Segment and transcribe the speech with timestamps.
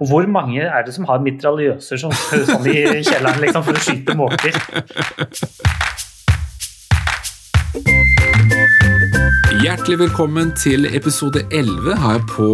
[0.00, 2.12] Og hvor mange er det som har mitraljøser sånn,
[2.44, 4.58] sånn i kjelleren liksom, for å skyte måker?
[9.62, 12.50] Hjertelig velkommen til episode 11 her på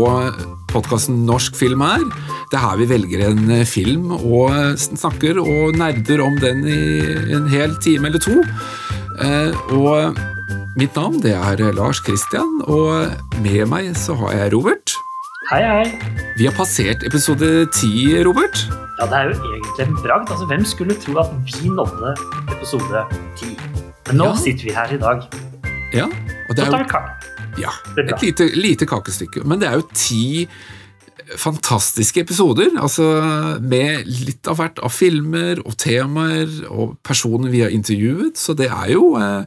[0.71, 2.07] podkasten Norsk film er.
[2.53, 6.81] Det er her vi velger en film og snakker og nerder om den i
[7.35, 8.39] en hel time eller to.
[9.19, 10.15] Eh, Og
[10.79, 13.11] mitt navn det er Lars Kristian, og
[13.43, 14.95] med meg så har jeg Robert.
[15.53, 15.89] Hei, hei.
[16.39, 18.63] Vi har passert episode 10, Robert.
[18.97, 20.31] Ja, det er jo egentlig en bragd.
[20.33, 22.13] Altså, hvem skulle tro at vi nådde
[22.55, 23.03] episode
[23.37, 23.51] 10?
[24.09, 24.37] Men nå Ja.
[24.41, 25.27] sitter vi her i dag.
[25.93, 26.07] Ja,
[26.49, 27.69] og det er jo ja,
[28.01, 29.45] et lite, lite kakestykke.
[29.45, 30.49] Men det er jo ti
[31.37, 33.05] fantastiske episoder, altså
[33.61, 38.71] med litt av hvert av filmer og temaer og personer vi har intervjuet, så det
[38.73, 39.45] er jo eh,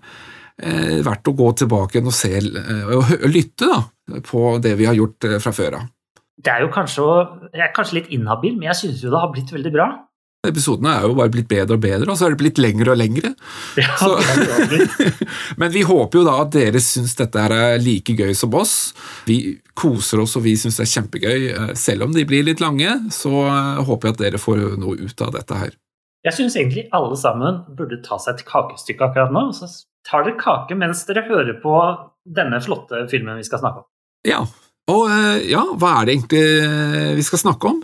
[0.62, 3.82] eh, verdt å gå tilbake og se eh, og lytte da,
[4.22, 5.92] på det vi har gjort eh, fra før av.
[6.46, 7.06] Det er jo kanskje,
[7.56, 9.88] jeg er kanskje litt inhabil, men jeg synes jo det har blitt veldig bra.
[10.46, 13.00] Episodene er jo bare blitt bedre og bedre, og så er det blitt lengre og
[13.00, 13.32] lengre.
[13.82, 14.10] Ja.
[15.62, 18.76] Men vi håper jo da at dere syns dette er like gøy som oss.
[19.26, 19.40] Vi
[19.78, 21.48] koser oss og vi syns det er kjempegøy.
[21.54, 25.00] Eh, Selv om de blir litt lange, så eh, håper jeg at dere får noe
[25.02, 25.74] ut av dette her.
[26.26, 29.48] Jeg syns egentlig alle sammen burde ta seg et kakestykke akkurat nå.
[29.58, 29.70] Så
[30.06, 31.74] tar dere kake mens dere hører på
[32.38, 33.90] denne flotte filmen vi skal snakke om.
[34.26, 34.46] Ja,
[34.86, 37.80] og eh, ja, hva er det egentlig eh, vi skal snakke om?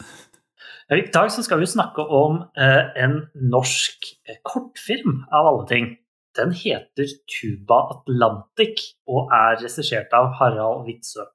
[0.92, 3.16] I dag skal vi snakke om eh, en
[3.54, 4.12] norsk
[4.46, 5.90] kortfilm, av alle ting.
[6.38, 11.28] Den heter Tuba Atlantic og er regissert av Harald Witzøe.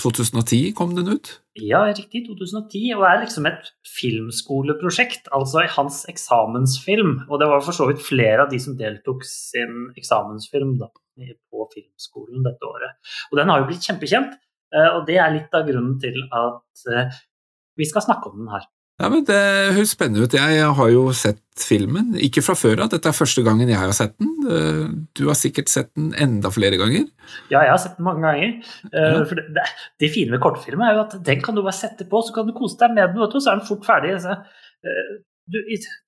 [0.00, 1.30] 2010 kom den ut.
[1.56, 7.14] Ja, riktig, 2010, og er liksom et filmskoleprosjekt, altså hans eksamensfilm.
[7.30, 10.90] Og det var for så vidt flere av de som deltok sin eksamensfilm da,
[11.50, 12.98] på filmskolen dette året.
[13.32, 14.36] Og den har jo blitt kjempekjent,
[14.76, 17.20] eh, og det er litt av grunnen til at eh,
[17.76, 18.68] vi skal snakke om den her.
[18.96, 19.36] Ja, men Det
[19.76, 20.32] høres spennende ut.
[20.32, 22.88] Jeg har jo sett filmen, ikke fra før av.
[22.94, 24.30] Dette er første gangen jeg har sett den.
[25.16, 27.04] Du har sikkert sett den enda flere ganger.
[27.52, 28.54] Ja, jeg har sett den mange ganger.
[28.88, 29.20] Eh, Ja.
[29.28, 29.66] For det, det,
[30.00, 32.48] det fine med kortfilm er jo at den kan du bare sette på, så kan
[32.48, 34.16] du kose deg med den, vet du, så er den fort ferdig.
[34.24, 34.32] Så,
[34.88, 35.14] eh,
[35.52, 35.60] du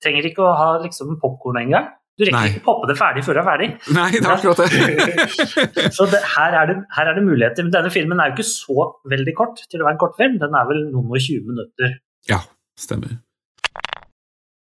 [0.03, 1.91] trenger ikke å ha liksom popkorn engang.
[2.19, 2.47] Du rekker Nei.
[2.51, 3.67] ikke poppe det ferdig før det er ferdig.
[3.99, 5.91] Nei, det er akkurat det.
[5.97, 7.63] Så det, her, er det, her er det muligheter.
[7.63, 10.35] Men denne filmen er jo ikke så veldig kort til å være en kortfilm.
[10.41, 11.99] Den er vel noen og 20 minutter.
[12.27, 12.41] ja,
[12.79, 13.17] stemmer.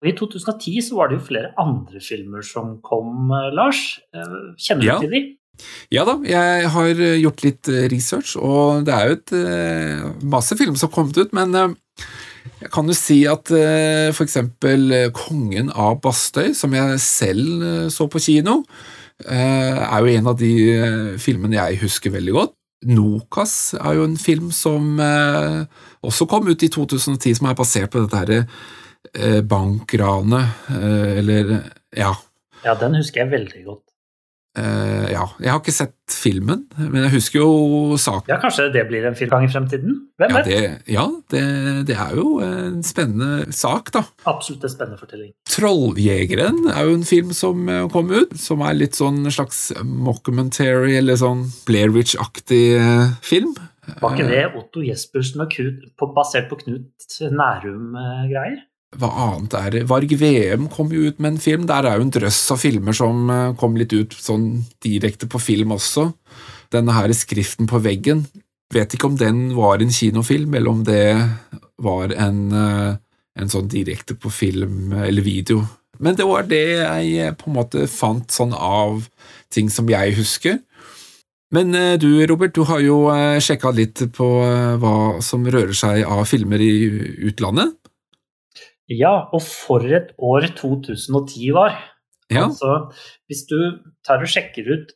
[0.06, 4.00] I 2010 så var det jo flere andre filmer som kom, eh, Lars.
[4.14, 5.00] Eh, Kjenner du Ja.
[5.02, 5.22] til de?
[5.90, 10.78] Ja da, jeg har eh, gjort litt research, og det er jo et masse filmer
[10.78, 11.76] som har kommet ut, men
[12.62, 13.50] jeg kan jo si at
[14.14, 14.38] f.eks.
[15.18, 18.64] Kongen av Bastøy, som jeg selv så på kino,
[19.26, 22.54] er jo en av de filmene jeg husker veldig godt.
[22.86, 24.94] Nokas er jo en film som
[26.08, 28.34] også kom ut i 2010, som er basert på dette her
[29.14, 31.58] eh, bankranet, eh, eller
[31.96, 32.14] ja,
[32.66, 33.84] Ja, den husker jeg veldig godt.
[34.58, 38.32] Eh, ja, jeg har ikke sett filmen, men jeg husker jo saken.
[38.32, 40.00] Ja, Kanskje det blir en film gang i fremtiden?
[40.18, 40.48] Hvem Ja, vet?
[40.50, 41.44] det, ja det,
[41.86, 44.02] det er jo en spennende sak, da.
[44.26, 45.30] Absolutt en spennende fortelling.
[45.46, 50.98] 'Trolljegeren' er jo en film som eh, kom ut, som er litt sånn slags mockumentary,
[50.98, 53.54] eller sånn Blair Witch-aktig eh, film.
[53.88, 58.66] Var ikke det Otto Jespersen og Knut, basert på Knut Nærum-greier?
[58.96, 59.82] Hva annet er det?
[59.90, 61.66] Varg VM kom jo ut med en film.
[61.68, 65.42] Der er jo en drøss av filmer som eh, kom litt ut sånn direkte på
[65.44, 66.08] film også.
[66.72, 68.24] Denne her skriften på veggen.
[68.74, 71.04] Vet ikke om den var en kinofilm, eller om det
[71.84, 72.96] var en, eh,
[73.40, 75.66] en sånn direkte på film eller video.
[76.00, 79.04] Men det var det jeg eh, på en måte fant sånn av
[79.54, 80.62] ting som jeg husker.
[81.56, 82.98] Men eh, du, Robert, du har jo
[83.44, 86.72] sjekka litt på eh, hva som rører seg av filmer i
[87.30, 87.78] utlandet.
[88.88, 91.76] Ja, og for et år 2010 var.
[92.32, 92.48] Ja.
[92.48, 92.92] Altså,
[93.28, 93.58] hvis du
[94.08, 94.94] tar og sjekker ut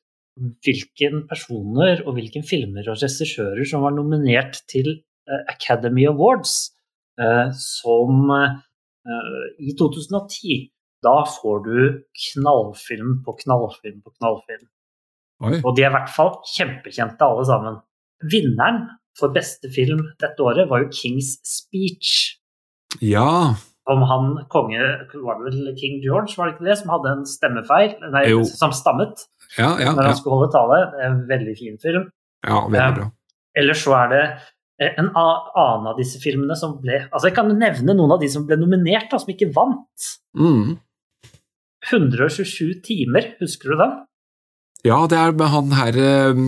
[0.66, 6.72] hvilke personer og hvilke filmer og regissører som var nominert til eh, Academy Awards
[7.20, 8.60] eh, som eh,
[9.60, 10.70] i 2010,
[11.04, 11.78] da får du
[12.28, 14.68] knallfilm på knallfilm på knallfilm.
[15.42, 15.58] Oi.
[15.66, 17.80] Og de er i hvert fall kjempekjente alle sammen.
[18.32, 18.84] Vinneren
[19.18, 22.38] for beste film dette året var jo Kings Speech.
[23.02, 23.56] Ja,
[23.90, 24.78] om han konge
[25.10, 27.96] Var det vel King George, var det ikke det, som hadde en stemmefeil?
[28.14, 28.44] Nei, Jo.
[28.46, 29.24] som stammet
[29.58, 30.08] Ja, ja, når ja.
[30.12, 30.78] han skulle holde tale.
[31.08, 32.10] En veldig fin film.
[32.46, 33.08] ja veldig bra.
[33.58, 34.22] Eller så er det
[34.80, 38.30] eh, en annen av disse filmene som ble Altså, jeg kan nevne noen av de
[38.32, 40.08] som ble nominert, da, som ikke vant.
[40.38, 40.78] Mm.
[41.90, 43.98] 127 timer, husker du den?
[44.88, 46.40] Ja, det er med han her eh,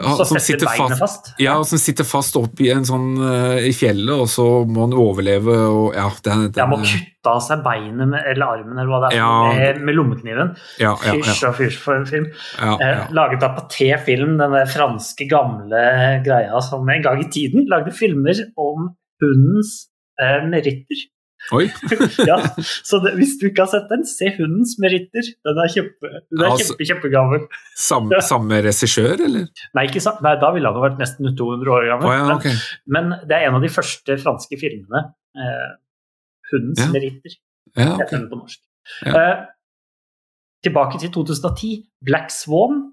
[0.00, 1.30] ja, som sitter fast fast.
[1.42, 4.94] Ja, som sitter fast opp i en sånn eh, i fjellet, og så må han
[4.96, 8.88] overleve og ja, den, den, ja, må kutte av seg beinet med, eller armen eller
[8.92, 9.32] hva det er, Ja.
[9.50, 10.54] med, med lommekniven.
[10.80, 12.30] ja, ja, Fysj og fysj for en film.
[12.62, 15.84] Eh, laget av Paté Film, den der franske gamle
[16.24, 19.74] greia som en gang i tiden lagde filmer om hundens
[20.22, 21.08] eh, meritter.
[21.56, 21.64] Oi.
[22.30, 22.36] ja,
[22.86, 25.26] så det, hvis du ikke har sett den, se Hundens meritter.
[25.46, 27.46] Den er, kjempe, den er Altså- kjempe, kjempegammel.
[27.80, 29.48] Samme, samme regissør, eller?
[29.78, 30.20] Nei, sant?
[30.24, 32.10] Nei, da ville han vært nesten 200 år gammel.
[32.10, 32.60] Oh, ja, men,
[32.96, 35.04] men det er en av de første franske filmene.
[35.38, 35.68] Eh,
[36.52, 36.88] Hundens Ja.
[36.94, 37.36] meritter.
[37.78, 38.58] Ja, heter den på norsk.
[39.06, 39.44] Eh,
[40.66, 41.74] tilbake til 2010.
[42.04, 42.92] Black Swan,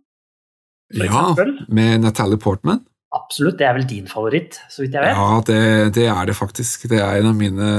[0.94, 1.34] ja,
[1.68, 2.86] med Natalie Portman.
[3.16, 5.16] Absolutt, det er vel din favoritt, så vidt jeg vet.
[5.16, 5.60] Ja, det,
[5.96, 6.90] det er det faktisk.
[6.92, 7.70] Det er en av mine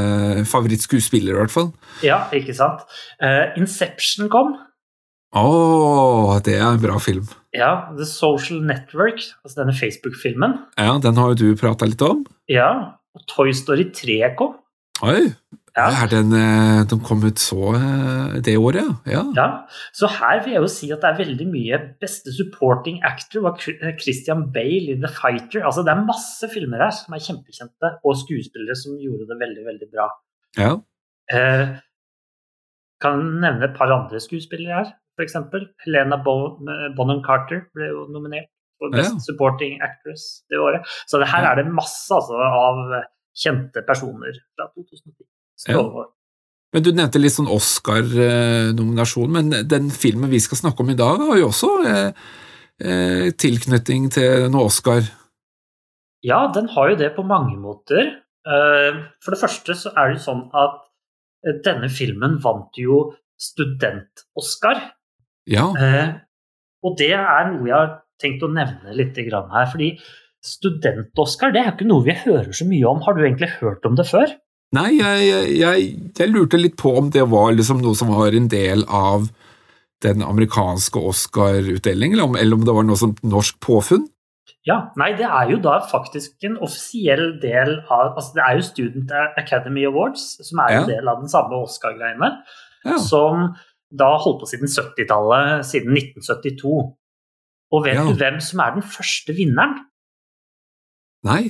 [0.48, 1.69] favorittskuespillere, i hvert fall.
[2.06, 2.86] Ja, ikke sant.
[3.20, 4.54] Uh, Inception kom.
[5.36, 7.28] Å, det er en bra film.
[7.52, 10.56] Ja, The Social Network, altså denne Facebook-filmen.
[10.80, 12.25] Ja, den har jo du prata litt om.
[12.48, 12.70] Ja,
[13.12, 14.56] og Toy Story 3 kom.
[15.06, 15.31] Oi!
[15.79, 15.85] Ja.
[16.03, 16.33] Er den,
[16.91, 19.21] de kom ut så eh, det året, ja.
[19.37, 19.47] ja.
[19.95, 23.61] Så her vil jeg jo si at det er veldig mye beste supporting actor var
[23.71, 25.62] eh, Christian Bale i The Fighter.
[25.69, 29.67] Altså det er masse filmer her som er kjempekjente, og skuespillere som gjorde det veldig,
[29.73, 30.09] veldig bra.
[30.59, 30.73] ja.
[31.29, 31.77] Eh,
[32.99, 35.37] kan nevne et par andre skuespillere her, f.eks.
[35.85, 38.49] Helena Bonham Carter ble jo nominert
[38.81, 39.23] for Best Ja.
[39.29, 40.87] Supporting Actress det året.
[41.06, 42.81] Så det her er det masse altså, av
[43.38, 45.26] kjente personer fra 2010.
[45.58, 46.08] Strålende år.
[46.75, 51.23] Men Du nevnte litt sånn Oscar-nominasjon, men den filmen vi skal snakke om i dag,
[51.31, 52.11] har jo også eh,
[52.85, 55.00] eh, tilknytning til noe Oscar.
[56.26, 58.11] Ja, den har jo det på mange måter.
[58.49, 60.76] Eh, For det første så er det jo sånn at
[61.46, 64.82] eh, denne filmen vant jo student-Oscar.
[65.49, 66.14] Ja, Eh,
[66.85, 69.67] Og det er noe jeg har tenkt å nevne litt grann her.
[69.67, 69.99] fordi
[70.44, 73.00] student-Oscar det er ikke noe vi hører så mye om.
[73.06, 74.35] Har du egentlig hørt om det før?
[74.76, 75.85] Nei, jeg, jeg,
[76.19, 79.31] jeg, lurte litt på om det var liksom noe som var en del av
[80.05, 84.05] den amerikanske Oscar-utdelingen, eller, om- eller om det var noe som norsk påfunn.
[84.69, 88.64] Ja, Nei, det er jo da faktisk en offisiell del av altså Det er jo
[88.67, 90.81] Student Academy Awards, som er Ja.
[90.82, 92.37] en del av den samme Oscar-greiene.
[92.85, 92.96] Ja.
[92.99, 93.55] som
[93.90, 96.94] da holdt på siden 70-tallet, siden 1972.
[97.73, 98.05] Og vet Ja.
[98.05, 99.81] du hvem som er den første vinneren?
[101.28, 101.42] Nei.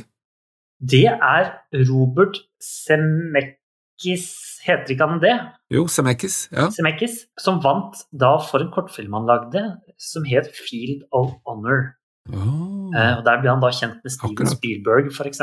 [0.78, 1.48] Det er
[1.88, 4.26] Robert Semekis
[4.66, 5.34] heter ikke han det?
[5.75, 6.48] Jo, Semekis.
[6.54, 6.69] Ja.
[6.75, 9.62] Semekis, som vant da for en kortfilm han lagde,
[9.98, 11.94] som het Field of Honor.
[12.28, 14.54] Eh, og Der ble han da kjent med Steven Akkurat.
[14.56, 15.40] Spielberg, f.eks.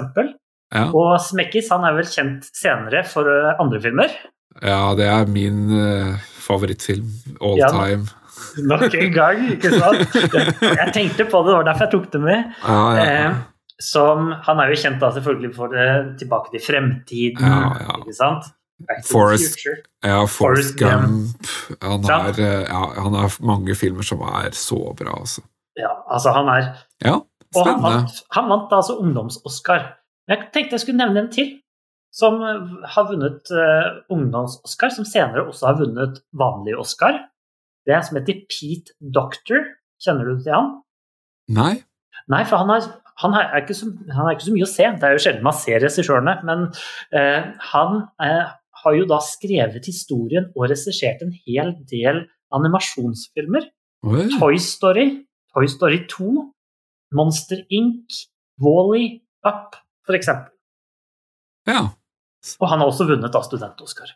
[0.76, 0.86] ja.
[0.94, 4.14] Og Zemeckis han er vel kjent senere for eh, andre filmer.
[4.62, 6.16] ja, det er min uh,
[6.46, 7.10] favorittfilm
[7.42, 7.68] all Ja.
[7.74, 8.06] time.
[8.68, 10.16] Nok en gang, ikke sant?
[10.80, 12.54] Jeg tenkte på det, det var derfor jeg tok det med.
[12.64, 13.34] Ja, ja, ja.
[13.76, 15.88] Eh, som, han er jo kjent da selvfølgelig for det,
[16.20, 17.98] Tilbake til fremtiden, Ja, ja.
[18.00, 18.52] ikke sant?
[19.08, 19.62] Forest,
[20.04, 21.48] ja Forrest Gump.
[21.82, 25.42] Han har, eh, ja, han har mange filmer som er så bra, altså.
[25.80, 26.74] Ja, altså han er
[27.04, 27.20] Ja,
[27.56, 29.96] Og han vant, han vant da altså ungdoms-Oscar.
[30.28, 31.54] Men Jeg tenkte jeg skulle nevne en til
[32.16, 37.26] som eh, har vunnet uh, ungdoms-Oscar, som senere også har vunnet vanlig Oscar.
[37.86, 39.68] Det er en som heter Pete Doctor.
[40.02, 40.72] Kjenner du til han?
[41.52, 41.74] Nei?
[42.32, 42.88] Nei, for han, har,
[43.22, 44.88] han, er ikke så, han er ikke så mye å se.
[45.00, 46.36] Det er jo sjelden man ser regissørene.
[46.48, 46.66] Men
[47.16, 48.54] eh, han eh,
[48.84, 53.70] har jo da skrevet historien og regissert en hel del animasjonsfilmer.
[54.06, 54.26] Oi.
[54.36, 55.08] Toy Story,
[55.56, 56.28] Toy Story 2,
[57.16, 58.26] Monster Inc.,
[58.62, 60.30] Wall-E, Up, f.eks.
[61.70, 61.82] Ja,
[62.60, 64.12] Og han har også vunnet da student-Oscar.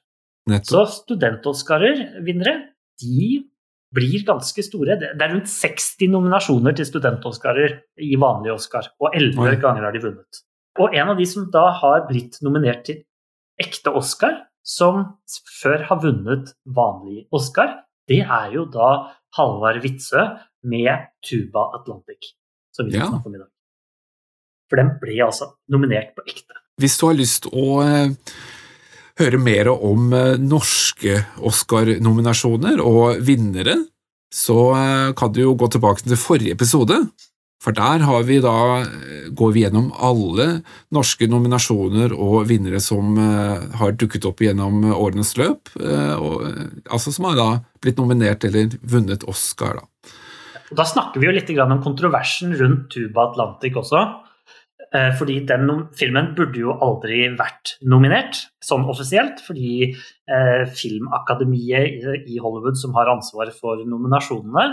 [0.66, 2.54] Så student-Oscarer-vinnere,
[3.02, 3.49] de
[3.96, 4.98] blir ganske store.
[5.02, 9.56] Det er rundt 60 nominasjoner til student-Oscarer i vanlig Oscar, og 11 Oi.
[9.62, 10.42] ganger har de vunnet.
[10.80, 13.02] Og en av de som da har blitt nominert til
[13.60, 15.16] ekte Oscar, som
[15.62, 18.92] før har vunnet vanlig Oscar, det er jo da
[19.38, 20.28] Halvard Witzøe
[20.70, 22.34] med Tuba Atlantic,
[22.76, 23.06] som vi Ja.
[23.10, 23.50] om i dag.
[24.70, 26.54] For den ble altså nominert på ekte.
[26.80, 28.14] Hvis du har lyst å eh,
[29.20, 33.78] høre mer om eh, norske Oscar-nominasjoner og vinnere,
[34.34, 37.02] så eh, kan du jo gå tilbake til forrige episode.
[37.60, 40.62] For der vi da, eh, går vi gjennom alle
[40.96, 43.20] norske nominasjoner og vinnere som
[43.82, 46.48] har dukket opp gjennom årenes løp, og,
[46.90, 47.50] altså som har da
[47.84, 49.82] blitt nominert eller vunnet Oscar.
[49.84, 50.16] Da,
[50.80, 54.08] da snakker vi jo litt om kontroversen rundt Tuba Atlantic også.
[54.90, 59.94] Uh, fordi den filmen burde jo aldri vært nominert sånn offisielt, fordi
[60.78, 64.66] Filmakademiet i Hollywood, som har ansvaret for nominasjonene,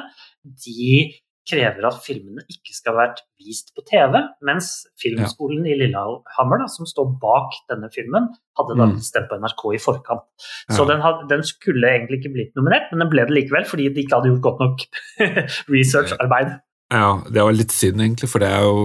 [0.66, 0.99] de
[1.46, 4.70] krever at filmene ikke skal ha vært vist på TV, mens
[5.00, 5.75] Filmskolen ja.
[5.75, 8.96] i Lillehammer, da, som står bak denne filmen, hadde da mm.
[9.04, 10.26] stemt på NRK i forkant.
[10.66, 10.78] Ja.
[10.78, 13.90] Så den, had, den, skulle egentlig ikke blitt nominert, men den ble det likevel fordi
[13.92, 14.87] de ikke hadde gjort godt nok
[15.75, 16.56] researcharbeid.
[16.94, 18.82] Ja, det var litt synd, egentlig, for det er jo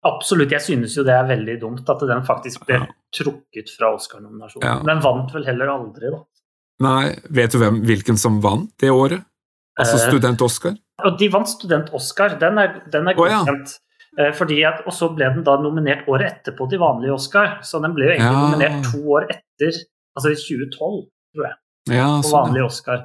[0.09, 2.87] Absolutt, jeg synes jo det er veldig dumt at den faktisk ble ja.
[3.15, 4.87] trukket fra Oscar-nominasjonen.
[4.87, 6.23] Den vant vel heller aldri, da.
[6.87, 7.03] Nei,
[7.35, 9.27] vet du hvem, hvilken som vant det året?
[9.79, 10.79] Altså eh, Student-Oscar?
[11.07, 12.39] Og de vant Student-Oscar.
[12.41, 13.75] Den er, den er godkjent.
[13.75, 13.85] Oh,
[14.19, 14.31] ja.
[14.35, 17.59] Fordi at, og så ble den da nominert året etterpå til vanlig Oscar.
[17.67, 18.47] Så den ble jo egentlig ja.
[18.47, 19.83] nominert to år etter,
[20.19, 20.97] altså i 2012,
[21.35, 21.59] tror jeg,
[21.93, 23.05] ja, på sånn, vanlig Oscar.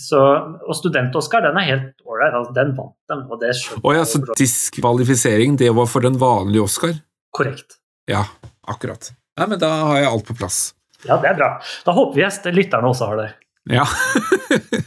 [0.00, 0.18] Så,
[0.64, 2.34] og Student-Oscar den er helt ålreit.
[2.38, 3.24] Altså, den vant dem.
[3.28, 3.52] og det
[3.82, 6.94] oh, ja, Så diskvalifisering, det var for den vanlige Oscar?
[7.36, 7.76] Korrekt.
[8.10, 8.24] Ja,
[8.68, 9.12] akkurat.
[9.38, 10.60] Nei, men Da har jeg alt på plass.
[11.04, 11.50] Ja, det er bra.
[11.86, 13.28] Da håper vi at lytterne også har det.
[13.70, 13.84] Ja.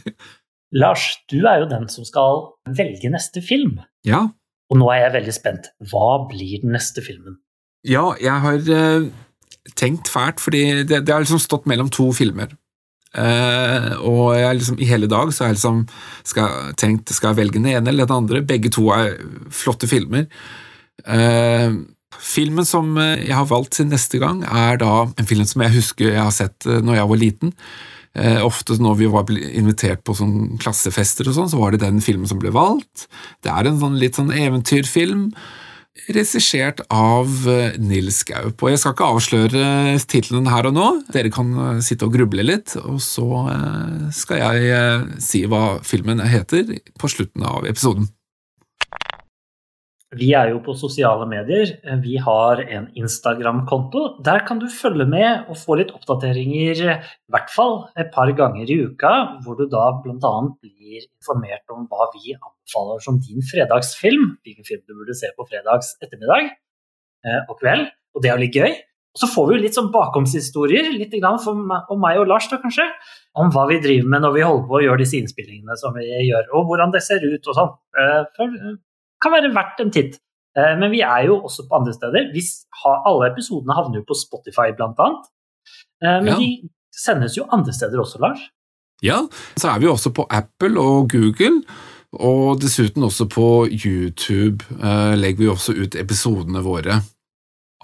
[0.82, 2.42] Lars, du er jo den som skal
[2.74, 3.78] velge neste film.
[4.06, 4.26] Ja.
[4.72, 5.70] Og nå er jeg veldig spent.
[5.90, 7.38] Hva blir den neste filmen?
[7.86, 9.06] Ja, jeg har uh,
[9.78, 12.54] tenkt fælt, fordi det, det, har liksom stått mellom to filmer.
[13.14, 15.84] Uh, og jeg liksom, i hele dag så har jeg liksom
[16.26, 18.44] skal, tenkt skal jeg velge den ene eller den andre.
[18.46, 19.16] Begge to er
[19.54, 20.26] flotte filmer.
[21.06, 21.84] Uh,
[22.18, 26.12] filmen som jeg har valgt til neste gang, er da en film som jeg husker
[26.12, 27.56] jeg har sett når jeg var liten.
[28.14, 32.02] Uh, ofte når vi var invitert på sånn klassefester, og sånn, så var det den
[32.04, 33.08] filmen som ble valgt.
[33.42, 35.30] Det er en sånn litt sånn eventyrfilm
[36.08, 38.62] regissert av eh, Nils Gaup.
[38.62, 39.64] Og jeg skal ikke avsløre
[40.10, 44.42] tittelen her og nå, dere kan eh, sitte og gruble litt, og så eh, skal
[44.42, 48.10] jeg si hva filmen heter på slutten av episoden.
[50.18, 51.72] Vi er jo på sosiale medier.
[52.02, 54.04] Vi har en Instagram-konto.
[54.24, 58.70] Der kan du følge med og få litt oppdateringer, i hvert fall et par ganger
[58.70, 59.12] i uka,
[59.44, 60.34] hvor du da bl.a.
[60.62, 64.34] blir informert om hva vi anbefaler som din fredagsfilm.
[64.46, 67.88] Hvilken film du burde se på fredags ettermiddag eh, og kveld.
[68.14, 68.74] Og det er jo litt gøy.
[69.14, 72.86] Og så får vi jo litt sånn bakomshistorier, litt om meg og Lars, da kanskje.
[73.38, 76.08] Om hva vi driver med når vi holder på å gjøre disse innspillingene som vi
[76.26, 78.80] gjør, og hvordan det ser ut og sånn.
[79.24, 80.18] Kan være verdt en titt.
[80.58, 82.30] Eh, men vi er jo også på andre steder.
[82.34, 82.42] Vi
[82.82, 85.30] har, alle episodene havner jo på Spotify, blant annet.
[86.04, 86.38] Eh, men ja.
[86.42, 88.44] de sendes jo andre steder også, Lars.
[89.02, 89.24] Ja,
[89.56, 91.64] så er vi også på Apple og Google.
[92.14, 97.00] Og dessuten også på YouTube eh, legger vi også ut episodene våre.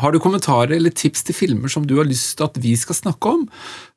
[0.00, 2.96] Har du kommentarer eller tips til filmer som du har lyst til at vi skal
[2.96, 3.46] snakke om,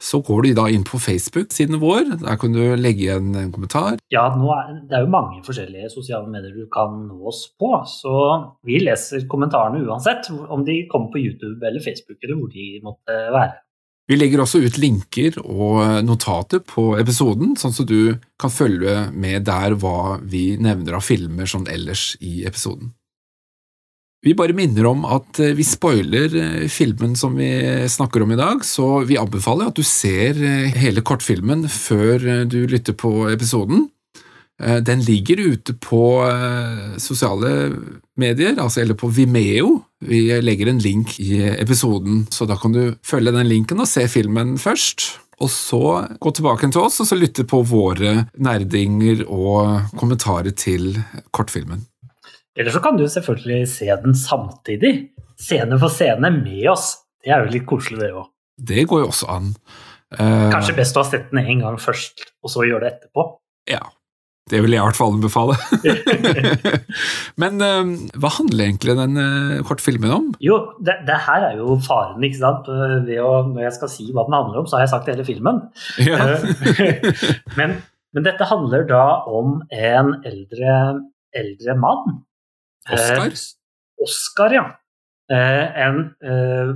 [0.01, 2.17] så går du da inn på Facebook-siden vår.
[2.25, 3.95] Der kan du legge igjen en kommentar.
[4.11, 8.15] Ja, er, det er jo mange forskjellige sosiale medier du kan nå oss på, så
[8.67, 13.19] vi leser kommentarene uansett, om de kommer på YouTube eller Facebook eller hvor de måtte
[13.31, 13.61] være.
[14.11, 19.45] Vi legger også ut linker og notater på episoden, sånn at du kan følge med
[19.47, 22.91] der hva vi nevner av filmer sånn ellers i episoden.
[24.23, 27.49] Vi bare minner om at eh, vi spoiler eh, filmen som vi
[27.91, 32.61] snakker om i dag, så vi anbefaler at du ser eh, hele kortfilmen før du
[32.71, 33.89] lytter på episoden.
[34.63, 36.21] Den ligger ute på
[37.01, 37.49] sosiale
[38.21, 39.71] medier, altså eller på Vimeo.
[40.05, 44.05] Vi legger en link i episoden, så da kan du følge den linken og se
[44.07, 45.09] filmen først.
[45.41, 45.81] Og så
[46.21, 50.93] gå tilbake til oss og så lytte på våre nerdinger og kommentarer til
[51.33, 51.81] kortfilmen.
[52.59, 54.93] Eller så kan du selvfølgelig se den samtidig.
[55.39, 56.93] Scene for scene med oss.
[57.23, 58.29] Det er jo litt koselig, det òg.
[58.53, 59.49] Det går jo også an.
[60.13, 63.25] Uh, Kanskje best å ha sett den én gang først, og så gjøre det etterpå.
[63.71, 63.81] Ja.
[64.51, 65.55] Det vil jeg i hvert fall anbefale.
[67.41, 70.27] Men uh, hva handler egentlig den uh, kortfilmen om?
[70.43, 72.67] Jo, det, det, her er jo faren, ikke sant.
[72.67, 75.63] Å, når jeg skal si hva den handler om, så har jeg sagt hele filmen.
[76.03, 76.19] Ja.
[77.59, 77.79] men,
[78.13, 80.77] men, dette handler da om en eldre,
[81.39, 82.19] eldre mann
[82.91, 83.27] Oscar?
[83.27, 84.63] Eh, Oscar, ja.
[85.31, 86.73] Eh, en eh,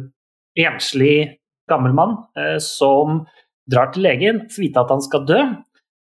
[0.67, 1.37] enslig
[1.67, 2.15] gammel mann
[2.63, 3.25] som
[3.67, 5.39] drar til legen, får vite at han skal dø.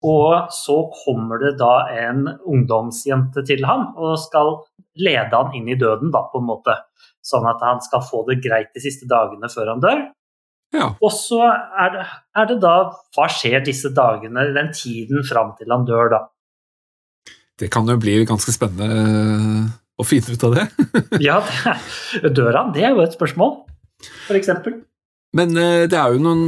[0.07, 4.53] Og så kommer det da en ungdomsjente til ham og skal
[4.95, 6.77] lede han inn i døden, da, på en måte.
[7.19, 10.05] Sånn at han skal få det greit de siste dagene før han dør.
[10.71, 10.87] Ja.
[11.03, 12.73] Og så er det, er det, da
[13.17, 16.21] Hva skjer disse dagene, den tiden fram til han dør, da?
[17.59, 19.63] Det kan jo bli ganske spennende eh,
[19.99, 20.67] å finne ut av det.
[21.29, 21.39] ja,
[22.23, 22.67] det, døra.
[22.75, 23.57] Det er jo et spørsmål,
[24.27, 24.79] for eksempel.
[25.37, 26.45] Men eh, det er jo noen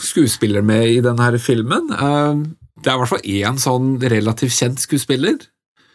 [0.00, 1.90] skuespillere med i denne her filmen.
[1.92, 2.44] Eh,
[2.84, 5.42] det er i hvert fall én sånn relativt kjent skuespiller.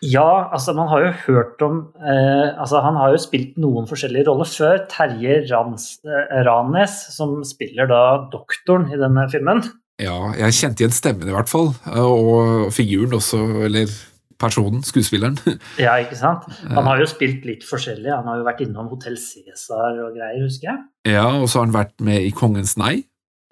[0.05, 4.29] Ja, altså man har jo hørt om eh, altså Han har jo spilt noen forskjellige
[4.29, 4.85] roller før.
[4.91, 9.63] Terje Rans, eh, Ranes, som spiller da doktoren i denne filmen.
[9.99, 13.91] Ja, jeg kjente igjen stemmen i hvert fall, og figuren også, eller
[14.41, 15.37] personen, skuespilleren.
[15.85, 16.47] Ja, ikke sant.
[16.67, 18.09] Han har jo spilt litt forskjellig.
[18.11, 20.83] Han har jo vært innom Hotell Cæsar og greier, husker jeg.
[21.15, 23.01] Ja, og så har han vært med i Kongens nei.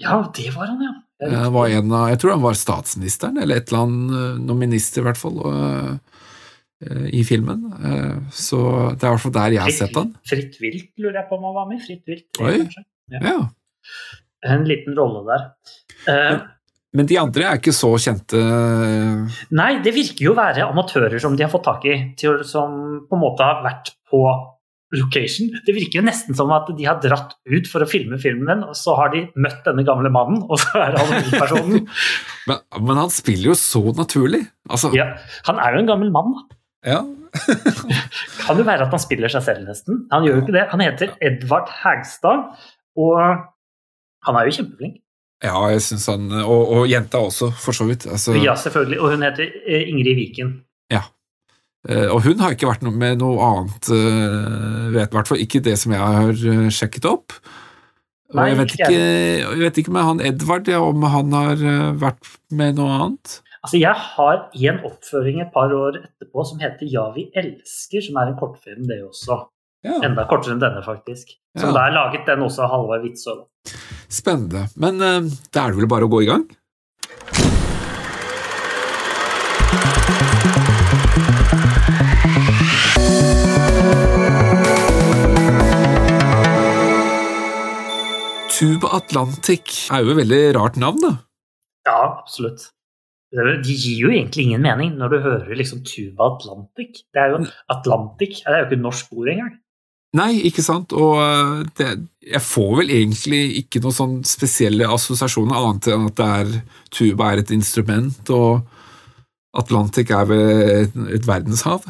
[0.01, 0.95] Ja, det var han, ja.
[1.17, 5.01] Jeg, var en av, jeg tror han var statsministeren, eller et eller annet, noen minister
[5.01, 5.39] i hvert fall.
[5.41, 6.17] Og,
[6.85, 7.63] Eh, i filmen.
[7.85, 8.59] Eh, så
[8.93, 10.11] det er i hvert fall der jeg har sett han.
[10.29, 11.81] Fritt vilt lurer jeg på om han var med.
[11.81, 12.53] Fritt vilt, Oi.
[12.59, 12.83] kanskje.
[13.15, 13.21] Ja.
[13.31, 13.39] ja.
[14.53, 15.47] En liten rolle der.
[16.05, 16.43] Men,
[16.97, 18.41] men, de andre er ikke så kjente?
[19.55, 21.97] Nei, det virker jo å være amatører som de har fått tak i,
[22.47, 22.77] som
[23.07, 24.23] på en måte har vært på
[24.95, 25.49] location.
[25.67, 28.75] Det virker jo nesten som at de har dratt ut for å filme filmen, og
[28.77, 31.89] så har de møtt denne gamle mannen, og så er han hovedpersonen.
[32.47, 34.45] men, men han spiller jo så naturlig.
[34.69, 34.93] Altså...
[34.95, 35.11] Ja,
[35.49, 36.37] han er jo en gammel mann.
[36.87, 37.01] Ja.
[38.45, 40.05] kan jo være at han spiller seg selv, nesten.
[40.13, 40.67] Han gjør jo ikke det.
[40.71, 42.47] Han heter Edvard Hagstad,
[42.97, 43.19] og
[44.27, 45.01] han er jo kjempeflink.
[45.43, 48.07] Ja, jeg synes han Og, og jenta også, for så vidt.
[48.09, 48.33] Altså...
[48.41, 48.99] Ja, selvfølgelig.
[49.01, 50.55] Og hun heter eh, Ingrid Viken.
[50.93, 51.03] Ja.
[51.89, 55.61] Eh, og hun har ikke vært med noe annet, eh, vet i hvert fall ikke
[55.63, 57.35] det som jeg har sjekket opp.
[58.35, 59.03] Nei, jeg, vet ikke,
[59.39, 61.61] jeg vet ikke med han Edvard ja, om han har
[61.95, 63.37] vært med noe annet.
[63.61, 68.19] Altså, jeg har en oppføring et par år etterpå som heter Ja, vi elsker, som
[68.19, 69.45] er en kortfilm, det også.
[69.87, 69.97] Ja.
[70.03, 71.35] Enda kortere enn denne, faktisk.
[71.57, 71.73] Så ja.
[71.75, 73.45] da er laget den også av Halvard Witzøe.
[74.11, 74.67] Spennende.
[74.75, 76.47] Men uh, da er det vel bare å gå i gang?
[88.57, 91.11] Tuba Atlantic er jo et veldig rart navn, da?
[91.85, 92.71] Ja, absolutt.
[93.29, 97.03] Det gir jo egentlig ingen mening når du hører liksom Tuba Atlantic.
[97.13, 99.55] Det er jo Atlantic, det er jo ikke norsk ord engang.
[100.17, 101.91] Nei, ikke sant, og eh, det,
[102.25, 106.57] jeg får vel egentlig ikke noen sånn spesielle assosiasjoner, annet enn at det er,
[106.95, 108.63] tuba er et instrument, og
[109.57, 110.43] Atlantic er vel
[110.85, 111.85] et, et verdenshav.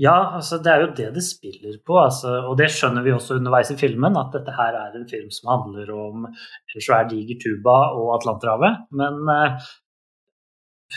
[0.00, 3.36] Ja, altså det er jo det det spiller på, altså, og det skjønner vi også
[3.36, 7.36] underveis i filmen, at dette her er en film som handler om en svær diger
[7.42, 8.86] tuba og Atlanterhavet.
[8.96, 9.68] Men eh,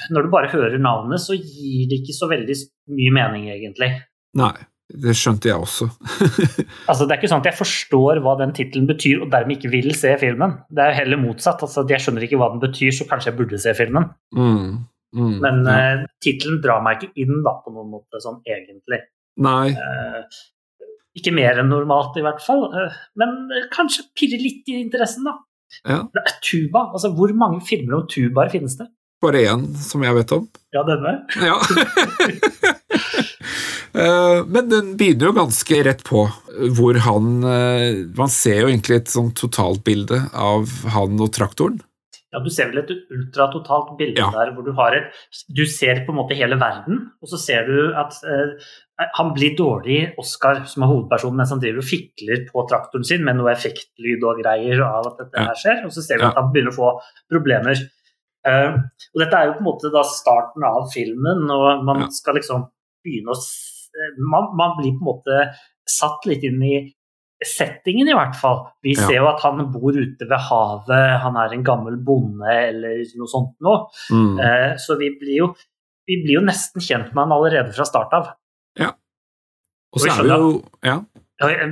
[0.10, 2.56] når du bare hører navnet, så gir det ikke så veldig
[2.96, 3.92] mye mening, egentlig.
[4.40, 4.56] Nei,
[4.92, 5.88] det skjønte jeg også.
[6.90, 9.72] altså, det er ikke sånn at jeg forstår hva den tittelen betyr, og dermed ikke
[9.74, 10.58] vil se filmen.
[10.70, 11.64] Det er heller motsatt.
[11.66, 14.10] Altså, jeg skjønner ikke hva den betyr, så kanskje jeg burde se filmen.
[14.36, 14.84] Mm,
[15.16, 15.78] mm, Men ja.
[15.80, 19.02] uh, tittelen drar meg ikke inn da, på noen måte, sånn egentlig.
[19.44, 19.72] Nei.
[19.72, 20.44] Uh,
[21.18, 22.68] ikke mer enn normalt, i hvert fall.
[22.76, 23.40] Uh, men
[23.74, 25.40] kanskje pirre litt i interessen, da.
[25.88, 26.04] Ja.
[26.44, 26.90] Tuba.
[26.92, 28.92] Altså, hvor mange filmer om tubaer finnes det?
[29.24, 30.46] Bare én, som jeg vet om.
[30.76, 31.22] Ja, denne?
[31.40, 31.56] Ja.
[33.94, 36.26] Eh, men den begynner jo ganske rett på,
[36.74, 41.82] hvor han eh, Man ser jo egentlig et sånn totaltbilde av han og traktoren.
[42.34, 44.32] Ja, du ser vel et ultratotalt bilde ja.
[44.34, 45.12] der hvor du har et
[45.54, 48.72] Du ser på en måte hele verden, og så ser du at eh,
[49.20, 53.26] han blir dårlig, Oscar, som er hovedpersonen, mens han driver og fikler på traktoren sin
[53.26, 55.52] med noe effektlyd og greier av at dette ja.
[55.52, 56.32] her skjer, og så ser vi ja.
[56.32, 56.90] at han begynner å få
[57.30, 57.86] problemer.
[58.50, 58.80] Eh,
[59.14, 62.66] og dette er jo på en måte da starten av filmen, og man skal liksom
[63.06, 63.46] begynne å
[64.18, 65.40] man, man, blir på en måte
[65.90, 66.76] satt litt inn i
[67.44, 68.62] settingen, i hvert fall.
[68.86, 73.04] Vi ser jo at han bor ute ved havet, han er en gammel bonde eller
[73.20, 73.90] noe sånt noe.
[74.14, 74.40] Mm.
[74.40, 75.50] Eh, så vi blir, jo,
[76.08, 78.32] vi blir jo nesten kjent med han allerede fra start av.
[78.80, 78.94] Ja.
[79.94, 81.02] Og så er vi jo ja.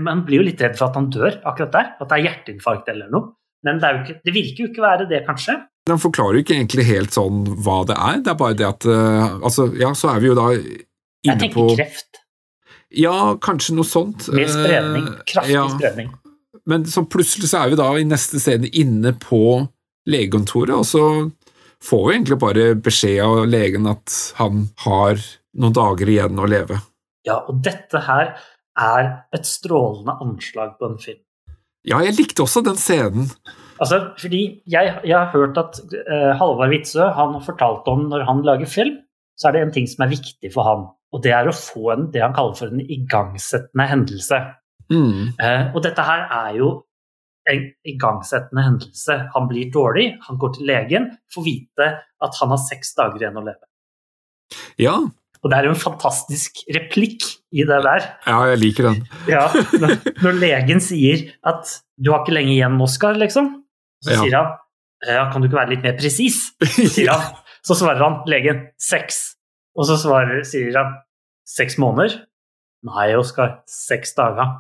[0.02, 2.90] Man blir jo litt redd for at han dør akkurat der, at det er hjerteinfarkt
[2.92, 3.36] eller noe.
[3.64, 5.56] Men det, ikke, det virker jo ikke å være det, kanskje.
[5.88, 8.86] Den forklarer jo ikke egentlig helt sånn hva det er, det er bare det at
[8.90, 10.50] uh, Altså, ja, så er vi jo da
[11.26, 12.22] Jeg tenker på, kreft.
[12.92, 14.28] Ja, kanskje noe sånt.
[14.36, 15.06] Med spredning.
[15.08, 15.68] Eh, Kraftig ja.
[15.72, 16.10] spredning.
[16.70, 19.62] Men så plutselig så er vi da i neste scene inne på
[20.10, 21.06] legekontoret, og så
[21.82, 25.22] får vi egentlig bare beskjed av legen at han har
[25.58, 26.78] noen dager igjen å leve.
[27.28, 28.36] Ja, og dette her
[28.78, 31.22] er et strålende anslag på en film.
[31.88, 33.30] Ja, jeg likte også den scenen.
[33.82, 38.28] Altså, fordi jeg, jeg har hørt at uh, Halvard Witzøe han har fortalt om når
[38.28, 39.00] han lager film,
[39.38, 40.86] så er det en ting som er viktig for han.
[41.12, 44.38] Og det er å få en, det han kaller for en igangsettende hendelse.
[44.92, 45.34] Mm.
[45.40, 46.70] Eh, og dette her er jo
[47.52, 49.18] en igangsettende hendelse.
[49.34, 51.88] Han blir dårlig, han går til legen, får vite
[52.22, 53.66] at han har seks dager igjen å leve.
[54.80, 54.96] Ja,
[55.42, 57.24] Og det er jo en fantastisk replikk
[57.58, 58.04] i det der.
[58.30, 59.00] Ja, jeg liker den.
[59.26, 59.48] Ja,
[59.82, 63.48] når, når legen sier at 'du har ikke lenge igjen, Oskar', liksom,
[64.06, 64.20] så Ja.
[64.22, 64.52] sier han
[65.08, 66.54] ja, 'kan du ikke være litt mer presis'?
[66.94, 67.34] Sier han.
[67.66, 69.34] Så svarer han legen 'seks'.
[69.78, 70.98] Og så svarer, sier han
[71.48, 72.20] 'seks måneder'?
[72.84, 74.56] Nei, Oskar, seks dager.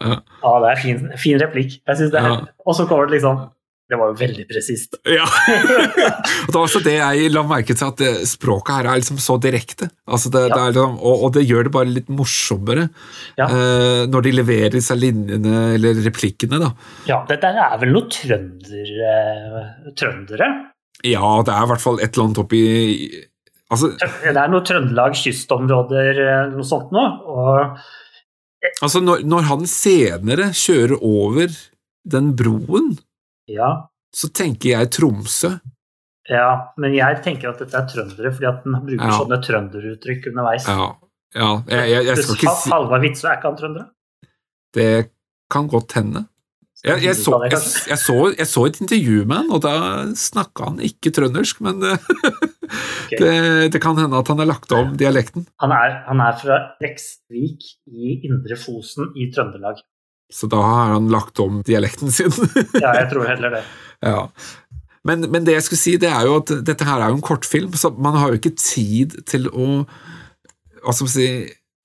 [0.00, 0.20] Ja.
[0.46, 1.80] ah, det er fin, fin replikk.
[1.86, 2.40] Jeg synes det er, Ja.
[2.66, 3.50] Og så kommer det liksom
[3.90, 4.94] Det var jo veldig presist.
[5.04, 5.24] Ja.
[5.26, 9.18] og det var også det jeg la merke til, at det, språket her er liksom
[9.20, 9.90] så direkte.
[10.08, 10.54] Altså det, Ja.
[10.56, 12.88] det liksom, og, og det gjør det bare litt morsommere
[13.36, 13.44] Ja.
[13.44, 16.58] eh, når de leverer disse linjene eller replikkene.
[16.62, 16.70] da.
[17.06, 20.48] Ja, dette er vel noe trønder, eh, trøndere?
[21.04, 22.62] Ja, det er i hvert fall et eller annet oppi
[23.74, 27.04] altså, Det er noe Trøndelag kystområder, eh, noe sånt nå.
[27.28, 27.78] Og
[28.80, 31.52] altså når, når han senere kjører over
[32.14, 32.94] den broen,
[33.50, 33.70] ja,
[34.14, 35.50] så tenker jeg Tromsø.
[36.30, 39.18] ja, men jeg tenker at dette er trøndere, fordi at den bruker Ja.
[39.18, 40.68] sånne trønderuttrykk underveis.
[40.68, 40.86] Ja,
[41.34, 43.86] ja jeg, jeg, jeg skal ikke si Halvard Witzøe, er ikke han trøndere?
[44.74, 44.88] Det
[45.52, 46.24] kan godt hende.
[46.84, 49.76] Jeg, jeg, så, jeg, så, jeg så et intervju med han, og da
[50.20, 51.94] snakka han ikke trøndersk, men det,
[53.16, 53.32] det,
[53.72, 55.46] det kan hende at han har lagt om dialekten.
[55.64, 59.80] Han er, han er fra Leksvik i Indre Fosen i Trøndelag.
[60.32, 62.32] Så da har han lagt om dialekten sin.
[62.82, 63.64] Ja, jeg tror heller det.
[64.12, 64.28] ja.
[65.08, 67.24] men, men det jeg skulle si, det er jo at dette her er jo en
[67.24, 69.86] kortfilm, så man har jo ikke tid til å
[70.84, 71.28] hva skal man si,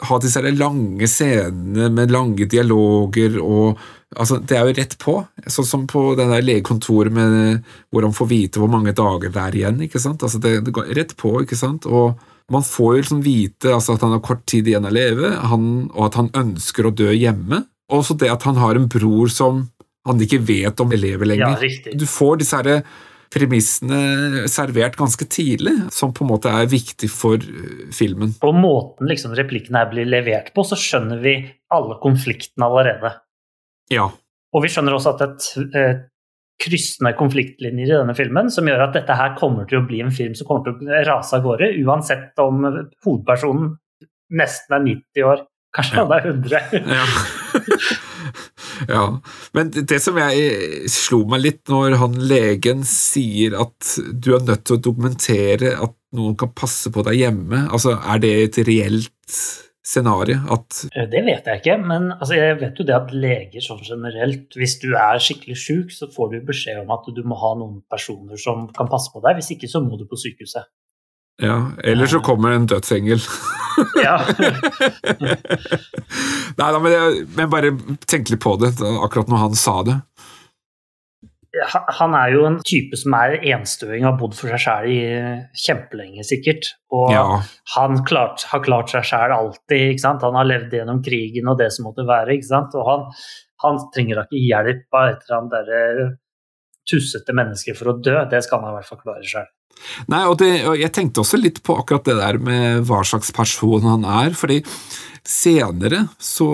[0.09, 3.79] ha disse lange scenene med lange dialoger og
[4.15, 8.15] altså, Det er jo rett på, sånn som på det der legekontoret med, hvor han
[8.15, 9.81] får vite hvor mange dager det er igjen.
[9.85, 10.23] ikke sant?
[10.25, 11.85] Altså, det, det går rett på, ikke sant?
[11.89, 12.19] Og
[12.49, 15.67] man får jo liksom vite altså, at han har kort tid igjen å leve, han,
[15.93, 17.63] og at han ønsker å dø hjemme.
[17.89, 19.67] Og også det at han har en bror som
[20.07, 21.61] han ikke vet om lever lenger.
[21.61, 22.83] Ja, Du får disse her
[23.29, 28.33] premissene servert ganske tidlig, som på en måte er viktig for eh, filmen.
[28.41, 31.35] På måten liksom replikken her blir levert på, så skjønner vi
[31.73, 33.13] alle konfliktene allerede.
[33.93, 34.07] Ja.
[34.53, 35.99] Og vi skjønner også at det er t- eh,
[36.59, 40.11] kryssende konfliktlinjer i denne filmen som gjør at dette her kommer til å bli en
[40.11, 42.65] film som kommer til å rase av gårde, uansett om
[43.05, 43.69] hovedpersonen
[44.35, 45.45] nesten er 90 år.
[45.77, 46.03] Kanskje Ja.
[46.03, 46.59] han er 100.
[46.97, 47.05] Ja.
[48.89, 49.03] ja.
[49.53, 54.43] Men det det som jeg slo meg litt når han legen sier at du er
[54.47, 58.61] nødt til å dokumentere at noen kan passe på deg hjemme, altså er det et
[58.67, 59.39] reelt
[59.89, 60.37] scenario?
[60.53, 63.81] At Eh, Det vet jeg ikke, men altså, jeg vet jo det at leger sånn
[63.85, 67.55] generelt, hvis du er skikkelig syk, så får du beskjed om at du må ha
[67.59, 69.39] noen personer som kan passe på deg.
[69.41, 70.67] Hvis ikke så må du på sykehuset.
[71.41, 73.21] ja, Eller så kommer en dødsengel.
[74.03, 74.17] Ja.
[76.59, 77.69] Nei da, men, jeg, men bare
[78.09, 79.95] tenk litt på det, akkurat når han sa det.
[81.73, 84.99] Ha- Han er jo en type som er enstøing har bodd for seg sjæl i
[85.65, 86.71] kjempelenge, sikkert.
[86.91, 87.41] Og Ja,
[87.75, 89.91] han klart, har klart seg sjæl alltid.
[89.95, 90.21] ikke sant?
[90.23, 92.33] Han har levd gjennom krigen og det som måtte være.
[92.37, 92.73] ikke sant?
[92.75, 93.05] Og han,
[93.65, 96.17] han trenger da ikke hjelp av et eller annet derre
[96.89, 98.17] tussete menneske for å dø.
[98.31, 99.49] Det skal han i hvert fall klare sjøl.
[100.11, 103.29] Nei, og, det, og jeg tenkte også litt på akkurat det der med hva slags
[103.35, 104.57] person han er, fordi
[105.29, 106.47] senere, så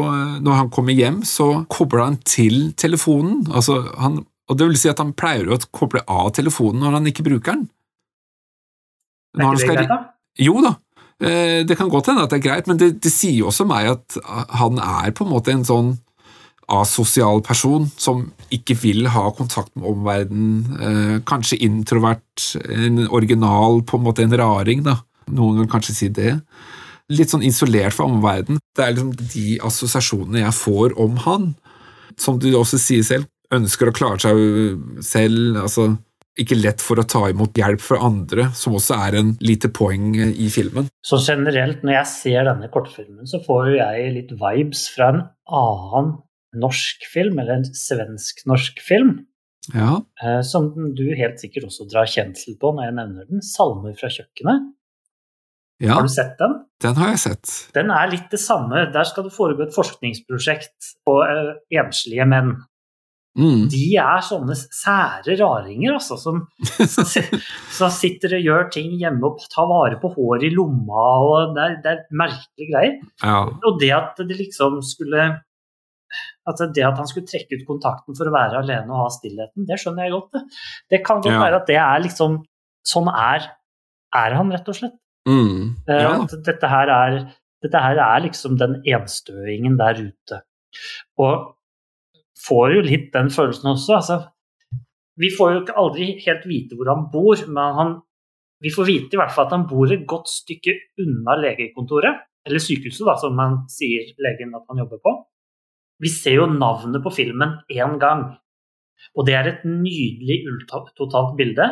[0.44, 4.92] når han kommer hjem, så kobler han til telefonen, altså han, og det vil si
[4.92, 7.68] at han pleier å koble av telefonen når han ikke bruker den.
[9.36, 10.00] Når er ikke det greit, da?
[10.46, 10.74] Jo da,
[11.24, 13.68] eh, det kan godt hende at det er greit, men det, det sier jo også
[13.68, 14.18] meg at
[14.60, 15.96] han er på en måte en sånn
[16.72, 23.98] asosial person som ikke vil ha kontakt med omverdenen, eh, kanskje introvert, en original, på
[23.98, 25.00] en måte en raring, da.
[25.28, 26.40] Noen vil kanskje si det.
[27.10, 28.60] Litt sånn isolert fra omverdenen.
[28.76, 31.56] Det er liksom de assosiasjonene jeg får om han.
[32.18, 35.90] Som du også sier selv, ønsker å klare seg selv, altså
[36.42, 40.10] ikke lett for å ta imot hjelp fra andre, som også er en lite poeng
[40.20, 40.90] i filmen.
[41.06, 45.22] Så generelt, når jeg ser denne kortfilmen, så får jo jeg litt vibes fra en
[45.48, 46.10] annen
[46.60, 49.16] norsk film, eller en svensk-norsk film,
[49.74, 53.40] Ja, eh, som du helt sikkert også drar kjensel på når jeg nevner den.
[53.42, 54.68] 'Salmer fra kjøkkenet'.
[55.82, 56.54] ja Har du sett den?
[56.84, 57.54] den har jeg sett.
[57.74, 58.86] Den er litt det samme.
[58.94, 62.54] Der skal det foregå et forskningsprosjekt på eh, enslige menn.
[63.36, 63.65] Mm.
[63.71, 66.43] De er sånne sære raringer, altså, som,
[67.78, 71.65] som, sitter og gjør ting hjemme og tar vare på håret i lomma, og det
[71.65, 72.95] er, det er merkelige greier.
[73.24, 73.41] Ja.
[73.52, 75.34] Og det at det liksom skulle
[76.45, 79.65] at det at han skulle trekke ut kontakten for å være alene og ha stillheten,
[79.67, 80.36] det skjønner jeg godt.
[80.36, 80.43] Det,
[80.93, 81.41] det kan godt Ja.
[81.41, 82.43] være at det er liksom
[82.86, 83.41] Sånn er,
[84.13, 84.93] er han, rett og slett.
[85.26, 85.74] Mm.
[85.89, 86.12] Eh, ja.
[86.21, 87.15] At dette her, er,
[87.65, 90.38] dette her er liksom den enstøingen der ute.
[91.17, 91.48] Og
[92.48, 94.00] får jo litt den følelsen også.
[94.00, 94.18] Altså,
[95.20, 97.96] vi får jo ikke aldri helt vite hvor han bor, men han
[98.64, 102.62] vi får vite i hvert fall at han bor et godt stykke unna legekontoret, eller
[102.62, 105.14] sykehuset, da, som man sier legen at han jobber på.
[106.02, 108.26] Vi ser jo navnet på filmen én gang,
[109.16, 110.44] og det er et nydelig
[110.98, 111.68] totalt bilde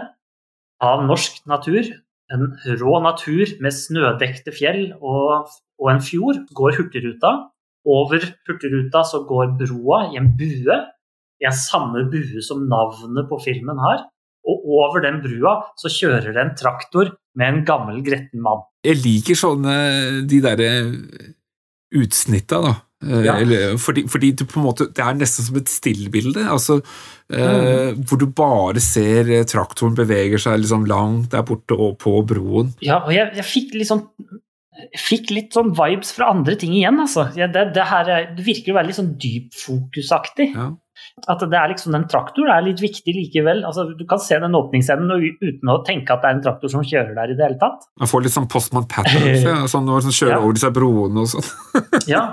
[0.84, 1.88] av norsk natur.
[2.34, 6.40] En rå natur med snødekte fjell og, og en fjord.
[6.56, 7.34] Går Hurtigruta.
[7.84, 10.80] Over Hurtigruta så går broa i en bue.
[11.44, 14.06] I en samme bue som navnet på filmen har.
[14.44, 18.66] Og over den brua så kjører det en traktor med en gammel, gretten mann.
[18.86, 19.76] Jeg liker sånne
[20.30, 20.72] de derre
[21.94, 22.74] utsnitta, da.
[23.04, 23.36] Eh, ja.
[23.42, 26.46] Eller, fordi, fordi måte, det er nesten som et stillbilde.
[26.50, 26.80] Altså,
[27.32, 27.68] eh, mm.
[27.72, 32.16] eh, hvor du bare ser eh, traktoren beveger seg liksom langt der borte og på
[32.28, 32.74] broen.
[32.84, 34.06] Ja, og jeg, jeg fikk litt sånn
[34.98, 37.02] fikk litt sånn vibes fra andre ting igjen.
[37.04, 37.28] altså.
[37.36, 40.54] Det, det, her, det virker å være litt sånn dypfokusaktig.
[40.54, 40.72] Ja.
[41.30, 43.64] At det er liksom Den traktoren er litt viktig likevel.
[43.68, 46.86] altså Du kan se den åpningsscenen uten å tenke at det er en traktor som
[46.86, 47.86] kjører der i det hele tatt.
[48.02, 50.42] Man får litt sånn Postman Pattern, sånn når man kjører ja.
[50.42, 51.48] over disse broene og sånn.
[52.14, 52.26] ja.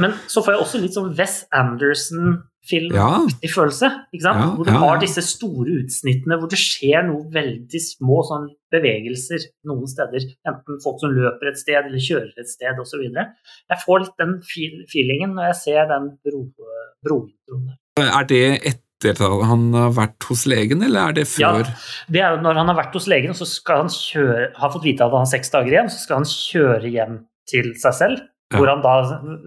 [0.00, 3.52] Men så får jeg også litt sånn Wes Anderson filmaktig ja.
[3.54, 3.90] følelse.
[4.16, 8.48] Ja, hvor du ja, har disse store utsnittene hvor det skjer noe veldig små sånn
[8.72, 10.28] bevegelser noen steder.
[10.48, 13.02] Enten folk som løper et sted eller kjører et sted osv.
[13.10, 17.76] Jeg får litt den feelingen når jeg ser den brointroen der.
[18.06, 21.64] Er det etter at han har vært hos legen, eller er det før?
[21.64, 24.74] Ja, det er jo når han har vært hos legen, så skal han kjøre, har
[24.74, 27.16] fått vite at han har seks dager igjen, så skal han kjøre hjem
[27.50, 28.26] til seg selv.
[28.50, 28.94] Hvor han da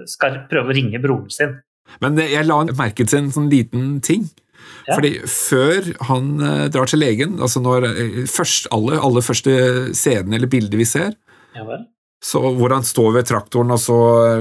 [0.08, 1.58] skal prøve å ringe broren sin.
[2.04, 4.28] Men jeg la merke til en sånn liten ting.
[4.88, 4.98] Ja.
[4.98, 9.56] Fordi før han uh, drar til legen, altså når uh, først, alle, alle første
[9.96, 11.18] scenene eller bilder vi ser,
[11.58, 11.84] ja
[12.24, 13.96] så hvor han står ved traktoren og så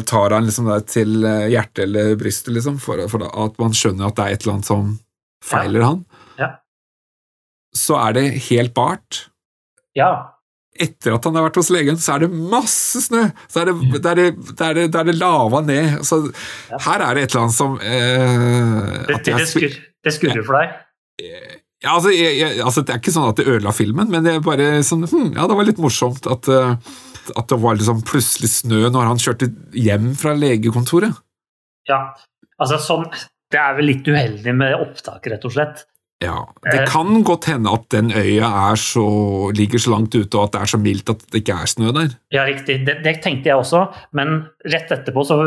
[0.07, 1.16] tar han liksom det til
[1.50, 4.68] hjertet eller brystet, liksom, for, for, at man skjønner at det er et eller annet
[4.68, 4.92] som
[5.42, 5.88] feiler ja.
[5.88, 6.05] han,
[6.38, 6.48] ja.
[7.74, 9.24] så er det helt bart.
[9.98, 10.12] Ja
[10.72, 13.26] etter at han har vært hos legen, så er det masse snø!
[13.50, 15.98] Så er det, der det, er det, der er lava ned.
[16.08, 16.22] Så
[16.70, 18.78] her er det et eller annet som eh,
[19.11, 20.78] det, det, skur, det, skurrer for deg?
[21.82, 24.37] Ja, altså, jeg, jeg, altså, Det er ikke sånn at det ødela filmen, men det
[24.37, 26.96] er bare sånn, hm, ja, det var litt morsomt at, eh,
[27.37, 31.20] at det var liksom plutselig snø når han kjørte hjem fra legekontoret.
[31.90, 32.14] Ja,
[32.62, 33.08] altså sånn
[33.52, 35.82] Det er vel litt uheldig med opptak, rett og slett.
[36.22, 36.88] Ja, Det eh.
[36.88, 39.04] kan godt hende at den øya så,
[39.56, 41.92] ligger så langt ute og at det er så mildt at det ikke er snø
[41.96, 42.14] der.
[42.35, 42.78] Ja, riktig.
[42.87, 43.85] Det, det, tenkte jeg også,
[44.16, 45.40] men rett etterpå så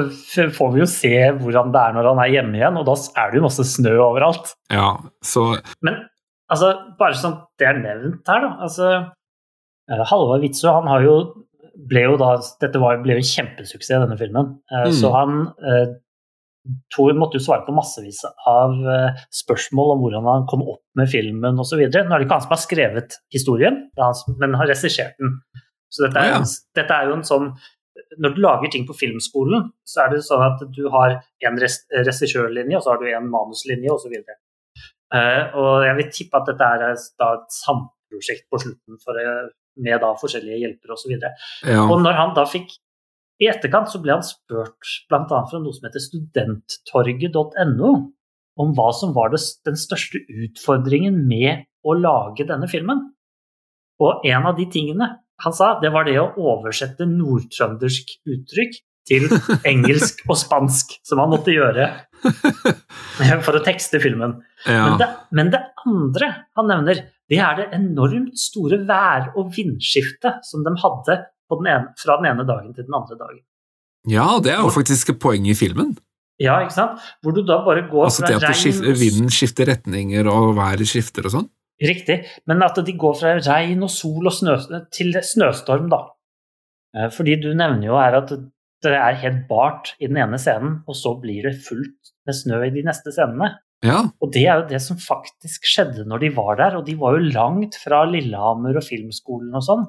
[0.58, 3.32] får vi jo se hvordan det er når han er hjemme igjen, og da er
[3.32, 4.54] det jo masse snø overalt.
[4.74, 4.92] Ja,
[5.24, 5.48] så...
[5.86, 6.04] Men
[6.52, 8.54] altså, bare sånn det er nevnt her, da.
[8.68, 11.18] altså eh, Halvard Witzøe han har jo
[11.90, 14.58] ble jo da, Dette var, ble jo en kjempesuksess, denne filmen.
[14.72, 14.96] Eh, mm.
[14.96, 15.48] Så han
[16.94, 21.10] Thor måtte jo svare på massevis av eh, spørsmål om hvordan han kom opp med
[21.12, 21.84] filmen osv.
[21.84, 23.80] Nå er det ikke han som har skrevet historien,
[24.42, 25.38] men har regissert den.
[25.94, 26.54] Så dette er, ah, ja.
[26.76, 27.52] dette er, jo en sånn
[28.20, 32.80] Når du lager ting på filmskolen, så er det sånn at du har en regissørlinje,
[32.80, 34.16] og så har du en manuslinje osv.
[34.16, 39.22] Uh, eh, og jeg vil tippe at dette er da et samprosjekt på slutten for,
[39.22, 39.54] eh,
[39.86, 41.14] med da forskjellige hjelpere osv.
[41.14, 41.86] Og, så ja.
[41.86, 42.76] og når han da fikk
[43.42, 45.26] i etterkant så ble han spurt bl.a.
[45.28, 47.92] fra noe som heter studenttorget.no
[48.56, 53.02] om hva som var det, den største utfordringen med å lage denne filmen.
[54.00, 55.10] Og en av de tingene
[55.44, 59.28] han sa, det var det å oversette nordtrøndersk uttrykk til
[59.72, 61.90] engelsk og spansk, som han måtte gjøre
[63.46, 64.40] for å tekste filmen.
[64.64, 64.86] Ja.
[64.88, 70.48] Men, det, men, det, andre han nevner, det er det enormt store vær- og vindskiftet
[70.48, 71.20] som de hadde
[71.52, 73.44] den ene, fra den ene dagen til den andre dagen.
[74.10, 75.96] Ja, det er jo faktisk et poeng i filmen.
[76.42, 77.04] Ja, ikke sant?
[77.24, 80.56] Hvor du da bare går altså, fra regn Altså det skifter, Vinden skifter retninger og
[80.58, 81.48] været skifter og sånn?
[81.86, 84.58] Riktig, men at de går fra regn og sol og snø,
[84.96, 86.02] til snøstorm, da.
[86.96, 88.32] Eh, fordi du nevner jo her at
[88.86, 92.62] det er helt bart i den ene scenen, og så blir det fullt med snø
[92.68, 93.56] i de neste scenene.
[93.86, 94.02] Ja.
[94.24, 97.18] Og det er jo det som faktisk skjedde når de var der, og de var
[97.18, 99.86] jo langt fra Lillehammer og filmskolen og sånn.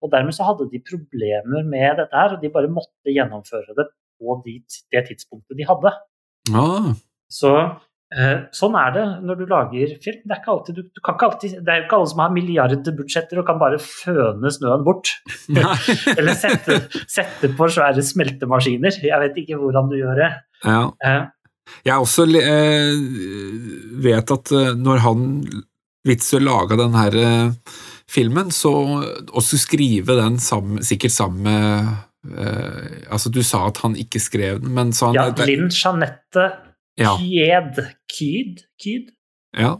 [0.00, 3.90] Og dermed så hadde de problemer med dette her, og de bare måtte gjennomføre det
[4.20, 5.92] på det tidspunktet de hadde.
[6.56, 6.90] Ah.
[7.30, 7.52] Så
[8.16, 10.22] eh, sånn er det når du lager film.
[10.24, 12.34] Det er, ikke alltid, du, du ikke alltid, det er jo ikke alle som har
[12.36, 15.12] milliardbudsjetter og kan bare føne snøen bort.
[16.18, 19.02] Eller sette, sette, på svære smeltemaskiner.
[19.04, 20.30] Jeg vet ikke hvordan du gjør det.
[20.64, 20.84] Ja.
[21.04, 21.20] Eh.
[21.86, 22.96] Jeg også eh,
[24.02, 25.26] vet at når han
[26.08, 27.72] Witzøe laga den herre eh,
[28.10, 28.72] filmen, så
[29.30, 31.90] også skrive den sammen, sikkert sammen med
[32.34, 36.50] uh, Altså, du sa at han ikke skrev den, men så han Ja, Linn Jeanette
[37.00, 37.14] ja.
[38.10, 38.60] Kyd.
[38.82, 39.12] Kyd?
[39.56, 39.78] Ja.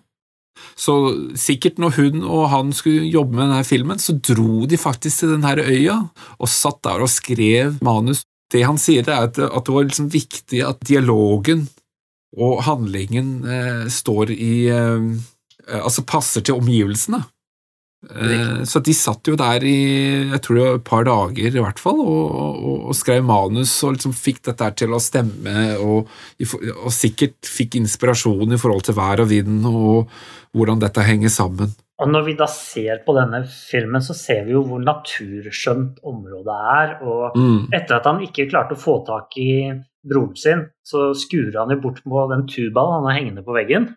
[0.76, 0.94] Så
[1.38, 5.34] sikkert når hun og han skulle jobbe med denne filmen, så dro de faktisk til
[5.34, 5.98] denne øya
[6.38, 8.24] og satt der og skrev manus.
[8.50, 11.68] Det han sier, er at, at det var liksom viktig at dialogen
[12.36, 15.12] og handlingen eh, står i eh,
[15.70, 17.20] Altså passer til omgivelsene.
[18.00, 19.80] Eh, så de satt jo der i
[20.30, 23.74] jeg tror det var et par dager i hvert fall, og, og, og skrev manus
[23.84, 26.08] og liksom fikk dette til å stemme, og,
[26.40, 30.08] og, sikkert fikk inspirasjon i forhold til vær og vind og
[30.56, 31.74] hvordan dette henger sammen.
[32.00, 36.54] Og Når vi da ser på denne filmen, så ser vi jo hvor naturskjønt området
[36.72, 36.94] er.
[37.04, 37.58] Og mm.
[37.76, 39.50] etter at han ikke klarte å få tak i
[40.08, 43.90] broren sin, så skurer han jo bort på den tubaen han har hengende på veggen.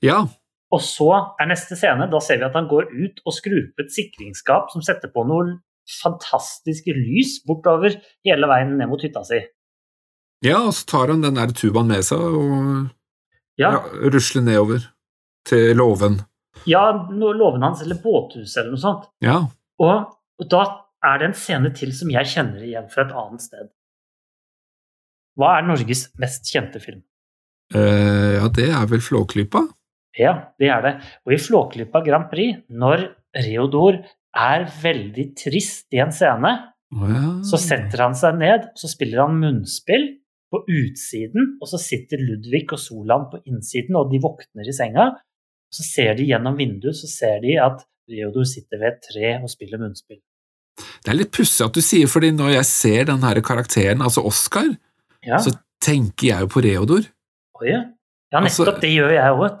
[0.00, 0.22] Ja,
[0.74, 3.84] og så er neste scene, da ser vi at han går ut og skrur på
[3.84, 5.58] et sikringsskap som setter på noe
[6.00, 9.40] fantastiske lys bortover hele veien ned mot hytta si.
[10.44, 12.90] Ja, og så tar han den der tubaen med seg og
[13.60, 13.70] ja.
[13.70, 14.88] Ja, rusler nedover
[15.46, 16.18] til låven.
[16.66, 19.06] Ja, låven hans eller båthuset eller noe sånt.
[19.22, 19.36] Ja.
[19.82, 20.10] Og,
[20.40, 20.64] og da
[21.04, 23.70] er det en scene til som jeg kjenner igjen fra et annet sted.
[25.38, 27.02] Hva er Norges mest kjente film?
[27.74, 29.64] Uh, ja, det er vel Flåklypa?
[30.18, 30.92] Ja, det er det.
[31.26, 33.08] Og i Flåklypa Grand Prix, når
[33.44, 33.98] Reodor
[34.34, 36.52] er veldig trist i en scene,
[36.94, 37.40] wow.
[37.46, 40.06] så setter han seg ned, så spiller han munnspill
[40.54, 45.10] på utsiden, og så sitter Ludvig og Solan på innsiden, og de våkner i senga.
[45.74, 49.50] Så ser de gjennom vinduet, så ser de at Reodor sitter ved et tre og
[49.50, 50.20] spiller munnspill.
[51.02, 54.22] Det er litt pussig at du sier, fordi når jeg ser den her karakteren, altså
[54.26, 54.70] Oscar,
[55.26, 55.40] ja.
[55.42, 57.08] så tenker jeg jo på Reodor.
[57.58, 57.82] Oh, ja.
[58.34, 58.66] Ja, nettopp.
[58.66, 59.58] Altså, det gjør jeg òg,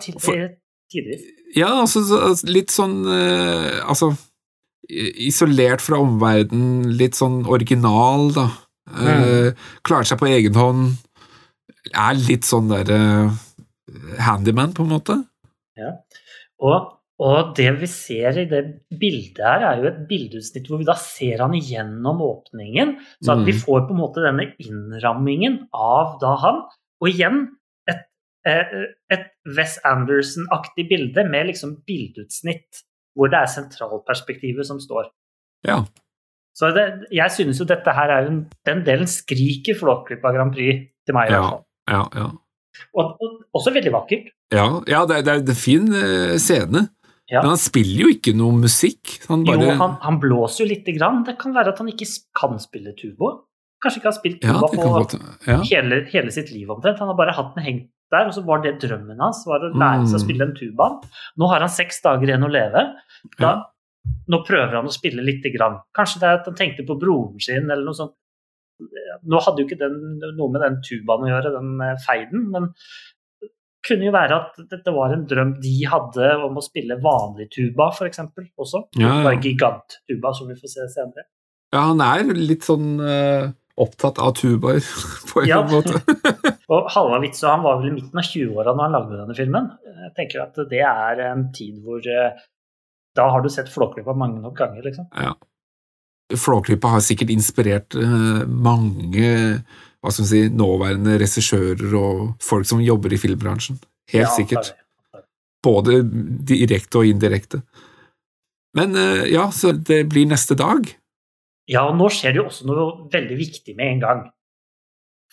[0.90, 1.26] tidvis.
[1.54, 4.14] Ja, altså, altså litt sånn uh, Altså
[4.84, 8.48] isolert fra omverdenen, litt sånn original, da.
[8.90, 9.62] Uh, mm.
[9.86, 10.90] Klarer seg på egen hånd.
[11.94, 12.98] Er litt sånn derre
[13.30, 13.38] uh,
[14.26, 15.16] handyman, på en måte.
[15.80, 15.94] Ja.
[16.60, 16.90] Og,
[17.22, 18.60] og, det vi ser i det
[18.92, 22.98] bildet her, er jo et bildeutsnitt hvor vi da ser han igjennom åpningen.
[23.22, 23.48] Så at mm.
[23.48, 26.66] vi får på en måte denne innrammingen av da han.
[27.00, 27.63] Og igjen, Eh,
[28.44, 35.08] et Wes Anderson-aktig bilde med liksom bildeutsnitt hvor det er sentralperspektivet som står.
[35.66, 35.80] Ja.
[36.54, 40.90] Så det, jeg synes jo dette her er en, Den delen skriker Flåklypa Grand Prix
[41.06, 41.32] til meg.
[41.32, 41.46] Ja,
[41.90, 42.28] ja, ja.
[42.94, 44.28] Og, og, også veldig vakkert.
[44.54, 46.88] Ja, ja det, det, er en fin uh, scene.
[47.30, 47.40] Ja.
[47.40, 49.16] Men han spiller jo ikke noe musikk.
[49.30, 49.62] Han bare...
[49.62, 51.22] Jo, han, han, blåser jo lite grann.
[51.26, 53.32] Det kan være at han ikke kan spille tubo.
[53.82, 57.00] Kanskje ikke har spilt tuba på hele, hele, sitt liv omtrent.
[57.02, 59.70] Han har bare hatt den hengt der, og så var det drømmen hans, var å
[59.74, 60.24] lære seg å mm.
[60.24, 60.90] spille en tuba.
[61.40, 62.84] Nå har han seks dager igjen å leve.
[63.38, 63.54] Da, ja.
[64.30, 65.80] Nå prøver han å spille lite grann.
[65.96, 68.14] Kanskje det er at han tenkte på broren sin eller noe sånt.
[69.24, 69.98] Nå hadde jo ikke den,
[70.36, 72.66] noe med den tubaen å gjøre, den eh, feiden, men
[73.40, 73.52] det
[73.86, 77.90] kunne jo være at dette var en drøm de hadde om å spille vanlig tuba,
[77.94, 78.24] f.eks.
[78.26, 78.82] også.
[78.98, 79.20] Ja, ja.
[79.28, 81.28] Bare giganttuba, som vi får se senere.
[81.74, 83.48] Ja, han er litt sånn uh,
[83.80, 84.84] opptatt av tubaer,
[85.32, 85.62] på en ja.
[85.68, 86.00] måte.
[86.72, 89.70] Og Halvard Witzøe han var vel i midten av 20-åra når han lagde denne filmen.
[90.04, 92.44] Jeg tenker at det er en tid hvor eh,
[93.14, 95.08] Da har du sett Flåklypa mange nok ganger, liksom.
[95.14, 95.34] Ja.
[96.34, 99.34] Flåklypa har sikkert inspirert eh, mange
[100.04, 103.78] hva skal man si, nåværende regissører og folk som jobber i filmbransjen.
[104.12, 104.74] Helt ja, sikkert.
[105.64, 106.02] Både
[106.44, 107.62] direkte og indirekte.
[108.76, 110.90] Men eh, ja, så det blir neste dag.
[111.70, 114.24] Ja, og nå skjer det jo også noe veldig viktig med en gang.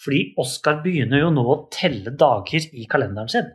[0.02, 3.52] Fordi Oskar begynner jo nå å telle dager i kalenderen sin.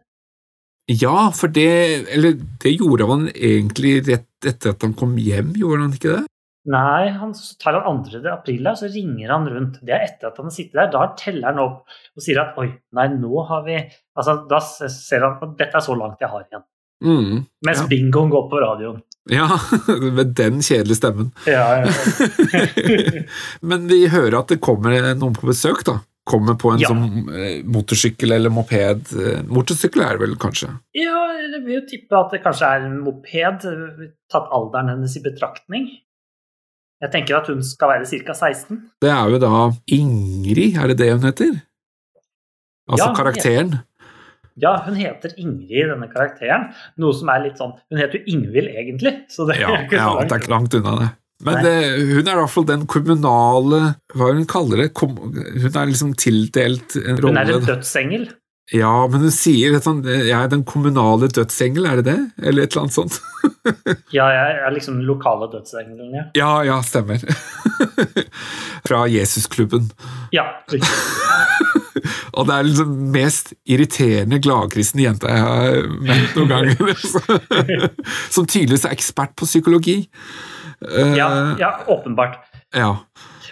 [0.87, 5.83] Ja, for det Eller det gjorde han egentlig rett etter at han kom hjem, gjorde
[5.83, 6.25] han ikke det?
[6.67, 8.21] Nei, han tar han 2.
[8.31, 9.79] april, så ringer han rundt.
[9.87, 10.89] Det er etter at han har sittet der.
[10.91, 15.23] Da teller han opp og sier at oi, nei, nå har vi Altså, da ser
[15.23, 16.65] han at dette er så langt jeg har igjen.
[17.05, 17.87] Mm, Mens ja.
[17.91, 19.03] bingoen går på radioen.
[19.31, 19.49] Ja,
[20.19, 21.33] med den kjedelige stemmen.
[21.51, 21.91] Ja, ja.
[23.69, 26.01] Men vi hører at det kommer noen på besøk, da?
[26.27, 26.89] kommer på en ja.
[26.91, 29.13] sånn eh, motorsykkel eller moped.
[29.15, 30.73] Eh, motorsykkel er det vel, kanskje?
[30.99, 33.69] Ja, jeg vil jo tippe at det kanskje er en moped,
[34.33, 35.87] tatt alderen hennes i betraktning.
[37.05, 38.35] Jeg tenker at hun skal være ca.
[38.35, 38.81] 16.
[39.05, 39.53] Det er jo da
[39.95, 41.55] Ingrid, er det det hun heter?
[42.91, 43.77] Altså ja, karakteren?
[43.77, 43.85] Ja,
[44.87, 46.71] hun heter Ingrid, denne karakteren.
[47.03, 49.13] Noe som er litt sånn Hun heter jo Ingvild, egentlig.
[49.33, 50.21] Så det ja, er ikke så langt.
[50.21, 51.13] Ja, det er ikke langt unna, det.
[51.45, 53.81] Men det, hun er i hvert fall den kommunale
[54.17, 54.87] Hva hun kaller det?
[54.97, 58.25] Kom, hun er liksom tildelt en rolle Hun er en dødsengel?
[58.75, 62.17] Ja, men hun sier sånn, jeg er den kommunale dødsengel, er det det?
[62.43, 63.21] Eller et eller annet sånt?
[64.17, 66.25] ja, jeg er liksom den lokale dødsengelen, ja.
[66.35, 67.23] Ja, ja, stemmer.
[68.89, 69.87] Fra Jesusklubben.
[70.35, 70.91] Ja, riktig.
[72.37, 77.87] Og det er liksom mest irriterende gladkristne jenta jeg har møtt noen ganger.
[78.35, 80.03] Som tydeligvis er ekspert på psykologi.
[81.17, 82.37] Ja, ja, åpenbart.
[82.77, 82.91] Ja.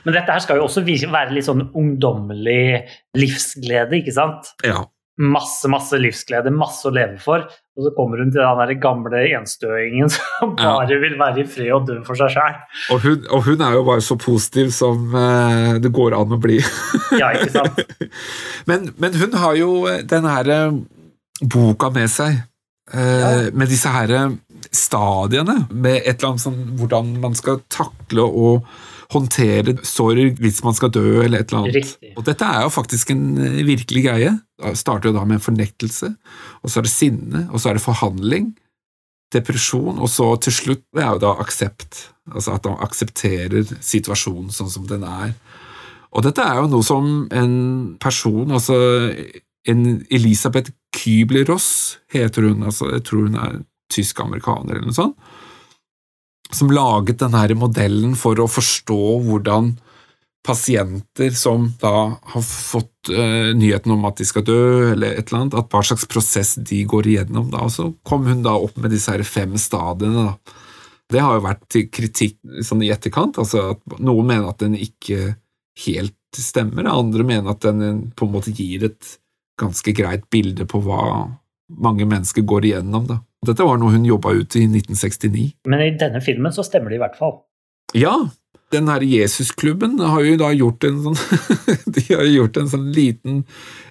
[0.04, 2.84] Men dette her skal jo også være litt sånn ungdommelig
[3.16, 4.52] livsglede, ikke sant?
[4.66, 4.82] Ja.
[5.14, 7.44] Masse, masse livsglede, masse å leve for.
[7.74, 11.70] Og så kommer hun til den der gamle enstøingen som bare vil være i fred
[11.74, 12.56] og dø for seg sjøl.
[12.94, 16.58] Og, og, hun er jo bare så positiv som uh, det går an å bli.
[17.22, 17.94] ja, ikke sant?
[18.70, 19.70] men, men, hun har jo
[20.14, 20.80] den her uh,
[21.42, 22.42] boka med seg,
[22.94, 23.30] ja.
[23.56, 24.10] med disse her
[24.74, 25.64] stadiene.
[25.70, 28.66] Med et eller annet sånn hvordan man skal takle og
[29.12, 31.78] håndtere sorg hvis man skal dø, eller et eller annet.
[31.80, 32.12] Riktig.
[32.16, 34.34] Og dette er jo faktisk en eh, virkelig greie.
[34.62, 36.12] Det starter jo da med en fornektelse,
[36.62, 38.52] og så er det sinne, og så er det forhandling,
[39.34, 42.08] depresjon, og så til slutt det er jo da aksept.
[42.32, 45.34] Altså at man aksepterer situasjonen sånn som den er.
[46.14, 47.56] Og dette er jo noe som en
[48.00, 48.78] person, altså
[49.68, 53.56] en Elisabeth Kübler-Ross heter hun, altså jeg tror hun er
[53.92, 55.32] tysk-amerikaner eller noe sånt,
[56.56, 59.74] som laget denne modellen for å forstå hvordan
[60.44, 65.40] pasienter som da har fått uh, nyheten om at de skal dø, eller et eller
[65.40, 67.48] annet, at hva slags prosess de går igjennom.
[67.52, 70.26] da, og Så kom hun da opp med disse her fem stadiene.
[70.28, 70.60] da.
[71.14, 73.40] Det har jo vært kritikk sånn i etterkant.
[73.40, 75.36] altså at Noen mener at den ikke
[75.86, 79.18] helt stemmer, andre mener at den på en måte gir et
[79.60, 81.30] ganske greit bilde på hva
[81.68, 83.06] mange mennesker går igjennom.
[83.08, 83.20] da.
[83.46, 85.50] Dette var noe hun jobba ut i 1969.
[85.70, 87.38] Men i denne filmen så stemmer det i hvert fall.
[87.94, 88.14] Ja,
[88.74, 91.18] den her Jesusklubben har jo da gjort en sånn
[91.94, 93.42] De har gjort en sånn liten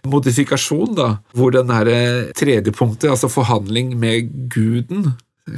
[0.10, 1.88] modifikasjon, da, hvor den her
[2.36, 5.14] tredje punktet, altså forhandling med guden,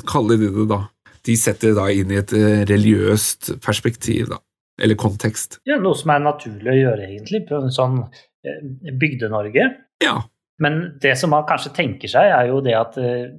[0.09, 0.83] kaller de det da,
[1.25, 4.39] de setter det da inn i et eh, religiøst perspektiv, da,
[4.81, 5.59] eller kontekst.
[5.65, 8.61] Ja, Noe som er naturlig å gjøre, egentlig, på en sånn eh,
[8.93, 9.71] Bygde-Norge.
[10.05, 10.19] Ja.
[10.61, 13.33] Men det som man kanskje tenker seg, er jo det at eh,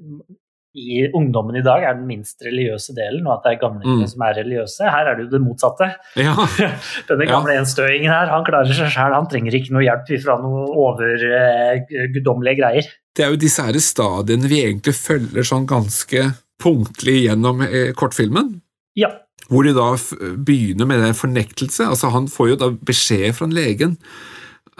[0.76, 4.10] i ungdommen i dag er den minst religiøse delen, og at det er gamlingene mm.
[4.12, 4.90] som er religiøse.
[4.92, 5.88] Her er det jo det motsatte.
[6.20, 6.34] Ja.
[7.08, 7.62] Denne gamle ja.
[7.62, 12.60] enstøingen her, han klarer seg sjøl, han trenger ikke noe hjelp fra noe overguddommelige eh,
[12.60, 12.90] greier.
[13.16, 16.28] Det er jo disse her stadiene vi egentlig følger sånn ganske
[16.62, 18.58] punktlig gjennom eh, kortfilmen.
[19.00, 19.14] Ja.
[19.48, 19.90] Hvor de da
[20.36, 21.88] begynner med den fornektelse.
[21.88, 23.96] Altså Han får jo da beskjed fra legen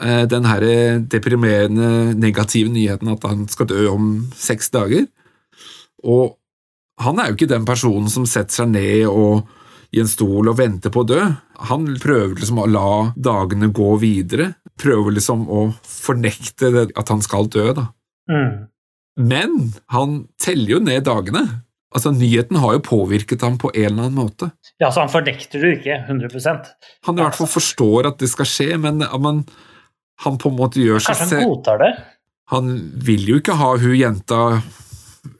[0.03, 0.65] eh, den her
[1.09, 5.07] deprimerende, negative nyheten at han skal dø om seks dager.
[6.07, 6.37] Og
[7.03, 9.49] han er jo ikke den personen som setter seg ned og
[9.95, 11.21] i en stol og venter på å dø.
[11.71, 14.55] Han prøver liksom å la dagene gå videre.
[14.81, 17.87] Prøver liksom å fornekte at han skal dø, da.
[18.31, 18.67] Mm.
[19.17, 19.55] Men
[19.95, 21.45] han teller jo ned dagene.
[21.97, 24.51] Altså, Nyheten har jo påvirket ham på en eller annen måte.
[24.83, 26.67] Ja, Så han fornekter det ikke 100%
[27.09, 29.47] Han i hvert fall forstår at det skal skje, men, men
[30.27, 31.93] han på en måte gjør seg selv Kanskje han godtar det?
[32.53, 32.75] Han
[33.07, 34.41] vil jo ikke ha hun jenta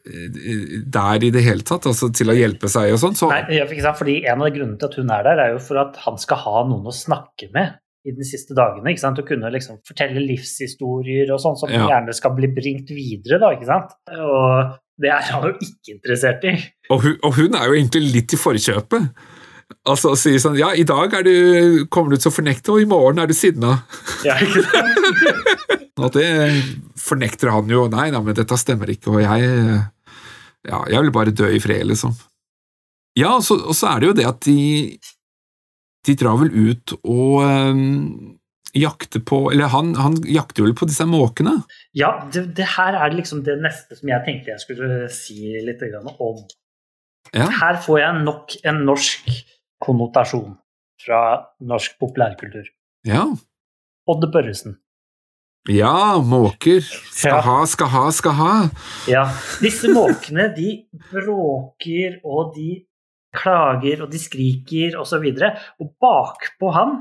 [0.05, 3.17] der i det hele tatt, altså til å hjelpe seg og sånn.
[3.19, 3.31] Så...
[3.33, 3.63] Nei,
[3.97, 6.43] fordi En av grunnene til at hun er der, er jo for at han skal
[6.45, 7.77] ha noen å snakke med
[8.07, 8.93] i de siste dagene.
[8.93, 9.19] ikke sant?
[9.19, 11.87] Å kunne liksom fortelle livshistorier og sånn som ja.
[11.91, 13.41] gjerne skal bli bringt videre.
[13.43, 13.97] da, ikke sant?
[14.15, 16.55] Og det er han jo ikke interessert i.
[16.95, 19.11] Og hun, og hun er jo egentlig litt i forkjøpet.
[19.91, 22.85] Altså å si sånn Ja, i dag er du, kommer du til å fornekte, og
[22.85, 23.81] i morgen er du sinna.
[24.27, 25.01] Ja, ikke sant?
[26.03, 26.29] og det
[27.07, 27.87] fornekter han jo.
[27.93, 29.85] Nei nei, men dette stemmer ikke, og jeg
[30.67, 32.15] ja, jeg vil bare dø i fred, liksom.
[33.17, 34.61] Ja, og så, og så er det jo det at de
[36.07, 38.37] De drar vel ut og um,
[38.77, 41.57] jakter på Eller han, han, jakter vel på disse måkene?
[41.97, 45.83] Ja, det, det, her er liksom det neste som jeg tenkte jeg skulle si litt
[46.21, 46.45] om.
[47.35, 47.49] Ja.
[47.51, 49.33] Her får jeg nok en norsk
[49.83, 50.55] konnotasjon
[51.03, 51.21] fra
[51.61, 52.69] norsk populærkultur.
[53.07, 53.25] Ja.
[54.07, 54.79] Odde Børresen.
[55.69, 56.81] Ja, måker.
[57.11, 57.41] Skal ja.
[57.43, 58.53] ha, skal ha, skal ha.
[59.11, 59.25] Ja.
[59.59, 62.85] Disse måkene, de bråker, og de
[63.37, 65.27] klager, og de skriker, osv.
[65.27, 65.51] Og, så
[65.83, 66.97] og bakpå han,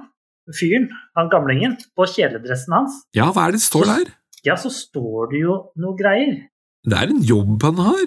[0.49, 4.13] fyren, han gamlingen, på kjeledressen hans Ja, hva er det står der?
[4.45, 6.38] Ja, så står det jo noe greier.
[6.86, 8.05] Det er en jobb han har.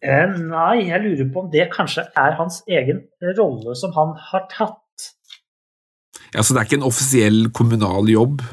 [0.00, 3.04] Eh, nei, jeg lurer på om det kanskje er hans egen
[3.36, 4.80] rolle som han har tatt.
[6.32, 8.44] Ja, Så det er ikke en offisiell kommunal jobb?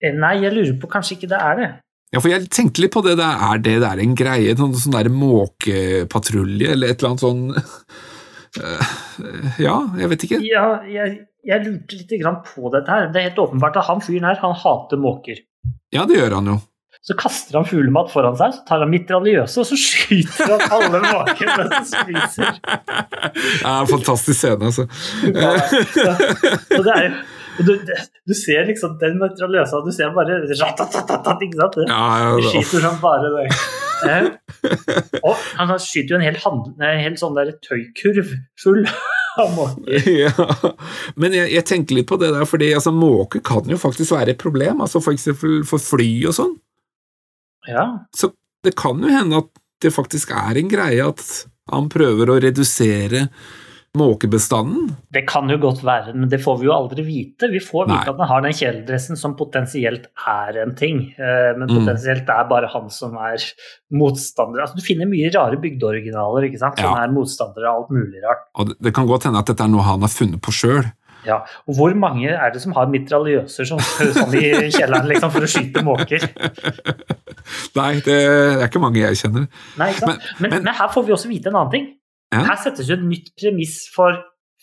[0.00, 1.70] Eh, nei, jeg lurer på kanskje ikke det er det.
[2.10, 3.16] Ja, for jeg tenkte litt på det.
[3.20, 3.42] Der.
[3.50, 4.56] Er det der en greie?
[4.58, 8.96] Noen sånn der måkepatrulje, eller et eller annet sånn uh,
[9.66, 10.40] Ja, jeg vet ikke.
[10.46, 13.12] Ja, jeg, jeg lurte litt på dette her.
[13.12, 15.44] Det er helt åpenbart at han fyren her, han hater måker.
[15.94, 16.58] Ja, det gjør han jo.
[17.00, 21.00] Så kaster han fuglemat foran seg, så tar han mitraljøse, og så skyter han alle
[21.14, 22.58] måker mens han spiser.
[22.60, 24.84] Det er en fantastisk scene, altså.
[25.30, 27.14] Ja, så det er jo
[27.66, 27.72] du,
[28.28, 31.78] du, ser liksom den mitraljøsa, du ser bare ratatatat, ikke sant?
[31.88, 33.46] Ja, ja, Du skyter som bare det.
[34.00, 34.28] Eh,
[35.20, 38.84] og han skyter jo en hel, hand, en hel sånn der tøykurv full.
[39.40, 40.32] Ja.
[41.16, 44.34] Men jeg, jeg, tenker litt på det der, fordi altså, måker kan jo faktisk være
[44.34, 46.50] et problem, altså for eksempel for fly og sånn.
[47.70, 47.84] Ja.
[48.16, 48.32] Så
[48.66, 51.22] det kan jo hende at det faktisk er en greie at
[51.70, 53.28] han prøver å redusere
[53.98, 54.90] måkebestanden?
[55.10, 57.48] Det kan jo godt være, men det får vi jo aldri vite.
[57.50, 58.12] Vi får vite Nei.
[58.12, 61.74] at han har den kjeledressen som potensielt er en ting, eh, men mm.
[61.80, 63.42] potensielt er bare han som er
[63.90, 64.62] motstander.
[64.62, 66.78] Altså, du finner mye rare bygdeoriginaler ikke sant?
[66.78, 67.02] som ja.
[67.02, 68.46] er motstandere av alt mulig rart.
[68.62, 70.86] Og det kan godt hende at dette er noe han har funnet på sjøl.
[71.26, 73.80] Ja, og Hvor mange er det som har mitraljøser som,
[74.16, 76.24] sånn i kjelleren liksom, for å skyte måker?
[77.78, 79.50] Nei, det er ikke mange jeg kjenner.
[79.80, 80.30] Nei, ikke sant?
[80.38, 81.90] Men, men, men her får vi også vite en annen ting.
[82.30, 82.44] Ja.
[82.46, 84.20] Her settes jo et nytt premiss for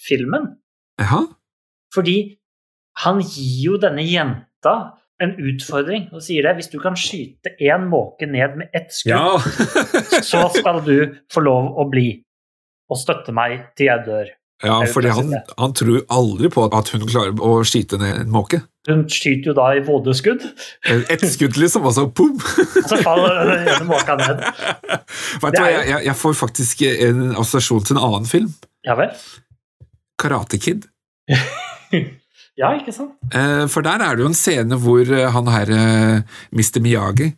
[0.07, 0.53] filmen.
[1.01, 1.26] Ja.
[1.93, 2.18] Fordi
[3.03, 4.76] han gir jo denne jenta
[5.22, 6.55] en utfordring og sier det.
[6.59, 9.38] Hvis du kan skyte én måke ned med ett skudd, ja.
[10.30, 10.97] så skal du
[11.34, 12.09] få lov å bli
[12.88, 14.30] og støtte meg til jeg dør.
[14.64, 18.64] Ja, fordi han, han, tror aldri på at hun klarer å skyte ned en måke.
[18.89, 20.45] Hun skyter jo da i vådeskudd.
[21.14, 22.39] Ett skudd, liksom, og så pum!
[22.89, 24.41] så faller denne måka ned.
[24.41, 28.53] Vet du hva, jeg, jeg, får faktisk en assosiasjon til en annen film.
[28.88, 29.14] Ja vel?
[30.18, 30.88] Karate Kid.
[32.62, 33.14] ja, ikke sant?
[33.30, 35.76] Eh, for der er det jo en scene hvor eh, han her,
[36.49, 36.88] mister Mr.
[36.88, 37.36] Miyagi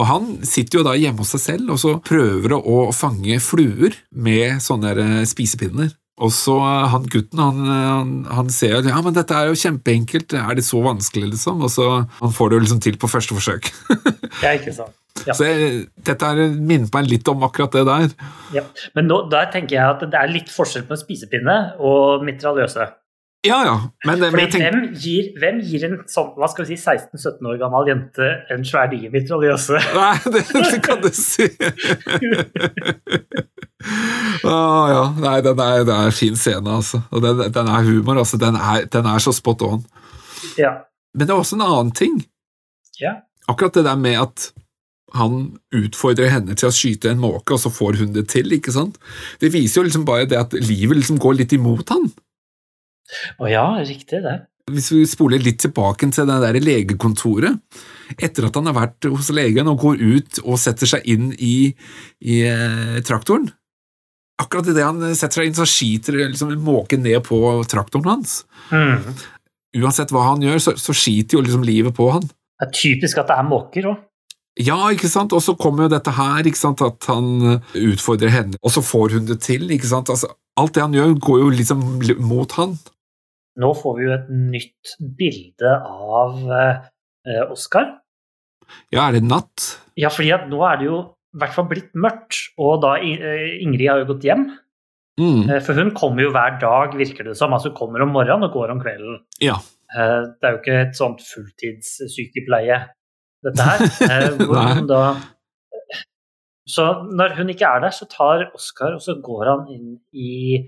[0.00, 3.98] og Han sitter jo da hjemme hos seg selv og så prøver å fange fluer
[4.16, 5.92] med sånne spisepinner.
[6.18, 9.58] Og så eh, han gutten, han, han, han ser at ja, men dette er jo
[9.58, 11.62] kjempeenkelt, er det så vanskelig, liksom?
[11.62, 11.88] Og så
[12.18, 13.70] han får det jo liksom til på første forsøk.
[14.44, 14.94] ja, ikke sant.
[15.26, 15.34] Ja.
[15.34, 18.12] Så jeg, dette er, minner meg litt om akkurat det der.
[18.54, 18.62] Ja,
[18.94, 22.86] Men nå, der tenker jeg at det er litt forskjell på en spisepinne og mitraljøse.
[23.46, 23.74] Ja, ja.
[24.06, 24.74] Men, Fordi men tenker...
[24.74, 28.66] hvem, gir, hvem, gir, en sånn hva skal vi si, 16-17 år gammel jente en
[28.66, 29.78] svær diger mitraljøse?
[29.94, 31.46] Nei, det, det, kan du si.
[34.44, 35.02] ah, ja.
[35.22, 37.02] Nei, den er, det er en fin scene, altså.
[37.14, 38.40] Og den, den er humor, altså.
[38.40, 39.84] Den er, den er, så spot on.
[40.58, 40.74] Ja.
[41.14, 42.20] Men det er også en annen ting.
[43.00, 43.20] Ja.
[43.48, 44.50] Akkurat det der med at
[45.16, 48.50] han utfordrer henne til å skyte en måke, og så får hun det til.
[48.52, 48.98] ikke sant?
[49.40, 52.10] Det viser jo liksom bare det at livet liksom går litt imot han.
[53.40, 54.36] Å ja, riktig det.
[54.68, 57.56] Hvis vi spoler litt tilbake til det der legekontoret,
[58.20, 61.70] etter at han har vært hos legen og går ut og setter seg inn i,
[62.20, 63.48] i eh, traktoren
[64.38, 67.38] Akkurat idet han setter seg inn, så skiter liksom en måke ned på
[67.70, 68.42] traktoren hans.
[68.70, 69.16] Mm.
[69.82, 72.28] Uansett hva han gjør, så, så skiter jo liksom livet på han.
[72.58, 74.04] Det er typisk at det er måker òg.
[74.58, 78.58] Ja, ikke sant, og så kommer jo dette her, ikke sant, at han utfordrer henne,
[78.58, 80.10] og så får hun det til, ikke sant.
[80.10, 81.84] Altså, alt det han gjør, går jo liksom
[82.26, 82.74] mot han
[83.58, 87.96] nå får vi jo et nytt bilde av eh, Oscar.
[88.92, 89.70] Ja, er det natt?
[89.98, 90.98] Ja, fordi at nå er det jo
[91.38, 94.44] i hvert fall blitt mørkt, og da eh, Ingrid har jo gått hjem.
[95.18, 95.48] Mm.
[95.48, 97.54] Eh, for hun kommer jo hver dag, virker det som.
[97.54, 99.22] Altså kommer om morgenen og går om kvelden.
[99.44, 99.56] Ja.
[99.94, 102.82] Eh, det er jo ikke et sånt fulltidssykepleie,
[103.46, 103.86] dette her.
[104.48, 105.02] hvor hun da
[106.68, 106.84] så
[107.16, 110.58] når hun ikke er der, så tar Oskar og så går han inn i,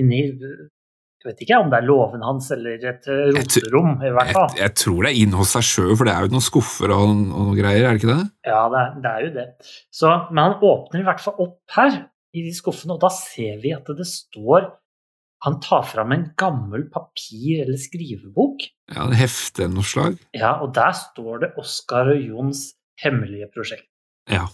[0.00, 0.22] inn i
[1.28, 4.50] vet ikke om det er låven hans eller et eh, roterom, i hvert fall.
[4.54, 6.94] Jeg, jeg, tror det er inne hos seg sjøl, for det er jo noen skuffer
[6.94, 8.26] og, og noe greier, er det ikke det?
[8.48, 9.46] Ja, det er, det er jo det.
[10.00, 12.02] Så, men han åpner i hvert fall opp her,
[12.36, 14.68] i de skuffene, og da ser vi at det står
[15.46, 18.64] Han tar fram en gammel papir- eller skrivebok.
[18.90, 20.16] Ja, en hefte av noe slag.
[20.34, 23.86] Ja, og der står det Oskar og Jons hemmelige prosjekt.
[24.26, 24.48] Ja.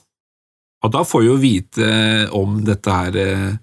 [0.85, 1.89] Og da får vi jo vite
[2.37, 3.55] om dette her eh,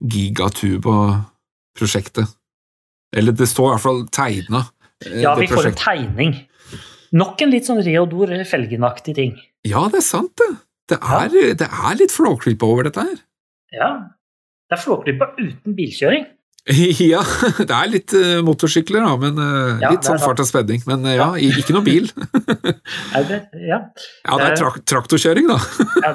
[0.00, 1.29] gigatube og
[1.80, 2.36] prosjektet.
[3.16, 4.64] Eller det står i hvert fall tegna.
[5.06, 6.34] Eh, ja, vi får en tegning.
[7.16, 9.38] Nok en litt sånn Reodor Felgen-aktig ting.
[9.66, 10.50] Ja, det er sant, det.
[10.90, 11.54] Det er, ja.
[11.58, 13.18] det er litt flåklypa over dette her.
[13.74, 13.90] Ja.
[14.70, 16.28] Det er flåklypa uten bilkjøring.
[17.10, 17.22] Ja,
[17.58, 20.82] det er litt uh, motorsykler, da, men uh, ja, litt sånn fart og spenning.
[20.86, 22.10] Men uh, ja, ikke noe bil.
[23.30, 23.80] det, ja.
[23.80, 25.56] ja, det er trak traktorkjøring, da.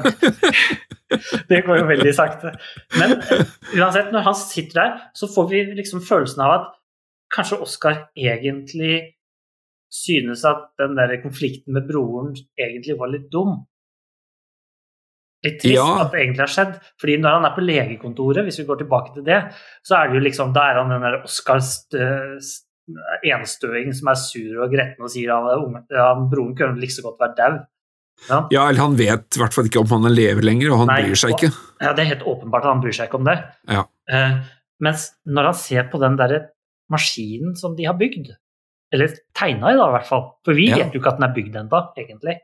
[1.51, 2.55] det går jo veldig sakte.
[2.95, 3.17] Men
[3.75, 6.73] uansett, når han sitter der, så får vi liksom følelsen av at
[7.35, 8.99] kanskje Oskar egentlig
[9.91, 13.63] synes at den der konflikten med broren egentlig var litt dum
[15.45, 15.87] litt trist ja.
[16.01, 16.77] at det egentlig har skjedd.
[17.01, 19.41] Fordi når han er på legekontoret, hvis vi går tilbake til det,
[19.85, 21.71] så er det jo liksom, da er han den der Oskars
[23.25, 27.39] enstøing som er sur og gretten og sier at broren kunne like så godt vært
[27.39, 27.55] dau.
[28.29, 28.39] Ja.
[28.49, 28.63] ja.
[28.69, 31.21] eller han vet i hvert fall ikke om han lever lenger, og han Nei, bryr
[31.21, 31.51] seg ikke.
[31.83, 33.37] Ja, Det er helt åpenbart at han bryr seg ikke om det.
[33.71, 33.85] Ja.
[34.11, 34.35] Eh,
[34.85, 36.35] mens når han ser på den der
[36.91, 38.33] maskinen som de har bygd,
[38.95, 40.79] eller tegna i da, i hvert fall, for vi ja.
[40.81, 42.37] vet jo ikke at den er bygd ennå, egentlig.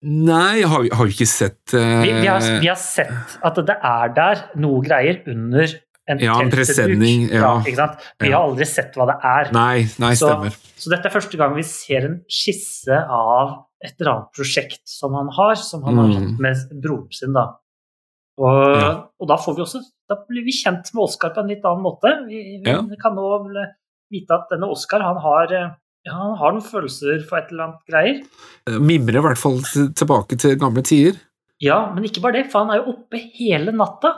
[0.00, 2.00] Nei, har vi, har vi ikke sett uh...
[2.00, 5.74] vi, vi, har, vi, har, sett at det er der noe greier under
[6.10, 7.26] en ja, en presenning.
[7.28, 7.58] Ja.
[7.68, 7.88] ja
[8.18, 9.50] vi har aldri sett hva det er.
[9.54, 10.54] Nei, nei stemmer.
[10.56, 14.82] Så, så, dette er første gang vi ser en skisse av et eller annet prosjekt
[14.88, 16.00] som han har, som han mm.
[16.00, 17.32] har hatt med broren sin.
[17.36, 17.46] da.
[18.40, 18.90] Og, ja.
[19.20, 21.84] og, da får vi også, da blir vi kjent med Oskar på en litt annen
[21.84, 22.12] måte.
[22.28, 23.26] Vi, vi kan nå
[24.10, 25.54] vite at denne Oskar han har
[26.08, 28.20] ja, han har noen følelser for et eller annet greier.
[28.68, 31.18] Eh, mimrer i hvert fall tilbake til gamle tider.
[31.60, 34.14] Ja, men ikke bare det, for han er jo oppe hele natta.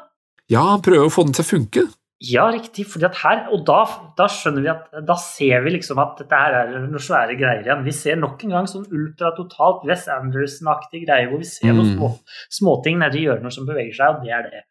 [0.53, 1.85] Ja, han prøver å få den til å funke.
[2.23, 2.87] Ja, riktig.
[2.87, 3.83] fordi at her, Og da,
[4.19, 7.65] da, skjønner vi at da ser vi liksom at dette her er noen svære greier
[7.65, 7.85] igjen.
[7.85, 11.81] Vi ser nok en gang sånn ultratotalt West Anderson-aktig greie hvor vi ser mm.
[11.81, 12.13] noen små,
[12.61, 14.63] småting nedi hjørner som beveger seg, og det er det.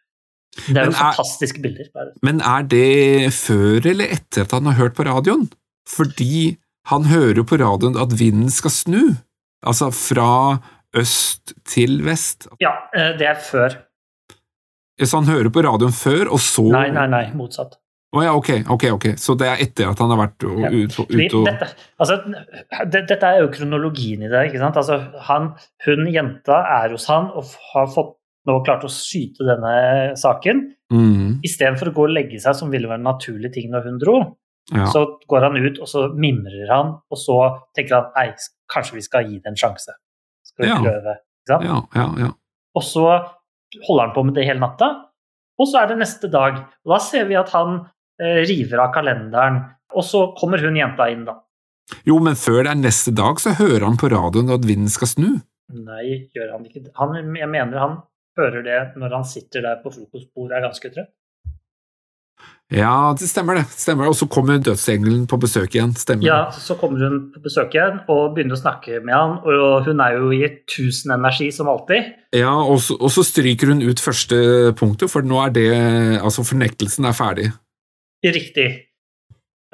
[0.68, 1.92] Det er jo fantastiske bilder.
[1.96, 2.12] Bare.
[2.24, 5.48] Men er det før eller etter at han har hørt på radioen?
[5.88, 6.58] Fordi
[6.92, 9.02] han hører jo på radioen at vinden skal snu,
[9.64, 10.60] altså fra
[10.98, 12.50] øst til vest.
[12.64, 13.80] Ja, eh, det er før.
[15.08, 17.78] Så han hører på radioen før, og så Nei, nei, nei, motsatt.
[18.12, 19.06] Å oh, ja, ok, ok, ok.
[19.24, 20.70] Så det er etter at han har vært og, ja.
[20.76, 22.18] ut, ut, og dette, altså,
[22.92, 24.42] det, dette er jo kronologien i det.
[24.50, 24.76] ikke sant?
[24.82, 24.98] Altså,
[25.30, 25.54] han,
[25.86, 28.18] hun jenta er hos han og har fått
[28.50, 29.74] nå klart å syte denne
[30.20, 30.64] saken.
[30.92, 31.40] Mm.
[31.48, 34.18] Istedenfor å gå og legge seg, som ville være en naturlig ting når hun dro.
[34.76, 34.90] Ja.
[34.92, 37.38] Så går han ut, og så mimrer han, og så
[37.78, 38.28] tenker han nei,
[38.72, 39.96] kanskje vi skal gi det en sjanse.
[40.52, 40.80] Skal vi ja.
[40.84, 41.16] prøve?
[41.48, 42.34] Ja, ja, ja.
[42.78, 43.08] Og så
[43.88, 44.90] holder han på med det hele natta,
[45.62, 46.58] og så er det neste dag.
[46.86, 47.80] Og da ser vi at han
[48.22, 49.62] eh, river av kalenderen,
[49.92, 51.38] og så kommer hun jenta inn, da.
[52.08, 55.12] Jo, men før det er neste dag, så hører han på radioen at vinden skal
[55.12, 55.32] snu.
[55.72, 56.94] Nei, gjør han ikke det?
[57.00, 57.98] Han, jeg mener han
[58.40, 61.12] hører det når han sitter der på frokostbordet og er ganske trøtt.
[62.72, 63.66] Ja, det stemmer det.
[63.76, 65.92] stemmer Og så kommer dødsengelen på besøk igjen.
[66.00, 69.90] stemmer Ja, så kommer hun på besøk igjen og begynner å snakke med han, og
[69.90, 72.14] hun er jo i tusen energi som alltid.
[72.38, 75.70] Ja, og så, og så stryker hun ut første punktet, for nå er det
[76.22, 77.52] Altså, fornektelsen er ferdig.
[78.24, 78.70] Riktig.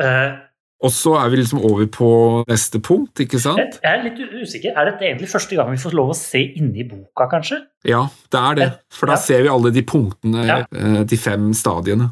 [0.02, 0.38] Uh,
[0.86, 2.10] og så er vi liksom over på
[2.50, 3.80] neste punkt, ikke sant?
[3.82, 4.76] Jeg er litt usikker.
[4.78, 7.64] Er dette egentlig første gang vi får lov å se inni boka, kanskje?
[7.88, 8.68] Ja, det er det.
[8.93, 9.24] For da ja.
[9.24, 10.60] ser vi alle de punktene, ja.
[10.70, 12.12] Eh, de fem stadiene.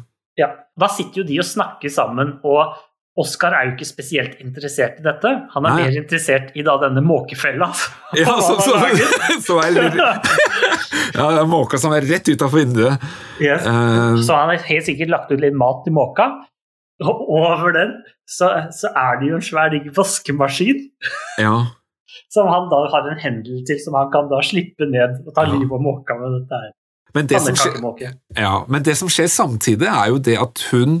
[0.76, 2.76] Da sitter jo de og snakker sammen, og
[3.16, 5.30] Oskar er jo ikke spesielt interessert i dette.
[5.54, 5.84] Han er Nei.
[5.86, 7.70] mer interessert i da denne måkefella.
[8.18, 8.74] Ja, så, så,
[9.46, 9.96] så er litt,
[11.16, 13.06] ja, det er måka som er rett utafor vinduet.
[13.40, 13.64] Yes.
[13.64, 16.28] Uh, så han har helt sikkert lagt ut litt mat til måka.
[17.04, 17.96] Og over den
[18.28, 20.84] så, så er det jo en svær digg vaskemaskin.
[21.40, 21.56] Ja.
[22.32, 25.48] Som han da har en hendel til, som han kan da slippe ned og ta
[25.48, 25.56] ja.
[25.56, 26.72] livet av måka med dette her.
[27.16, 27.80] Men det, skjer,
[28.36, 31.00] ja, men det, som skjer, samtidig, er jo det at hun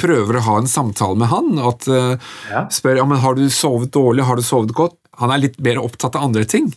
[0.00, 1.56] prøver å ha en samtale med han.
[1.58, 2.14] At uh,
[2.52, 2.66] ja.
[2.72, 4.98] spør ja, men har du sovet dårlig, har du sovet godt.
[5.20, 6.70] Han er litt mer opptatt av andre ting.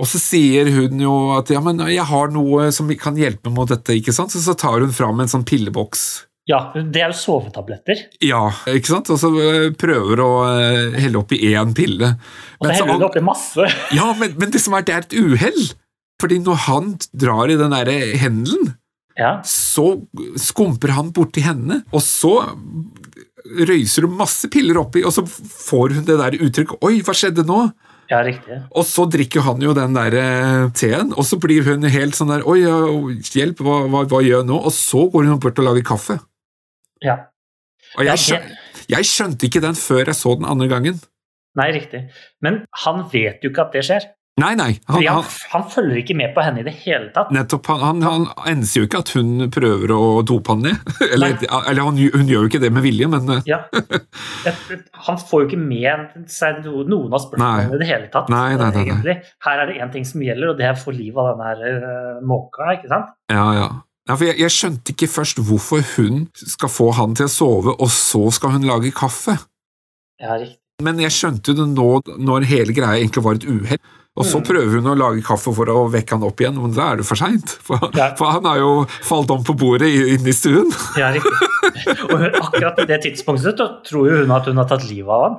[0.00, 3.68] Og så sier hun jo at ja, men jeg har noe som kan hjelpe mot
[3.68, 4.32] dette, ikke sant?
[4.32, 6.06] Så, så tar hun fram en sånn pilleboks.
[6.50, 8.00] Ja, det er jo sovetabletter.
[8.24, 9.12] Ja, ikke sant?
[9.14, 12.16] Og så eh, prøver å eh, helle oppi én pille.
[12.58, 13.68] Og så heller hun oppi masse.
[13.94, 15.60] Ja, men, men, det som er, det er et uhell.
[16.22, 18.76] Fordi når han drar i den derre hendelen,
[19.18, 19.40] ja.
[19.46, 19.96] så
[20.40, 22.36] skumper han borti hendene, og så
[23.42, 27.46] røyser hun masse piller oppi, og så får hun det der uttrykket 'oi, hva skjedde
[27.48, 27.64] nå?'
[28.10, 28.58] Ja, riktig.
[28.76, 32.32] Og så drikker han jo den der eh, teen, og så blir hun helt sånn
[32.32, 32.60] der 'oi,
[33.34, 36.18] hjelp, hva, hva, hva gjør jeg nå?' Og så går hun bort og lager kaffe.
[37.02, 37.18] Ja.
[37.98, 38.52] Og jeg, skjøn,
[38.94, 41.00] jeg skjønte ikke den før jeg så den andre gangen.
[41.58, 42.06] Nei, riktig.
[42.40, 44.06] Men han vet jo ikke at det skjer.
[44.40, 44.70] Nei, nei.
[44.88, 47.28] Han, han, han, følger ikke med på henne i det hele tatt.
[47.36, 47.68] Nettopp.
[47.82, 50.92] Han, han enser jo ikke at hun prøver å dope han ned.
[51.12, 51.36] Eller,
[51.68, 53.42] eller hun, gjør jo ikke det med vilje, men eh.
[53.50, 53.58] ja.
[55.06, 58.30] Han får jo ikke med seg noen av spørsmålene i det hele tatt.
[58.32, 59.16] Nei, nei, nei, nei.
[59.44, 61.74] Her er det én ting som gjelder, og det er å få liv av denne
[61.84, 62.72] uh, måka.
[62.78, 63.12] ikke sant?
[63.32, 63.68] Ja, ja.
[64.08, 67.92] Ja, jeg, jeg, skjønte ikke først hvorfor hun skal få han til å sove, og
[67.92, 69.36] så skal hun lage kaffe.
[70.22, 70.58] Ja, riktig.
[70.82, 73.82] Men jeg skjønte det nå når hele greia egentlig var et uhell.
[74.12, 74.44] Og så mm.
[74.44, 77.06] prøver hun å lage kaffe for å vekke han opp igjen, men da er det
[77.08, 77.54] for seint.
[77.64, 77.80] For,
[78.18, 78.72] for, han har jo
[79.08, 80.68] falt om på bordet inne i stuen.
[81.00, 81.32] Ja, riktig.
[82.10, 85.24] Og akkurat i det tidspunktet så tror jo hun at hun har tatt livet av
[85.24, 85.38] han.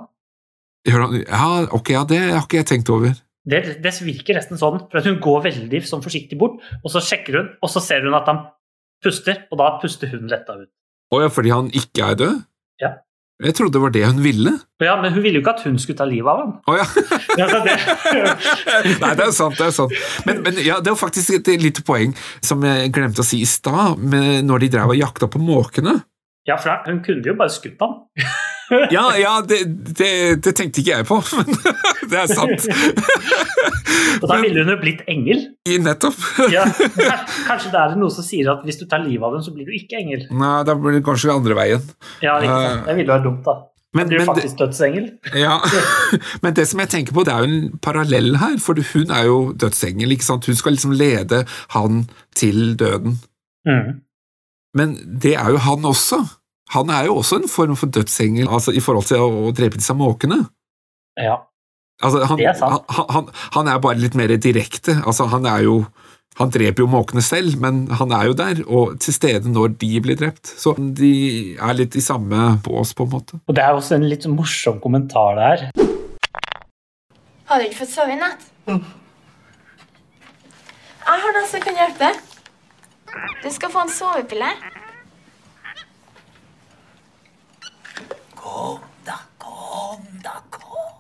[0.90, 3.14] Ja, ok, ja, det har ikke jeg tenkt over.
[3.46, 7.38] Det, det virker nesten sånn, for hun går veldig sånn forsiktig bort, og så sjekker
[7.38, 8.42] hun, og så ser hun at han
[9.04, 10.72] puster, og da puster hun letta ut.
[11.14, 12.42] Å ja, fordi han ikke er død?
[13.42, 14.52] Jeg trodde det var det hun ville.
[14.84, 16.52] Ja, Men hun ville jo ikke at hun skulle ta livet av ham.
[16.70, 16.86] Oh, ja.
[19.02, 19.58] Nei, det er sant.
[19.58, 19.94] det er sant.
[20.28, 22.14] Men, men ja, det var faktisk et lite poeng
[22.46, 23.98] som jeg glemte å si i stad,
[24.46, 25.98] når de drev og jakta på måkene.
[26.48, 28.04] ja, for hun kunne jo bare skutt ham.
[28.72, 29.60] Ja, ja det,
[29.98, 30.12] det,
[30.46, 31.50] det tenkte ikke jeg på, men
[32.12, 32.68] det er sant.
[34.22, 35.44] Og da ville hun jo blitt engel.
[35.68, 36.18] I nettopp.
[36.54, 36.64] Ja,
[37.48, 39.68] kanskje, det er noe som sier at hvis du tar livet av dem, så blir
[39.68, 40.26] du ikke engel.
[40.32, 41.86] Nei, da blir det kanskje andre veien.
[42.24, 42.90] Ja, ikke sant?
[42.90, 43.60] Det ville være dumt, da.
[43.94, 45.12] Men, Blir men, faktisk dødsengel?
[45.38, 45.60] ja.
[46.44, 49.28] men det som jeg tenker på, det er jo en parallell her, for hun er
[49.28, 50.16] jo dødsengel.
[50.16, 50.48] ikke sant?
[50.50, 51.44] Hun skal liksom lede
[51.76, 53.20] han til døden.
[53.70, 54.02] Mm.
[54.74, 56.24] Men det er jo han også.
[56.72, 59.78] Han er jo også en form for dødsengel altså i forhold til å, å drepe
[59.78, 60.40] disse måkene.
[61.20, 61.42] Ja.
[62.02, 62.88] Altså, han, Det er sant.
[62.90, 64.98] Han, han, han er bare litt mer direkte.
[65.06, 65.84] Altså, han er jo
[66.40, 69.92] han dreper jo måkene selv, men han er jo der og til stede når de
[70.02, 70.50] blir drept.
[70.58, 73.38] Så de er litt i samme bås, på en måte.
[73.46, 75.68] Og det er også en litt morsom kommentar der.
[77.50, 78.48] Har du ikke fått sove i natt?
[81.04, 82.10] Jeg har noe som kan hjelpe.
[83.44, 84.50] Du skal få en sovepille.
[88.44, 90.92] Kom da, kom da, kom.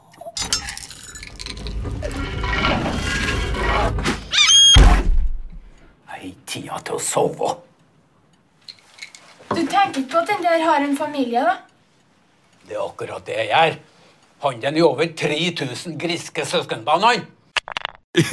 [6.13, 7.51] Hei, tida til å sove.
[9.51, 11.57] Du tenker ikke på at den der har en familie, da?
[12.63, 13.79] Det er akkurat det jeg gjør.
[14.47, 17.27] Han den i over 3000 griske søskenbarn, han.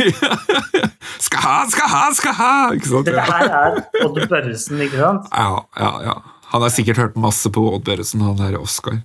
[1.20, 2.52] Skal ha, skal ha, skal ha!
[2.76, 3.08] Ikke sant?
[3.08, 5.26] Dette her er Odd Børresen, ikke sant?
[5.34, 6.14] Ja, ja, ja.
[6.50, 9.00] Han har sikkert hørt masse på Odd Børresen, han der Oscar.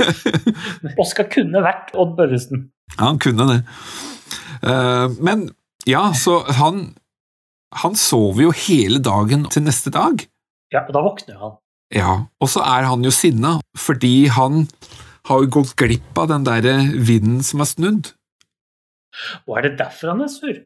[1.02, 2.68] Oskar kunne vært Odd Børresen.
[2.96, 3.58] Ja, han kunne det.
[4.62, 5.48] Eh, Men
[5.88, 6.92] ja, så han
[7.72, 10.24] Han sover jo hele dagen til neste dag.
[10.74, 11.52] Ja, og da våkner han.
[11.94, 14.64] Ja, og så er han jo sinna, fordi han
[15.30, 18.10] har jo gått glipp av den derre vinden som er snudd.
[19.46, 20.58] Og er det derfor han er sur?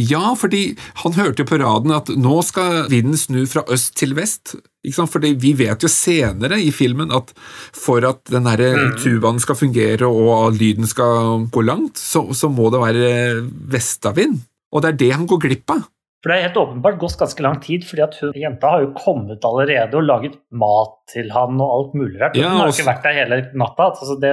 [0.00, 0.74] Ja, fordi
[1.04, 4.56] han hørte jo på raden at nå skal vinden snu fra øst til vest.
[4.84, 5.12] Ikke sant?
[5.12, 7.30] Fordi vi vet jo senere i filmen at
[7.72, 8.96] for at den Mm.
[8.98, 14.40] tubaen skal fungere og lyden skal gå langt, så, så må det være vestavind.
[14.74, 15.84] Og det er det han går glipp av.
[16.24, 18.94] For det er helt åpenbart gått ganske lang tid, fordi at hun, jenta har jo
[18.96, 22.38] kommet allerede og laget mat til han og alt mulig rart.
[22.40, 23.90] Ja, hun har også- ikke vært der hele natta.
[23.92, 24.30] Altså det,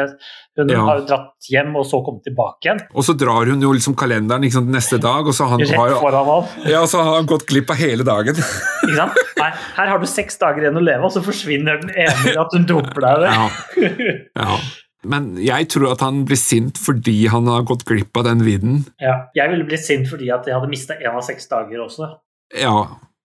[0.55, 0.79] hun Ja.
[0.87, 2.79] har jo dratt hjem og så kommet tilbake igjen.
[2.95, 5.89] Og så drar hun jo liksom kalenderen sant, neste dag, og så han Rett har,
[5.89, 6.71] jo- foran han.
[6.71, 8.35] ja, så har han gått glipp av hele dagen.
[8.87, 9.17] Ikke sant?
[9.37, 12.47] Nei, her har du seks dager igjen å leve, og så forsvinner den ene at
[12.55, 13.27] hun dumper deg.
[13.27, 13.49] Ja.
[14.41, 14.57] Ja.
[15.03, 18.83] Men jeg tror at han blir sint fordi han har gått glipp av den vidden.
[19.01, 19.15] Ja.
[19.37, 22.11] Jeg ville blitt sint fordi at jeg hadde mista én av seks dager også.
[22.53, 22.75] Ja,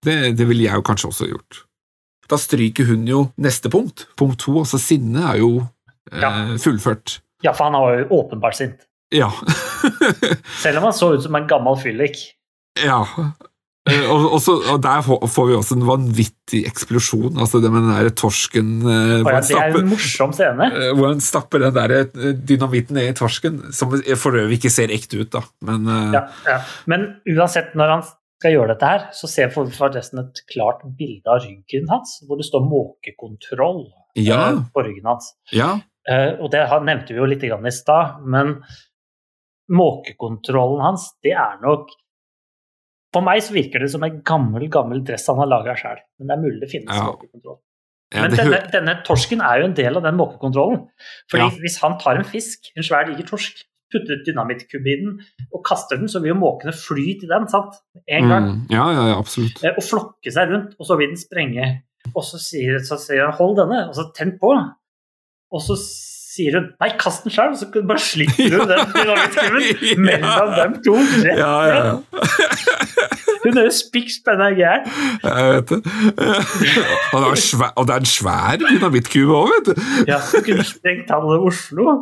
[0.07, 1.63] det, det ville jeg jo kanskje også gjort.
[2.31, 4.07] Da stryker hun jo neste punkt.
[4.19, 5.51] Punkt to, altså sinne, er jo
[6.13, 6.31] eh, Ja.
[6.63, 7.21] fullført.
[7.45, 8.87] Ja, for han var jo åpenbart sint.
[9.15, 9.29] Ja.
[10.63, 12.17] Selv om han så ut som en gammel fyllik.
[12.83, 13.03] ja.
[13.87, 17.39] Eh, Og, og, så, og der får vi også en vanvittig eksplosjon.
[17.39, 20.69] Altså det med den der torsken eh, ja, det er en morsom scene.
[20.73, 24.73] eh, hvor han stapper den der eh, dynamitten ned i torsken, som for øvrig ikke
[24.75, 25.45] ser ekte ut, da.
[25.67, 26.61] Men eh, Ja, ja.
[26.91, 31.31] Men uansett, når han skal gjøre dette her, så ser vi forresten et klart bilde
[31.33, 35.35] av ryggen hans, hvor det står 'måkekontroll' ja, på ryggen hans.
[35.53, 35.77] ja,
[36.07, 38.53] Eh, og det nevnte vi jo litt grann i stad, men
[39.67, 41.91] måkekontrollen hans, det er nok
[43.17, 46.03] For meg så virker det som en gammel gammel dress han har laga sjøl.
[46.21, 47.07] Men det er mulig det finnes Ja.
[47.09, 47.57] måkekontroll.
[48.15, 50.85] Men denne, denne torsken er jo en del av den måkekontrollen.
[51.33, 51.49] Fordi Ja.
[51.65, 55.19] hvis han tar en fisk, en svær diger torsk, putter dynamittkubbe i den
[55.55, 57.75] og kaster den, så vil jo måkene fly til den, sant?
[58.07, 58.47] En gang.
[58.51, 59.63] Mm, ja, ja, ja, absolutt.
[59.65, 61.69] Eh, Og flokke seg rundt, og så vil den sprenge.
[62.15, 64.53] Og så sier, så sier han 'hold denne', og så tenn på.
[65.53, 70.05] Og så sier hun 'nei, kast den sjøl', og så bare slipper hun den dynamittkubben
[70.05, 70.95] mellom dem to.
[71.27, 71.97] Rett Ja, ja, ja.
[73.47, 74.89] Hun er jo spikk spenna gæren.
[75.23, 75.79] Jeg vet det.
[77.13, 79.85] Og det er, svær, og det er en svær dynamittkube òg, vet du.
[80.11, 81.97] Ja, hun kunne sprengt halve Oslo.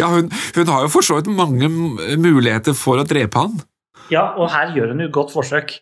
[0.00, 3.62] Ja, hun, hun har jo for så vidt mange muligheter for å drepe han.
[4.10, 5.76] Ja, og her gjør hun jo et godt forsøk.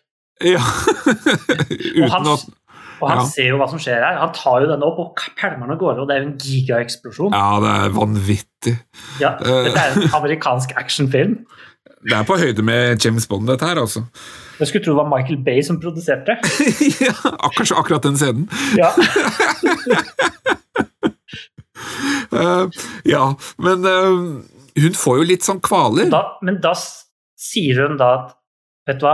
[0.45, 0.61] Ja.
[0.61, 2.37] Og han, å
[3.01, 3.25] og han ja.
[3.31, 4.19] ser jo hva som skjer her.
[4.21, 6.37] Han tar jo denne opp og pælmer den av gårde, og det er jo en
[6.45, 7.33] gigaeksplosjon.
[7.33, 8.75] Ja, det er vanvittig.
[9.21, 11.39] Ja, dette er en amerikansk actionfilm.
[12.01, 14.03] Det er på høyde med James Bond, dette her, altså.
[14.59, 16.37] Jeg skulle tro det var Michael Bay som produserte.
[17.05, 18.47] ja, akkurat, akkurat den scenen.
[18.77, 18.89] Ja,
[22.33, 22.65] uh,
[23.13, 23.23] ja,
[23.57, 24.41] men uh,
[24.81, 26.09] hun får jo litt sånn kvaler.
[26.13, 28.37] da, men da sier hun da at
[28.89, 29.11] Vet du hva,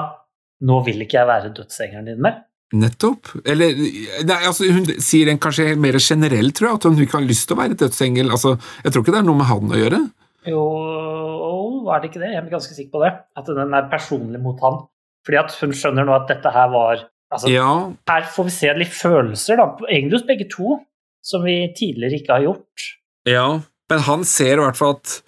[0.64, 2.38] nå vil ikke jeg være dødsengelen din mer.
[2.80, 3.34] Nettopp.
[3.44, 7.28] Eller nei, altså, Hun sier en kanskje mer generell, tror jeg, at hun ikke har
[7.28, 8.32] lyst til å være dødsengel.
[8.32, 8.54] Altså,
[8.86, 10.00] jeg tror ikke det er noe med han å gjøre.
[10.48, 12.32] Jo, er det ikke det?
[12.34, 13.14] Jeg er ganske sikker på det.
[13.40, 14.82] At den er personlig mot han.
[15.28, 17.72] Fordi at hun skjønner nå at dette her var altså, Ja,
[18.08, 20.78] Her får vi se litt følelser, da, egentlig hos begge to,
[21.26, 22.92] som vi tidligere ikke har gjort.
[23.28, 23.48] ja.
[23.90, 25.22] Men han ser i hvert fall at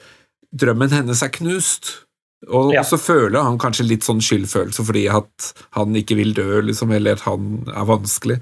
[0.52, 1.94] drømmen hennes er knust.
[2.52, 2.82] Og Ja.
[2.84, 7.14] så føler han kanskje litt sånn skyldfølelse fordi at han ikke vil dø, liksom, eller
[7.16, 8.42] at han er vanskelig.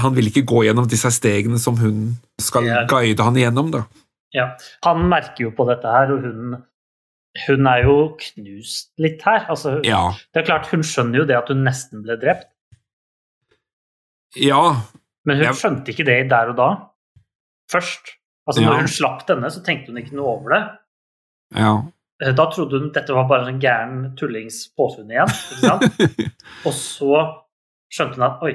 [0.00, 2.86] Han vil ikke gå gjennom disse stegene som hun skal Ja.
[2.86, 3.84] guide han igjennom, da.
[4.36, 4.52] Ja.
[4.86, 6.52] Han merker jo på dette her, og hun,
[7.46, 9.46] hun er jo knust litt her.
[9.50, 10.04] Altså, Ja.
[10.34, 12.46] Det er klart, Hun skjønner jo det at hun nesten ble drept,
[14.38, 14.62] Ja,
[15.26, 15.56] men hun jeg...
[15.58, 16.68] skjønte ikke det der og da.
[17.72, 18.12] Først.
[18.46, 18.68] Altså, Ja.
[18.70, 20.62] Når hun slapp denne, så tenkte hun ikke noe over det.
[21.58, 21.72] ja.
[22.22, 25.30] Eh, Da trodde hun dette var bare en gæren tullings påfunn igjen.
[26.66, 27.22] Og så
[27.90, 28.52] skjønte hun at oi,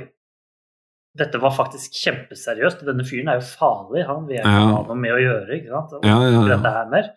[1.17, 2.81] dette var faktisk kjempeseriøst.
[2.83, 4.43] og Denne fyren er jo farlig, han vil Ja.
[4.51, 5.59] ha noe med å gjøre.
[5.59, 5.93] ikke sant?
[5.93, 7.09] Og Ja, ja, dette her mer.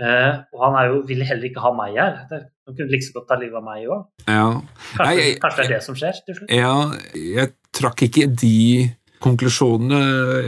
[0.00, 2.14] Eh, og han er jo, vil heller ikke ha meg her.
[2.30, 4.04] Han kunne like så godt ta livet av meg òg.
[4.28, 4.60] ja.
[4.96, 6.50] Kanskje, kanskje det er det som skjer til slutt?
[6.50, 10.00] Ja, jeg trakk ikke de konklusjonene.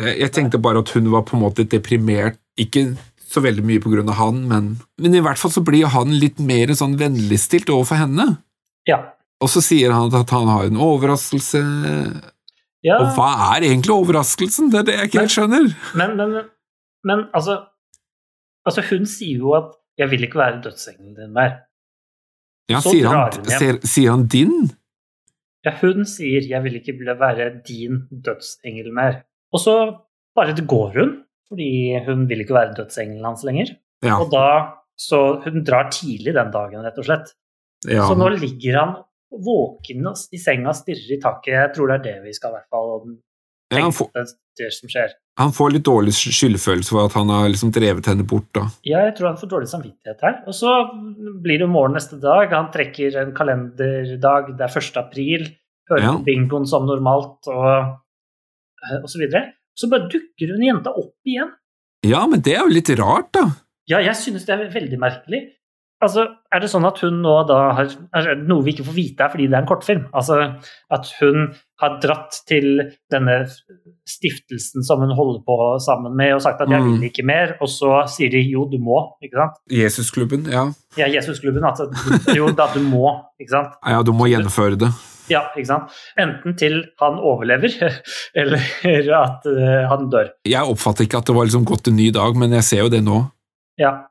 [0.05, 2.39] Jeg, jeg tenkte bare at hun var på en måte deprimert.
[2.61, 2.97] Ikke
[3.33, 6.69] så veldig mye av han, men, men i hvert fall så blir han litt mer
[6.77, 8.39] sånn vennligstilt overfor henne.
[8.87, 8.99] Ja.
[9.41, 11.63] Og så sier han at han har en overraskelse.
[12.85, 12.97] Ja.
[12.99, 14.71] Og hva er egentlig overraskelsen?
[14.73, 15.69] Det er det jeg ikke helt skjønner.
[15.99, 16.33] Men, men,
[17.09, 17.61] men altså,
[18.67, 21.59] altså Hun sier jo at 'jeg vil ikke være dødsengelen din mer'.
[22.71, 24.71] Ja, Så sier, drar han, sier, sier han din?
[25.65, 29.23] Ja, hun sier 'jeg vil ikke være din dødsengel mer'.
[29.53, 29.75] Og så
[30.35, 33.77] bare det går hun, fordi hun vil ikke være dødsengelen hans lenger.
[34.03, 34.19] Ja.
[34.21, 37.33] Og da, Så hun drar tidlig den dagen, rett og slett.
[37.89, 38.07] ja.
[38.07, 38.91] Så nå ligger han
[39.41, 41.53] våken i senga stirrer i taket.
[41.55, 43.19] Jeg tror det er det vi skal i hvert fall
[43.73, 44.27] ja han, får, det,
[44.61, 45.13] det som skjer.
[45.41, 48.51] han får litt dårlig skyldfølelse for at han har liksom drevet henne bort.
[48.53, 48.67] da.
[48.85, 50.35] Ja, jeg tror han får dårlig samvittighet her.
[50.45, 50.75] Og så
[51.41, 52.53] blir det morgen neste dag.
[52.53, 54.53] Han trekker en kalenderdag.
[54.59, 55.01] Det er 1.
[55.01, 55.47] april.
[55.89, 56.13] Hører Ja.
[56.19, 57.97] på bingoen som normalt, og,
[59.01, 59.55] og så videre.
[59.73, 61.51] Så bare dukker hun jenta opp igjen.
[62.05, 63.47] Ja, men det er jo litt rart, da.
[63.89, 65.41] Ja, jeg synes det er veldig merkelig.
[66.03, 68.95] Altså, Er det sånn at hun nå da har er det Noe vi ikke får
[68.97, 70.03] vite er fordi det er en kortfilm.
[70.13, 70.41] Altså
[70.91, 73.47] at hun har dratt til denne
[74.09, 76.93] stiftelsen som hun holder på sammen med, og sagt at 'jeg Mm.
[77.01, 79.15] vil ikke mer', og så sier de 'jo, du må'.
[79.23, 79.57] ikke sant?
[79.71, 80.65] Jesusklubben, ja.
[80.97, 81.89] Ja, Jesusklubben, altså.
[82.37, 83.09] Jo, da du må,
[83.41, 83.73] ikke sant?
[83.87, 84.91] Ja, du må gjennomføre det.
[85.31, 85.91] Ja, ikke sant?
[86.19, 87.71] Enten til han overlever,
[88.35, 90.29] eller at eh, han dør.
[90.45, 92.89] Jeg oppfatter ikke at det var liksom gått en ny dag, men jeg ser jo
[92.89, 93.31] det nå.
[93.79, 94.05] Ja.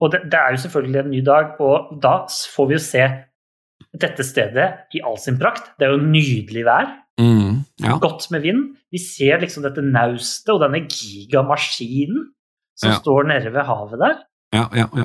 [0.00, 2.14] Og det, det er jo selvfølgelig en ny dag, og da
[2.54, 3.04] får vi jo se
[4.00, 5.72] dette stedet i all sin prakt.
[5.78, 7.98] Det er jo nydelig vær, Mm, ja.
[8.00, 8.60] godt med vind.
[8.90, 12.30] Vi ser liksom dette naustet og denne gigamaskinen
[12.80, 12.96] som Ja.
[12.96, 14.14] står nede ved havet der.
[14.54, 15.04] Ja, ja, ja.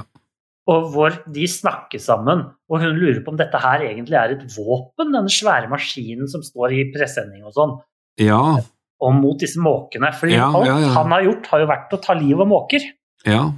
[0.67, 2.39] og hvor de snakker sammen.
[2.69, 6.41] Og hun lurer på om dette her egentlig er et våpen, denne svære maskinen som
[6.41, 7.75] står i presenning og sånn,
[8.17, 8.57] Ja,
[9.01, 10.13] og mot disse måkene.
[10.15, 12.79] For Ja, alt han har gjort, har jo vært å ta livet av måker.
[13.25, 13.51] ja.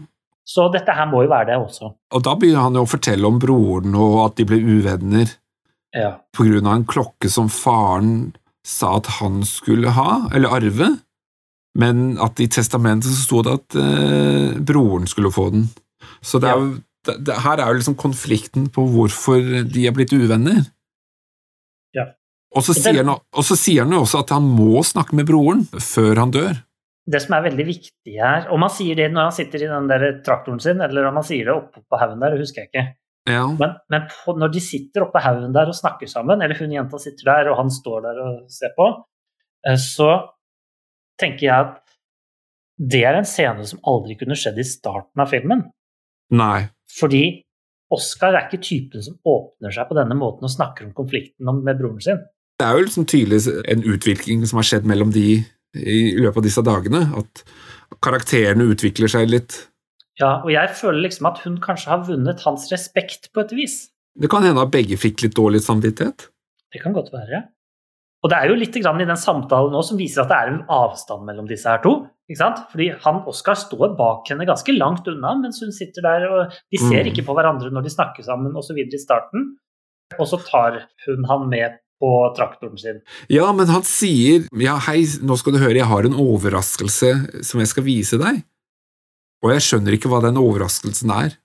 [0.48, 1.90] Så dette her må jo være det også.
[2.16, 5.34] Og da begynner han jo å fortelle om broren og at de ble uvenner
[5.96, 6.14] Ja.
[6.36, 8.34] på grunn av en klokke som faren
[8.68, 10.90] sa at han skulle ha, eller arve,
[11.78, 15.68] men at i testamentet så sto det at eh, broren skulle få den.
[16.22, 16.70] Så det er jo,
[17.08, 20.66] det, det, her er jo liksom konflikten på hvorfor de er blitt uvenner.
[21.96, 22.10] Ja.
[22.56, 25.28] Og så sier, han, og så sier han jo også at han må snakke med
[25.30, 26.56] broren før han dør.
[27.08, 29.86] Det som er veldig viktig her Om han sier det når han sitter i den
[29.88, 32.72] der traktoren sin, eller om han sier det oppe på haugen der, det husker jeg
[32.72, 32.86] ikke.
[33.28, 36.60] Ja, Men, men på, når de sitter oppe på haugen der og snakker sammen, eller
[36.60, 38.88] hun jenta sitter der og han står der og ser på,
[39.68, 40.12] eh, så
[41.20, 41.84] tenker jeg at
[42.78, 45.66] det er en scene som aldri kunne skjedd i starten av filmen.
[46.32, 46.70] nei.
[46.98, 47.26] Fordi
[47.92, 51.80] Oscar er ikke typen som åpner seg på denne måten og snakker om konflikten med
[51.80, 52.22] broren sin.
[52.58, 53.40] Det er jo liksom tydelig
[53.70, 55.44] en utvikling som har skjedd mellom de
[55.78, 57.44] i løpet av disse dagene, at
[58.04, 59.60] karakterene utvikler seg litt.
[60.18, 63.78] Ja, og jeg føler liksom at hun kanskje har vunnet hans respekt på et vis.
[64.18, 66.30] Det kan hende at begge fikk litt dårlig samvittighet.
[66.74, 67.44] Det kan godt være.
[68.26, 70.50] Og det er jo litt grann i den samtalen nå som viser at det er
[70.52, 72.00] en avstand mellom disse her to.
[72.28, 72.64] Ikke sant?
[72.72, 76.82] Fordi han Oskar står bak henne ganske langt unna mens hun sitter der, og de
[76.82, 77.12] ser Mm.
[77.14, 78.76] ikke på hverandre når de snakker sammen osv.
[78.82, 79.54] i starten.
[80.18, 83.00] Og så tar hun han med på traktoren sin.
[83.34, 87.64] Ja, men han sier ja, hei, nå skal du høre, jeg har en overraskelse som
[87.64, 88.44] jeg skal vise deg.
[89.46, 91.36] Og jeg skjønner ikke hva den overraskelsen er.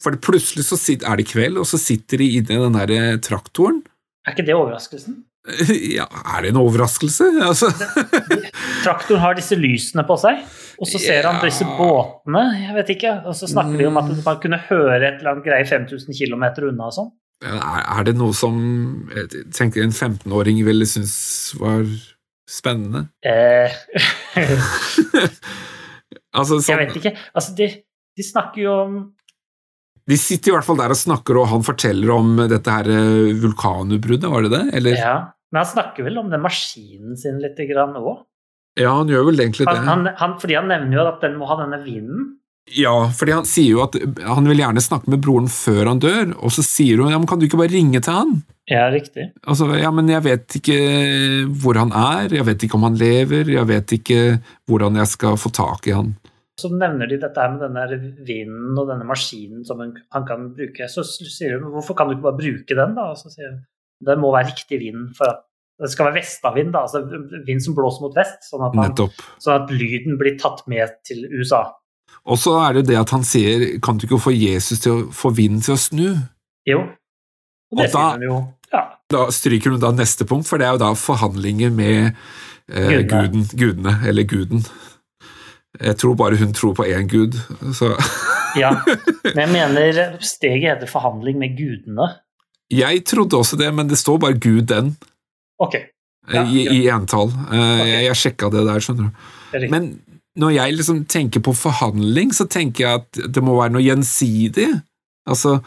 [0.00, 3.18] For plutselig så er det kveld, og så sitter de inne i den der eh,
[3.20, 3.82] traktoren.
[4.26, 5.24] Er ikke det overraskelsen?
[5.96, 6.04] Ja,
[6.36, 7.24] er det en overraskelse?
[7.48, 7.70] Altså,
[8.84, 10.42] Traktoren har disse lysene på seg,
[10.80, 11.46] og så ser han Ja.
[11.48, 15.18] disse båtene, jeg vet ikke, og så snakker de om at man kunne høre et
[15.20, 17.10] eller annet greie 5000 km unna og sånn.
[17.40, 18.56] Er, det noe som
[19.14, 21.14] jeg tenker en 15-åring ville synes
[21.60, 21.86] var
[22.50, 23.06] spennende?
[23.24, 23.72] Eh,
[26.30, 27.14] Altså, jeg sånn, vet ikke.
[27.34, 27.66] Altså, de,
[28.18, 29.00] de snakker jo om
[30.10, 33.36] de sitter i hvert fall der og snakker, og han forteller om dette her eh,
[33.38, 34.62] vulkanutbruddet, var det det?
[34.80, 34.96] Eller?
[34.98, 35.12] Ja,
[35.52, 38.24] men han snakker vel om den maskinen sin litt òg?
[38.80, 39.76] Ja, han gjør vel egentlig det.
[39.76, 42.24] Han, han, han, fordi han nevner jo at den må ha denne vinden.
[42.70, 46.34] Ja, fordi han sier jo at han vil gjerne snakke med broren før han dør,
[46.38, 48.34] og så sier hun ja, men kan du ikke bare ringe til han?
[48.70, 49.32] Ja, riktig.
[49.42, 50.76] Altså, ja, men jeg vet ikke
[51.62, 54.20] hvor han er, jeg vet ikke om han lever, jeg vet ikke
[54.70, 56.12] hvordan jeg skal få tak i han.
[56.60, 59.94] Så nevner de dette her med denne vinden og denne maskinen som han,
[60.28, 60.86] kan bruke.
[60.92, 63.10] Så sier hun hvorfor kan du ikke bare bruke den, da?
[63.14, 63.62] Og så sier hun
[64.00, 65.42] det må være riktig vind for at
[65.80, 67.00] det skal være vestavind, da, altså
[67.46, 71.24] vind som blåser mot vest, sånn at, han, sånn at lyden blir tatt med til
[71.32, 71.62] USA.
[72.26, 75.06] Og så er det det at han sier kan du ikke få Jesus til å
[75.14, 76.08] få vinden til å snu?
[76.68, 76.80] Jo.
[77.72, 78.38] Og det Og da- sier han jo.
[78.72, 78.82] Ja.
[79.10, 82.14] Da stryker hun da neste punkt, for det er jo da forhandlinger med
[82.70, 83.08] eh, Gudene.
[83.08, 84.64] guden, gudene, eller guden.
[85.80, 87.34] Jeg tror bare hun tror på én gud,
[87.74, 87.92] så
[88.58, 88.70] ja.
[89.36, 92.08] Men jeg mener steget heter forhandling med gudene.
[92.70, 94.92] Jeg trodde også det, men det står bare Gud den,
[95.58, 95.74] Ok.
[95.74, 95.88] eh,
[96.34, 96.72] Ja, i, ja.
[96.72, 97.32] i entall.
[97.48, 97.88] Okay.
[97.90, 99.66] Jeg, jeg sjekka det der, skjønner du.
[99.72, 99.88] Men
[100.38, 104.68] når jeg liksom tenker på forhandling, så tenker jeg at det må være noe gjensidig.
[105.26, 105.58] Altså,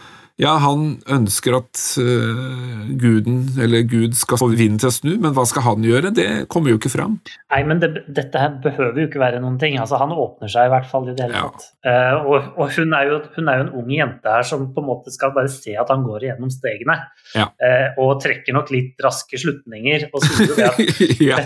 [0.42, 5.36] ja, han ønsker at uh, guden, eller Gud, skal få vinden til å snu, men
[5.38, 6.10] hva skal han gjøre?
[6.18, 7.20] Det kommer jo ikke fram.
[7.54, 9.78] Nei, men det, dette her behøver jo ikke være noen ting.
[9.78, 11.52] Altså, han åpner seg i hvert fall i det hele Ja.
[11.54, 11.68] tatt.
[11.86, 14.82] Uh, og og hun, er jo, hun er jo en ung jente her som på
[14.82, 16.98] en måte skal bare se at han går igjennom stegene.
[17.38, 17.48] Ja.
[17.62, 20.08] Uh, og trekker nok litt raske slutninger.
[20.14, 20.84] Og sier jo det at,
[21.30, 21.42] ja.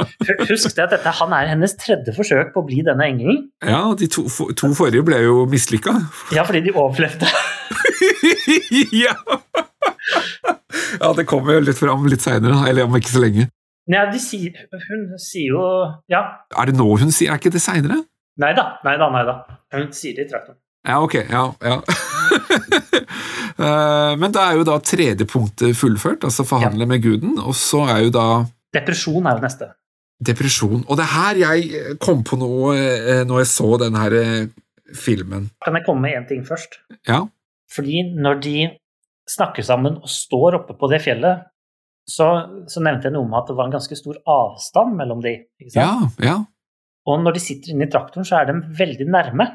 [0.52, 3.44] husk det at dette, han er hennes tredje forsøk på å bli denne engelen.
[3.66, 5.98] ja, de to, to forrige ble jo mislykka.
[6.38, 7.26] Ja, fordi de overlevde.
[9.04, 9.14] ja!
[11.00, 13.48] ja, det kommer jo litt fram litt seinere, eller om ikke så lenge.
[13.88, 14.52] Nei, de sier,
[14.88, 15.62] hun sier jo
[16.12, 16.20] Ja.
[16.60, 18.02] Er det nå hun sier, er ikke det seinere?
[18.38, 19.38] Nei da, nei da, nei da.
[19.74, 20.58] Hun sier det i traktoren.
[20.86, 21.14] Ja, ok.
[21.28, 21.80] Ja, ja.
[23.58, 27.80] Eh, Men da er jo da tredje punktet fullført, altså forhandle med guden, og så
[27.90, 28.26] er jo da
[28.76, 29.66] Depresjon er jo neste.
[30.22, 30.84] depresjon.
[30.86, 34.46] Og det er her jeg kom på noe eh, når jeg så den her eh,
[34.94, 35.48] filmen.
[35.66, 36.78] Kan jeg komme med én ting først?
[37.08, 37.24] Ja,
[37.74, 38.56] Fordi når de
[39.28, 41.46] snakker sammen og står oppe på det fjellet,
[42.08, 42.28] så,
[42.70, 45.34] så nevnte jeg noe om at det var en ganske stor avstand mellom de.
[45.60, 46.16] Ikke sant?
[46.22, 46.36] ja, ja.
[47.08, 49.48] Og når de sitter inne i traktoren, så er de veldig nærme.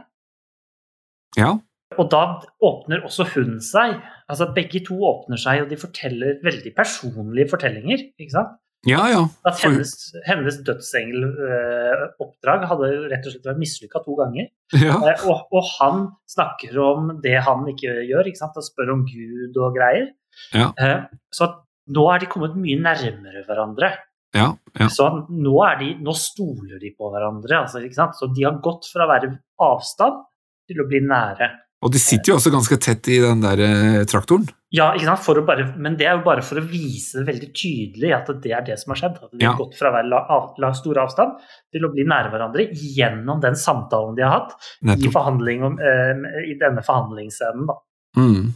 [1.37, 1.53] ja.
[2.01, 2.23] Og da
[2.65, 3.99] åpner også hun seg.
[4.25, 8.07] Altså Begge to åpner seg, og de forteller veldig personlige fortellinger.
[8.17, 8.55] ikke sant?
[8.85, 9.21] Ja, ja.
[9.47, 9.91] At hennes,
[10.27, 14.49] hennes dødsengeloppdrag hadde rett og slett vært mislykka to ganger.
[14.75, 14.97] ja.
[15.07, 18.57] Eh, Og, og han snakker om det han ikke gjør, ikke sant?
[18.59, 20.09] og spør om Gud og greier.
[20.53, 20.71] Ja.
[20.77, 21.47] Eh, Så
[21.93, 23.93] nå er de kommet mye nærmere hverandre.
[24.35, 24.87] ja, ja.
[24.89, 27.63] Så nå, de, nå stoler de på hverandre.
[27.63, 27.79] Altså?
[28.19, 30.23] Så de har gått fra å være avstand
[30.67, 31.49] til å bli nære.
[31.83, 34.45] Og de sitter jo også ganske tett i den der eh, traktoren.
[34.73, 38.53] Ja, ikke bare, men det er jo bare for å vise veldig tydelig at det
[38.55, 39.19] er det som har skjedd.
[39.19, 39.51] At de Ja.
[39.51, 40.21] har gått fra å være la,
[40.63, 41.35] la, stor avstand
[41.71, 44.55] til å bli nære hverandre gjennom den samtalen de har hatt
[44.97, 47.67] i, forhandling om, eh, i denne forhandlingsscenen.
[47.69, 47.77] Da.
[48.17, 48.53] Mm.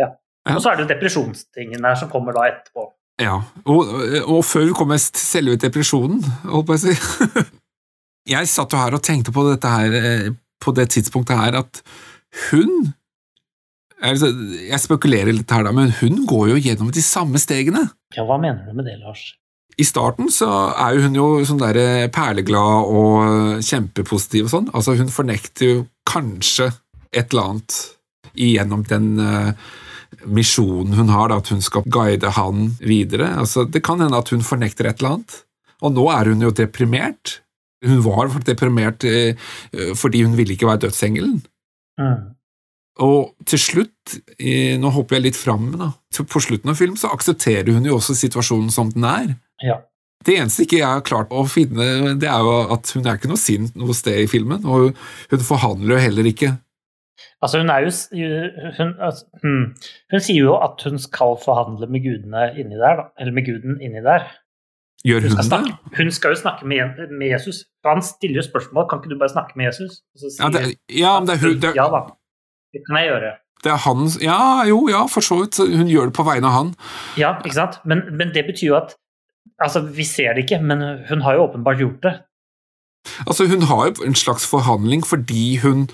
[0.00, 0.08] Ja.
[0.56, 2.88] Og så er det jo depresjonstingen der som kommer da etterpå.
[3.22, 3.36] Ja,
[3.70, 3.92] og,
[4.26, 6.18] og før vi kommer til selve depresjonen,
[6.50, 6.96] holdt på å si
[8.34, 10.28] Jeg satt jo her og tenkte på dette her eh,
[10.64, 11.82] på det tidspunktet her at
[12.50, 12.92] hun
[14.02, 14.30] altså,
[14.66, 17.86] Jeg spekulerer litt her, da, men hun går jo gjennom de samme stegene.
[18.16, 19.32] Ja, hva mener du med det, Lars?
[19.74, 24.68] I starten så er hun jo sånn der eh, perleglad og kjempepositiv og sånn.
[24.70, 26.68] Altså, hun fornekter jo kanskje
[27.14, 27.78] et eller annet
[28.34, 29.50] igjennom den uh,
[30.26, 33.32] misjonen hun har, da, at hun skal guide han videre.
[33.40, 35.40] Altså, det kan hende at hun fornekter et eller annet.
[35.84, 37.38] Og nå er hun jo deprimert.
[37.84, 39.50] Hun var deprimert uh,
[39.98, 41.42] fordi hun ville ikke være dødsengelen.
[42.00, 42.34] Mm.
[43.04, 47.10] Og til slutt, i- nå hopper jeg litt fram, da, på slutten av filmen så
[47.10, 49.36] aksepterer hun jo også situasjonen som den er.
[49.62, 49.80] Ja.
[50.24, 53.28] Det eneste ikke jeg har klart å finne, det er jo at hun er ikke
[53.28, 54.94] noe sint noe sted i filmen, og
[55.30, 56.54] hun forhandler jo heller ikke.
[57.42, 57.90] Altså, hun er jo
[58.78, 59.74] hun, altså, hmm.
[60.10, 63.04] hun sier jo at hun skal forhandle med gudene inni der, da.
[63.20, 64.24] Eller med guden inni der.
[65.04, 65.72] Gjør Hun hun det?
[65.98, 67.64] hun skal jo snakke med, med Jesus.
[67.84, 69.98] Han stiller jo spørsmål kan ikke du bare snakke med Jesus.
[70.40, 72.00] Ja, det, ja, men det er hun det, ja da,
[72.72, 73.32] det kan jeg gjøre.
[73.64, 74.38] Det er han Ja,
[74.68, 75.56] jo, ja, for så vidt.
[75.60, 76.70] Hun gjør det på vegne av han.
[77.20, 77.78] Ja, ikke sant?
[77.84, 78.96] Men, men det betyr jo at
[79.62, 82.14] Altså, vi ser det ikke, men hun har jo åpenbart gjort det.
[83.28, 85.84] Altså, hun har jo en slags forhandling fordi hun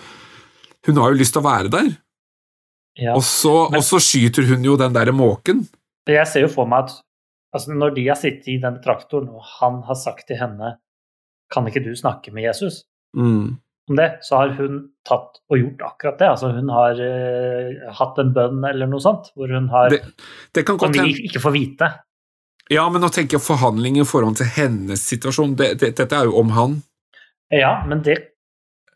[0.87, 1.91] Hun har jo lyst til å være der,
[2.99, 3.13] Ja.
[3.15, 5.67] og, så, Men- og så skyter hun jo den derre måken.
[6.09, 6.91] Jeg ser jo for meg at
[7.55, 10.77] altså, når de har sittet i den traktoren, og han har sagt til henne
[11.51, 12.85] Kan ikke du snakke med Jesus
[13.17, 13.57] Mm.
[13.91, 14.19] om det?
[14.23, 14.77] Så har hun
[15.09, 16.29] tatt og gjort akkurat det.
[16.31, 19.99] Altså, hun har uh, hatt en bønn eller noe sånt, hvor hun har Det,
[20.55, 21.89] det kan Som vi hende ikke får vite.
[22.71, 25.57] Ja, men nå tenker jeg forhandling i forhold til hennes situasjon.
[25.59, 26.77] Det, det, dette er jo om han.
[27.51, 28.19] Ja, men det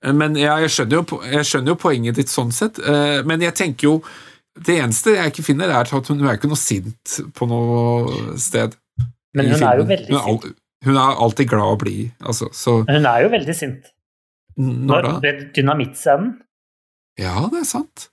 [0.04, 2.78] Men ja, jeg, skjønner jo, jeg skjønner jo poenget ditt sånn sett.
[2.78, 3.94] Eh, Men jeg tenker jo
[4.54, 8.76] Det eneste jeg ikke finner, er at hun, er ikke noe sint på noe sted.
[9.34, 10.56] Men hun er jo veldig hun er, sint.
[10.86, 12.46] hun er alltid glad å bli, altså.
[12.54, 13.90] Så Hun er jo veldig sint.
[14.56, 15.12] når da?
[15.24, 16.36] Ved dynamittscenen.
[17.18, 18.08] Ja, det er sant.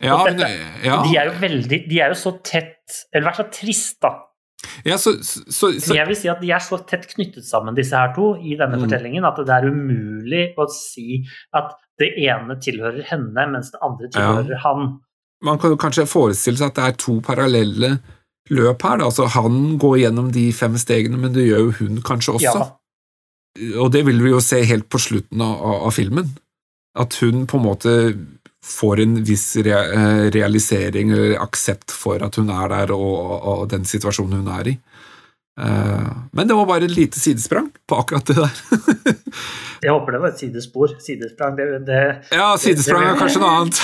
[0.00, 0.46] Ja, dette-
[0.86, 1.02] ja.
[1.02, 4.12] De er jo veldig De er jo så tett Eller i så trist, da.
[4.86, 7.96] ja så, så, så Jeg vil si at de er så tett knyttet sammen, disse
[7.98, 8.84] her to, i denne Mm.
[8.86, 14.10] fortellingen, at det er umulig å si at det ene tilhører henne, mens det andre
[14.14, 14.88] tilhører han.
[15.44, 17.98] man kan kanskje forestille seg at det er to parallelle
[18.50, 18.98] løp her.
[19.00, 19.08] Da.
[19.08, 22.54] Altså, han går gjennom de fem stegene, men det gjør jo hun kanskje også.
[22.58, 23.78] Ja.
[23.82, 26.30] Og det vil vi jo se helt på slutten av, av, filmen.
[26.98, 27.94] At hun på en måte
[28.64, 33.48] får en viss re, eh, realisering eller aksept for at hun er der, og, og,
[33.52, 34.76] og den situasjonen hun er i.
[35.58, 38.52] Eh, Men det var bare et lite sidesprang på akkurat det der.
[39.84, 40.92] Jeg håper det var et sidespor.
[41.02, 42.02] Sidesprang, det, det
[42.34, 43.78] Ja, sidesprang er kanskje noe annet.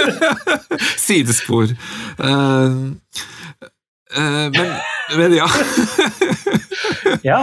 [1.06, 1.72] Sidespor.
[2.20, 2.92] Uh,
[4.16, 4.72] uh, men,
[5.20, 5.48] men ja.
[7.30, 7.42] Ja.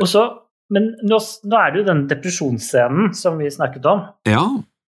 [0.00, 0.28] Og så
[0.70, 4.44] Men nå, nå er det jo den depresjonsscenen som vi snakket om, ja,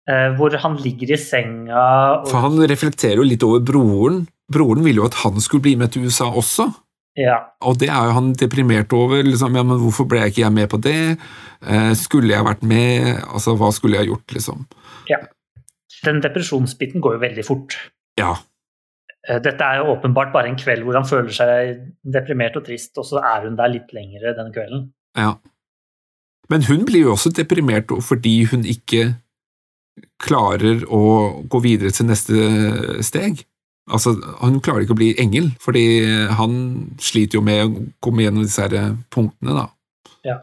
[0.02, 1.78] Uh, hvor han ligger i senga
[2.18, 4.16] og for han reflekterer jo litt over broren.
[4.50, 6.66] Broren ville jo at han skulle bli med til USA også.
[7.18, 7.38] Ja.
[7.60, 9.20] Og det er jo han deprimert over.
[9.26, 11.18] Liksom, ja, men hvorfor ble ikke jeg med på det?
[11.60, 13.18] Eh, skulle jeg vært med?
[13.26, 14.64] Altså, hva skulle jeg gjort, liksom?
[16.02, 17.76] Den depresjonsbiten går jo veldig fort.
[18.18, 18.32] Ja.
[19.28, 22.96] Eh, Dette er jo åpenbart bare en kveld hvor han føler seg deprimert og trist,
[22.98, 24.92] og så er hun der litt lengre den kvelden.
[25.16, 25.36] ja.
[26.50, 29.14] Men hun blir jo også deprimert fordi hun ikke
[30.20, 30.98] klarer å
[31.48, 32.34] gå videre til neste
[33.06, 33.44] steg.
[33.90, 35.82] Altså, Han klarer ikke å bli engel, fordi
[36.30, 36.52] han
[37.02, 39.64] sliter jo med å komme gjennom disse her punktene, da.
[40.24, 40.36] Ja.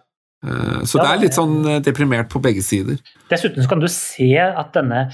[0.43, 2.99] Eh, Så det er litt sånn eh, deprimert på begge sider.
[3.31, 5.05] Dessuten så kan du se at denne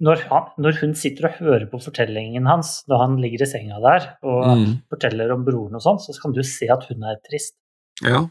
[0.00, 3.78] når, han, når hun sitter og hører på fortellingen hans når han ligger i senga
[3.82, 4.82] der og Mm.
[4.90, 7.54] forteller om broren og sånn, så kan du se at hun er trist.
[8.02, 8.26] Ja,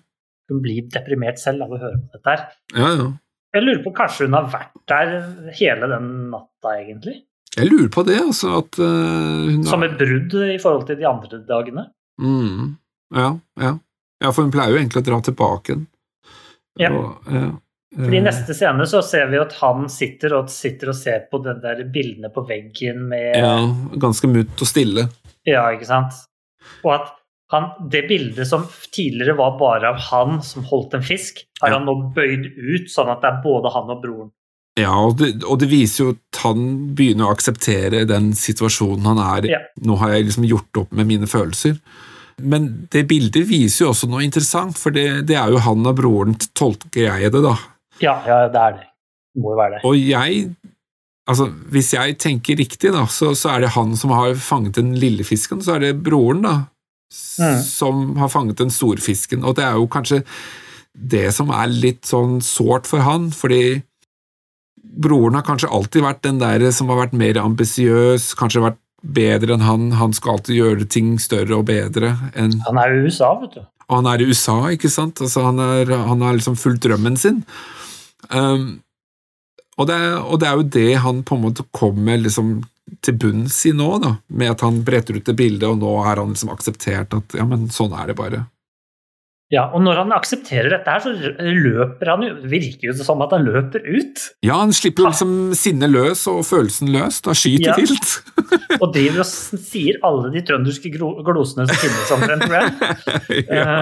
[0.50, 2.48] Hun blir deprimert selv av å høre på dette her.
[2.76, 3.10] ja, ja.
[3.54, 7.24] Jeg lurer på kanskje hun har vært der hele den natta, egentlig?
[7.58, 8.60] Jeg lurer på det, altså.
[8.62, 11.88] At eh, hun Som et brudd i forhold til de andre dagene?
[12.22, 12.76] Mm.
[13.16, 13.72] Ja, ja.
[14.22, 15.88] ja, for hun pleier jo egentlig å dra tilbake den.
[16.80, 16.92] Ja.
[16.94, 17.48] Og, ja.
[17.96, 21.24] Fordi I Eh, neste scene så ser vi at han sitter og, sitter og ser
[21.32, 23.56] på de der bildene på veggen med Ja,
[23.98, 25.08] ganske mutt og stille.
[25.50, 26.14] Ja, ikke sant?
[26.86, 27.08] Og at
[27.50, 31.80] han, det bildet som tidligere var bare av han som holdt en fisk, har Ja.
[31.80, 34.30] han nå bøyd ut, sånn at det er både han og broren.
[34.80, 36.66] Ja, og det, og det viser jo at han
[36.98, 39.52] begynner å akseptere den situasjonen han er i.
[39.56, 39.60] Ja.
[39.86, 41.78] Nå har jeg liksom gjort opp med mine følelser.
[42.40, 45.98] Men det bildet viser jo også noe interessant, for det, det er jo han og
[46.00, 47.56] broren, tolker jeg det, da.
[48.00, 48.86] Ja, ja, det er det.
[49.36, 49.86] Det må jo være det.
[49.90, 50.50] Og jeg
[51.30, 54.96] Altså, hvis jeg tenker riktig, da, så, så er det han som har fanget den
[54.98, 56.56] lille fisken, så er det broren, da,
[57.40, 57.62] Mm.
[57.66, 59.42] som har fanget den store fisken.
[59.42, 60.20] Og det er jo kanskje
[60.94, 63.80] det som er litt sånn sårt for han, fordi
[64.90, 69.56] broren har kanskje alltid vært den der som har vært mer ambisiøs, kanskje vært bedre
[69.56, 73.32] enn han, han skal alltid gjøre ting større og bedre enn Han er i USA,
[73.40, 73.62] vet du.
[73.88, 75.22] og han er i USA, ikke sant?
[75.24, 77.44] Altså, han, er, han har liksom fulgt drømmen sin.
[78.28, 78.82] Um,
[79.78, 82.60] og, det er, og det er jo det han på en måte kommer liksom
[83.06, 86.20] til bunns i nå, da, med at han bretter ut det bildet, og nå er
[86.20, 88.44] han liksom akseptert at ja, men sånn er det bare.
[89.50, 91.10] Ja, og når han aksepterer dette her, så
[91.42, 94.22] løper han jo Virker jo som at han løper ut.
[94.46, 97.78] Ja, han slipper jo liksom sinnet løs og følelsen løs, da skyter Ja.
[97.80, 98.14] vilt.
[98.78, 99.30] Og driver og
[99.66, 103.44] sier alle de trønderske glosene som finnes omtrent, tror jeg.
[103.60, 103.76] ja.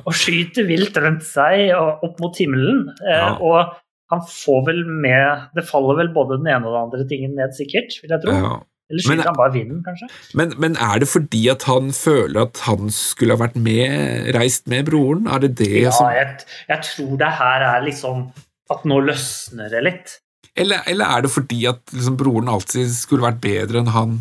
[0.00, 2.86] Og skyter vilt rundt seg og opp mot himmelen.
[3.04, 3.34] Eh, Ja.
[3.44, 3.76] Og
[4.12, 7.52] han får vel med Det faller vel både den ene og den andre tingen ned,
[7.56, 8.32] sikkert, vil jeg tro.
[8.32, 8.54] Ja.
[8.92, 10.08] Eller skylder han bare vinden, kanskje?
[10.36, 14.68] Men, men er det fordi at han føler at han skulle ha vært med, reist
[14.68, 15.24] med broren?
[15.32, 18.26] Er det det Ja, som jeg, jeg tror det her er liksom
[18.72, 20.12] at nå løsner det litt.
[20.56, 24.18] Eller, eller er det fordi at liksom, broren alltid skulle vært bedre enn han?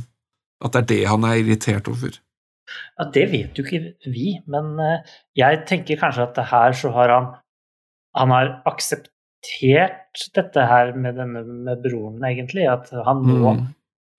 [0.63, 2.15] At det er det han er irritert over?
[2.95, 6.93] Ja, Det vet jo ikke vi, men eh, jeg tenker kanskje at det her så
[6.95, 7.31] har han
[8.15, 12.65] Han har akseptert dette her med denne med broren, egentlig.
[12.67, 13.61] At han nå Mm.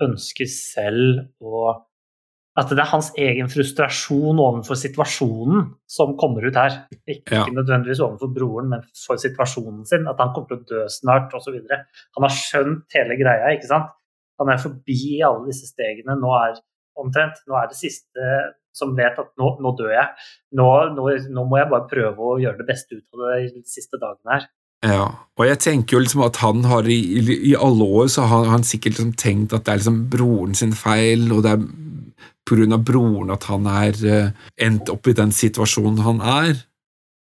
[0.09, 1.73] Ønsker selv å
[2.53, 6.75] At det er hans egen frustrasjon overfor situasjonen som kommer ut her.
[7.09, 7.47] Ikke Ja.
[7.49, 10.05] nødvendigvis overfor broren, men for situasjonen sin.
[10.07, 11.57] At han kommer til å dø snart, osv.
[11.65, 13.89] Han har skjønt hele greia, ikke sant.
[14.39, 16.13] Han er forbi alle disse stegene.
[16.21, 16.61] Nå er
[17.01, 20.09] omtrent, nå er det siste som vet at nå, nå dør jeg.
[20.53, 23.63] Nå, nå, nå må jeg bare prøve å gjøre det beste ut av det de
[23.65, 24.47] siste dagene her.
[24.83, 25.05] Ja,
[25.39, 28.65] og jeg tenker jo liksom at han har i, i, alle år så har han
[28.67, 31.63] sikkert liksom tenkt at det er liksom broren sin feil, og det er
[32.75, 36.59] av broren at han er uh, endt opp i den situasjonen han er.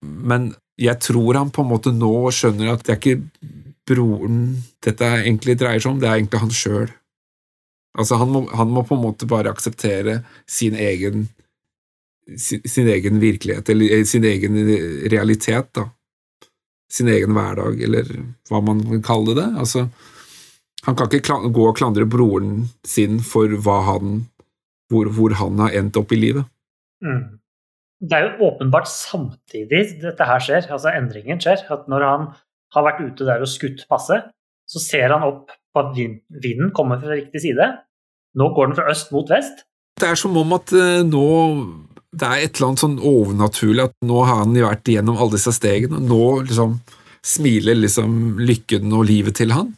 [0.05, 3.49] Men jeg tror han på en måte nå skjønner at det er ikke
[3.89, 4.37] broren
[4.85, 6.93] dette egentlig dreier seg om, det er egentlig han sjøl.
[7.97, 11.27] Altså han må, han må på en måte bare akseptere sin egen
[12.37, 14.61] sin, sin egen virkelighet, eller eh, sin egen
[15.09, 15.89] realitet, da
[16.91, 18.11] sin egen hverdag, eller
[18.49, 19.47] hva man vil kalle det.
[19.59, 19.87] Altså,
[20.87, 23.51] han kan ikke gå og klandre broren sin for
[23.87, 24.21] han,
[24.91, 26.47] hvor, hvor han har endt opp i livet.
[27.03, 27.39] Mm.
[27.97, 31.65] Det er jo åpenbart samtidig dette her skjer, altså endringen skjer.
[31.73, 32.27] At når han
[32.75, 34.21] har vært ute der og skutt passe,
[34.67, 37.71] så ser han opp på at vinden kommer fra riktig side.
[38.37, 39.65] Nå går den fra øst mot vest.
[39.97, 41.27] Det er som om at eh, nå
[42.15, 45.51] det er et eller annet sånn overnaturlig at nå har han vært igjennom alle disse
[45.55, 46.79] stegene, og nå liksom
[47.27, 49.73] smiler liksom lykken og livet til han.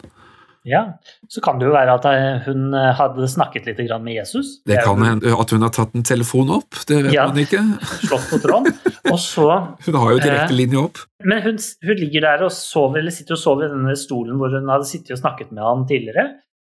[0.67, 0.99] Ja,
[1.31, 4.59] Så kan det jo være at eh, hun eh, hadde snakket litt med Jesus.
[4.67, 7.27] Det kan hende at hun har tatt en telefon opp, det vet Ja.
[7.31, 7.61] man ikke.
[8.09, 8.75] Slått på tråden.
[9.09, 9.47] Og så
[9.87, 10.57] Hun har jo direkte Eh.
[10.59, 10.99] linje opp.
[11.23, 14.51] Men hun, hun ligger der og sover, eller sitter og sover i denne stolen hvor
[14.53, 16.27] hun hadde sittet og snakket med han tidligere.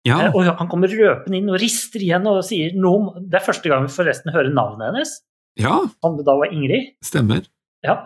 [0.06, 3.46] Ja, Og han kommer røpende inn og rister igjen og sier noe om Det er
[3.48, 5.16] første gang vi forresten hører navnet hennes.
[5.58, 6.94] Ja, Som da var Ingrid.
[7.04, 7.42] stemmer.
[7.86, 8.00] Ja.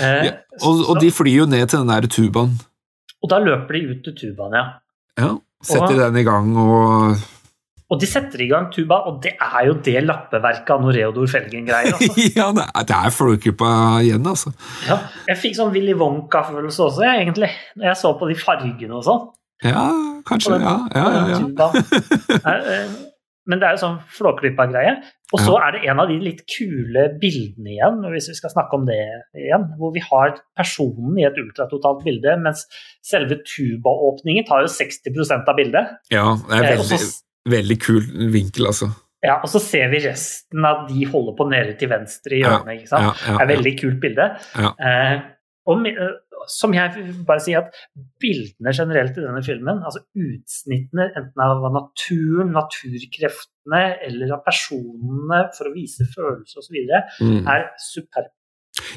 [0.00, 0.30] Eh, Ja,
[0.64, 2.54] Og, og de flyr jo ned til den der tubaen.
[3.22, 4.62] og da løper de ut til tubaen, ja.
[5.18, 5.32] Ja,
[5.62, 7.16] setter Og- den i gang og
[7.90, 11.64] Og de setter i gang tuba, og det er jo det lappeverket av Noreodor Felgen
[11.66, 11.94] greier.
[11.96, 12.12] Altså.
[12.36, 13.70] Ja, det er, det er Flåklypa
[14.04, 14.52] igjen, altså.
[14.88, 14.98] Ja,
[15.28, 19.04] jeg fikk sånn Willy Wonka-følelse også, jeg, egentlig, når jeg så på de fargene og
[19.08, 19.22] sånn.
[19.64, 19.86] Ja,
[20.28, 20.52] kanskje.
[20.58, 22.84] den- Ja, ja, ja, ja.
[23.48, 24.98] Men det er jo sånn Flåklypa-greie.
[25.32, 28.76] Og så er det en av de litt kule bildene igjen, hvis vi skal snakke
[28.78, 28.96] om det
[29.36, 32.66] igjen, hvor vi har personen i et ultratotalt bilde, mens
[33.04, 35.96] selve tubaåpningen tar jo 60% av bildet.
[36.12, 38.02] ja det er Eh, veldig, så- veldig kul
[38.32, 38.90] vinkel, altså.
[39.24, 42.80] Ja, og så ser vi resten av de holder på nede til venstre i hjørnet.
[42.82, 43.02] ikke sant?
[43.02, 44.26] Ja, ja, Det er et veldig kult bilde.
[44.56, 44.70] Ja.
[44.78, 45.20] Eh,
[45.66, 46.12] og eh,
[46.50, 47.74] som jeg bare si at
[48.22, 55.70] bildene generelt i denne filmen, altså utsnittene enten av naturen, naturkreftene eller av personene for
[55.70, 56.80] å vise følelser osv.,
[57.20, 57.46] Mm.
[57.48, 58.32] er superbe.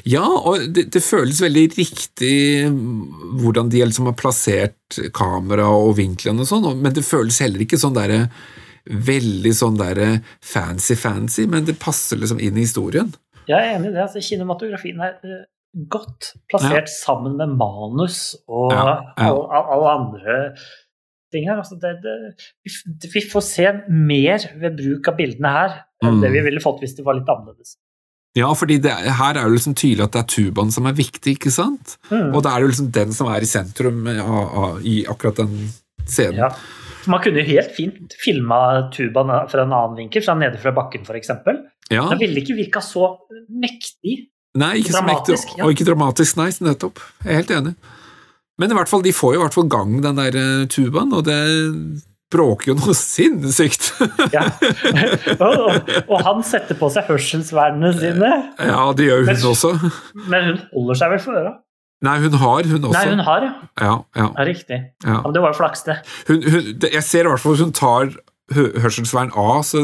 [0.06, 5.96] Ja, og det, det føles veldig riktig mm, hvordan de liksom har plassert kamera og
[5.98, 8.26] vinklene og sånn, men det føles heller ikke sånn derre
[8.86, 13.12] veldig sånn derre fancy-fancy, men det passer liksom inn i historien.
[13.48, 14.02] Jeg er enig i det.
[14.04, 15.42] altså Kinematografien er eh,
[15.92, 18.86] godt plassert sammen med manus og, Ja,
[19.18, 19.30] ja.
[19.32, 20.36] og og alle andre
[21.32, 21.56] ting her.
[21.62, 26.20] Altså det, det, vi, får se mer ved bruk av bildene her enn Mm.
[26.20, 27.76] det vi ville fått hvis det var litt annerledes.
[28.36, 31.34] Ja, fordi det, her er det liksom tydelig at det er tubaen som er viktig,
[31.36, 31.98] ikke sant?
[32.10, 32.30] Mm.
[32.34, 35.68] Og da er det liksom den som er i sentrum av, i akkurat den
[36.08, 36.38] scenen.
[36.40, 36.48] Ja.
[37.10, 41.04] Man kunne jo helt fint filma tubaen fra en annen vinkel, fra nede fra bakken
[41.04, 41.32] f.eks.
[41.90, 42.06] Ja.
[42.08, 43.08] Da ville det ikke virka så
[43.50, 44.30] mektig.
[44.58, 45.64] Nei, ikke Dramatisk, ja.
[45.64, 47.00] og ikke dramatisk, nei, nettopp.
[47.24, 47.74] Jeg er helt enig.
[48.60, 51.14] Men i hvert fall, de får jo i hvert fall gang den der eh, tubaen,
[51.16, 51.38] og det
[52.32, 53.88] bråker jo noe sinnssykt.
[54.34, 54.44] Ja.
[55.46, 59.72] og, og, han setter på seg hørselsvernene sine, ja, det gjør hun Men- også.
[60.28, 61.54] men hun holder seg vel for øra?
[62.02, 62.98] Nei, hun har, hun også.
[62.98, 63.50] Nei, hun har, ja.
[63.78, 64.78] Ja, ja, ja riktig.
[65.06, 65.20] ja.
[65.22, 66.00] Men det var jo flaks, det.
[66.26, 68.08] Hun, hun, jeg ser i hvert fall at hun tar
[68.54, 69.80] hørselsvern av, så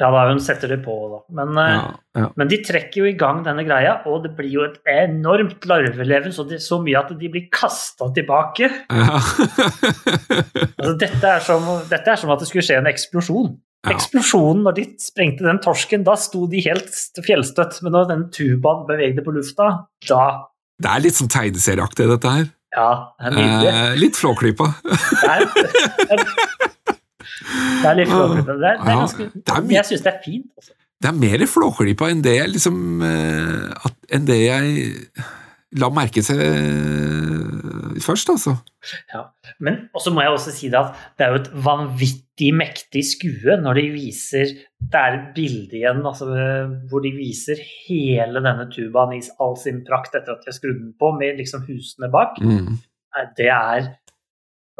[0.00, 1.20] Ja da, hun setter det på, da.
[1.40, 1.86] Men, eh, ja,
[2.20, 2.28] ja.
[2.40, 6.34] men de trekker jo i gang denne greia, og det blir jo et enormt larveleven,
[6.34, 8.70] så, det, så mye at de blir kasta tilbake.
[9.00, 9.18] ja.
[10.80, 13.50] Altså, dette, er som, dette er som at det skulle skje en eksplosjon.
[13.86, 13.94] Ja.
[13.94, 17.78] Eksplosjonen når de sprengte den torsken, da sto de helt st- fjellstøtt.
[17.86, 19.70] Men når den tubaen bevegde på lufta,
[20.08, 20.24] da
[20.80, 22.48] Det er litt sånn tegneserieaktig, dette her.
[22.76, 23.70] Ja, det er nydelig.
[23.72, 24.68] Eh, litt Flåklypa.
[27.80, 28.58] Det er, litt flåklypa.
[28.60, 30.46] Det er, det er Ja, det jeg syns det er fint.
[30.58, 30.76] Også.
[31.00, 34.90] Det er mer Flåklypa enn det jeg liksom eh, at, Enn det jeg
[35.80, 36.40] la merke til
[38.02, 38.56] først, altså.
[39.12, 39.22] Ja.
[39.62, 43.56] Men også må jeg også si det at det er jo et vanvittig mektig skue
[43.60, 46.26] når de viser Det er et bilde igjen altså,
[46.90, 50.80] hvor de viser hele denne tubaen i all sin prakt etter at de har skrudd
[50.80, 52.40] den på, med liksom husene bak.
[52.42, 52.80] Mm.
[53.36, 53.92] Det er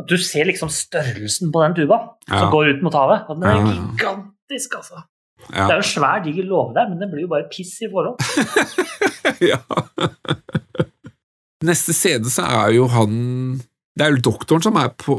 [0.01, 2.41] at Du ser liksom størrelsen på den tuba Ja.
[2.45, 3.29] som går ut mot havet.
[3.29, 5.03] Og den er Ja, gigantisk, altså.
[5.51, 5.67] Ja.
[5.67, 7.89] Det er jo en svær, diger låve der, men den blir jo bare piss i
[7.91, 8.21] forhold.
[9.53, 9.59] ja.
[11.65, 13.15] Neste CD så er jo han
[13.99, 15.15] Det er jo doktoren som er på,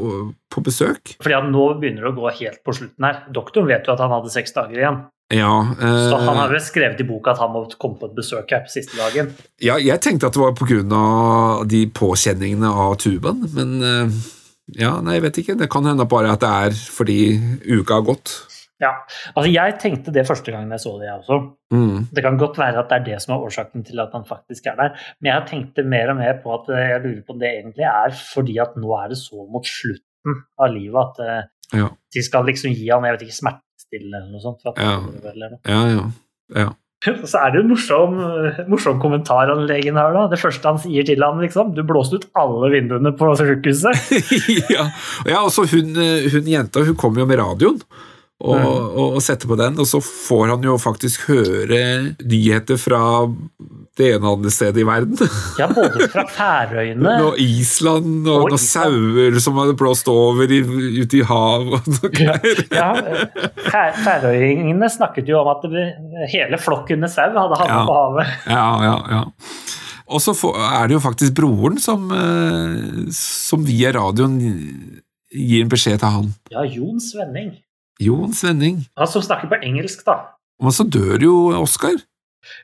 [0.50, 1.12] på besøk.
[1.22, 3.20] Fordi at nå begynner det å gå helt på slutten her.
[3.34, 4.96] Doktoren vet jo at han hadde seks dager igjen.
[5.32, 8.16] Ja, eh, Så han har vel skrevet i boka at han måtte komme på et
[8.16, 9.30] besøk her på siste dagen.
[9.62, 14.18] ja, jeg tenkte at det var på grunn av de påkjenningene av tubaen, men eh,
[14.78, 15.58] ja, nei, jeg vet ikke.
[15.58, 17.18] Det kan hende bare at det er fordi
[17.80, 18.34] uka har gått.
[18.82, 18.90] Ja,
[19.36, 21.36] altså Jeg tenkte det første gangen jeg så det, jeg også.
[21.70, 22.08] Mm.
[22.12, 24.66] Det kan godt være at det er det som er årsaken til at han faktisk
[24.66, 24.96] er der.
[25.20, 27.86] Men jeg tenkte mer og mer på at eh, jeg lurer på om det egentlig
[27.86, 31.42] er fordi at nå er det så mot slutten av livet at eh,
[31.78, 31.86] Ja.
[32.14, 34.58] de skal liksom gi han jeg vet ikke, smertestillende eller noe sånt.
[34.62, 34.98] For at Ja.
[35.30, 35.60] eller noe.
[35.64, 36.08] Ja, ja.
[36.64, 36.68] ja.
[37.30, 38.20] Så er det jo en morsom,
[38.70, 40.14] morsom kommentar han legen har.
[40.14, 40.28] da.
[40.30, 44.14] Det første han sier til han liksom, Du blåste ut alle vinduene på sykehuset.
[44.76, 44.88] ja,
[45.28, 47.82] ja altså hun, eh, hun jenta hun kommer jo med radioen
[48.42, 48.58] og,
[48.98, 51.78] og, og sette på den, og så får han jo faktisk høre
[52.26, 53.00] nyheter fra
[53.98, 55.18] det ene og andre stedet i verden.
[55.60, 60.62] Ja, både fra Færøyene Og Island og Og noen sauer som hadde blåst over i,
[61.02, 62.62] ute i hav og noe greier.
[62.80, 63.84] Ja, ja.
[64.02, 65.68] Færøyingene snakket jo om at
[66.32, 67.84] hele flokken med sau hadde havnet Ja.
[67.86, 68.34] på havet.
[68.48, 69.22] Ja, ja, ja.
[70.12, 74.34] Og så er det jo faktisk broren som, eh, som via radioen
[75.32, 76.32] gir en beskjed til han.
[76.52, 77.54] Ja, Jon Svenning.
[78.02, 78.82] Jon Svenning.
[78.98, 80.18] Han som snakker på engelsk, da.
[80.62, 81.98] Men så dør jo Oskar.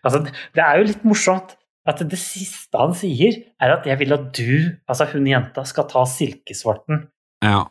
[0.06, 0.24] Altså,
[0.54, 1.54] det er jo litt morsomt
[1.88, 5.88] at det siste han sier, er at 'jeg vil at du, altså hun jenta, skal
[5.88, 7.06] ta silkesvarten'.
[7.42, 7.64] Ja.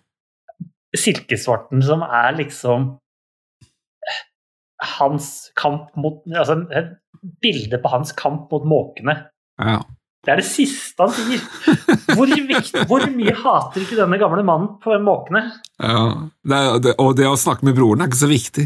[0.95, 2.87] Silkesvarten som er liksom
[4.07, 4.23] eh,
[4.97, 6.97] hans kamp mot Altså et
[7.43, 9.27] bilde på hans kamp mot måkene.
[9.59, 9.81] ja.
[10.27, 11.43] Det er det siste han sier.
[12.17, 15.45] Hvor, viktig, hvor mye hater ikke denne gamle mannen på måkene?
[15.79, 16.01] ja.
[16.47, 18.65] Det, er- det, og det å snakke med broren er ikke så viktig.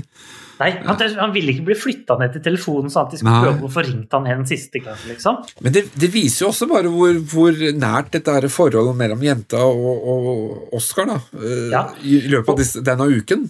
[0.62, 3.46] Nei, han, han ville ikke bli flytta ned til telefonen sånn at de skulle Nei.
[3.48, 4.98] prøve å få ringt han en siste gang.
[5.10, 5.40] liksom.
[5.66, 9.64] Men det, det viser jo også bare hvor, hvor nært dette er forholdet mellom jenta
[9.66, 11.82] og, og Oskar da, eh, Ja.
[12.06, 13.48] i løpet av disse, denne uken.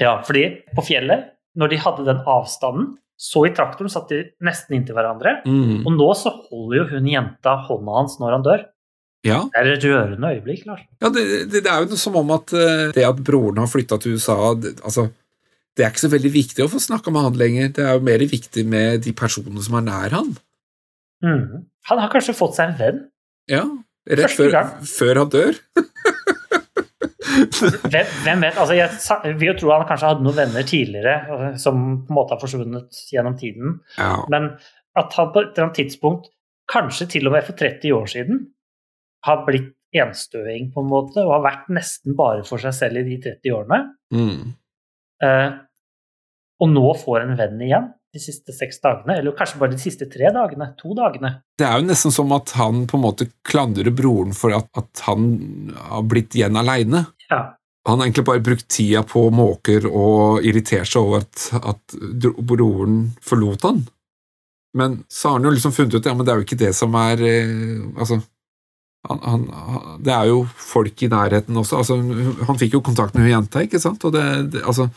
[0.00, 0.46] Ja, fordi
[0.76, 1.30] på fjellet,
[1.60, 5.36] når de hadde den avstanden, så i traktoren satt de nesten inntil hverandre.
[5.46, 5.84] Mm.
[5.86, 8.64] Og nå så holder jo hun jenta hånda hans når han dør.
[9.24, 10.82] Ja, Det er et rørende øyeblikk, Lars.
[11.00, 13.96] ja det, det, det er jo som om at eh, det at broren har flytta
[14.02, 15.06] til USA det, altså,
[15.72, 17.70] det er ikke så veldig viktig å få snakka med han lenger.
[17.78, 20.34] Det er jo mer viktig med de personene som er nær han.
[21.24, 21.64] Mm.
[21.88, 23.00] Han har kanskje fått seg en venn.
[23.50, 23.64] Ja,
[24.04, 24.52] Rett før,
[24.84, 25.56] før han dør.
[27.24, 28.58] Hvem, hvem vet?
[28.60, 32.18] Altså, jeg vil jo tro han kanskje hadde noen venner tidligere eh, som på en
[32.18, 33.78] måte har forsvunnet gjennom tiden.
[33.98, 34.54] Ja, Men
[34.98, 36.28] at han på et eller annet tidspunkt,
[36.70, 38.44] kanskje til og med for 30 år siden,
[39.24, 43.06] har blitt enstøing på en måte, og har vært nesten bare for seg selv i
[43.08, 43.80] de 30 årene,
[44.14, 44.54] mm.
[45.26, 45.50] eh,
[46.62, 50.06] og nå får en venn igjen de siste seks dagene, eller kanskje bare de siste
[50.10, 51.32] tre dagene, to dagene.
[51.58, 55.02] Det er jo nesten som at han på en måte klandrer broren for at, at
[55.08, 55.26] han
[55.80, 57.04] har blitt igjen aleine.
[57.30, 57.56] Ja.
[57.84, 61.96] Han har egentlig bare brukt tida på måker og irritert seg over at, at
[62.40, 63.82] broren forlot han.
[64.74, 66.72] Men så har han jo liksom funnet ut ja, men det er jo ikke det
[66.74, 68.18] som er eh, Altså,
[69.04, 69.44] han, han,
[70.02, 71.82] det er jo folk i nærheten også.
[71.82, 71.98] Altså,
[72.48, 74.04] han fikk jo kontakt med hun jenta, ikke sant?
[74.08, 74.24] Og det,
[74.54, 74.88] det, altså,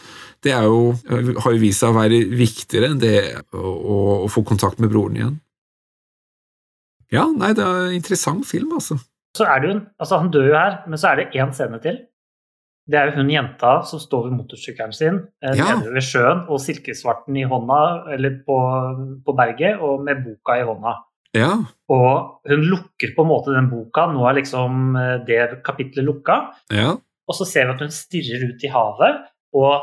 [0.45, 0.93] det er jo,
[1.43, 3.17] har jo vist seg å være viktigere enn det
[3.51, 5.35] å, å, å få kontakt med broren igjen.
[7.11, 8.95] Ja, nei, det er en interessant film, altså.
[9.37, 11.51] Så er det jo en, altså Han dør jo her, men så er det én
[11.55, 11.99] scene til.
[12.87, 15.75] Det er jo hun jenta som står ved motorsykkelen sin eh, Ja.
[15.75, 17.79] nede ved sjøen og silkesvarten i hånda,
[18.15, 18.57] eller på,
[19.25, 20.93] på berget, og med boka i hånda.
[21.35, 21.49] Ja,
[21.91, 24.07] Og hun lukker på en måte den boka.
[24.13, 26.37] Nå er liksom eh, det kapitlet lukka.
[26.71, 26.95] ja,
[27.27, 29.19] Og så ser vi at hun stirrer ut i havet
[29.53, 29.81] og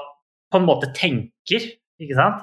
[0.50, 1.60] på en måte tenker,
[2.00, 2.40] ikke sant?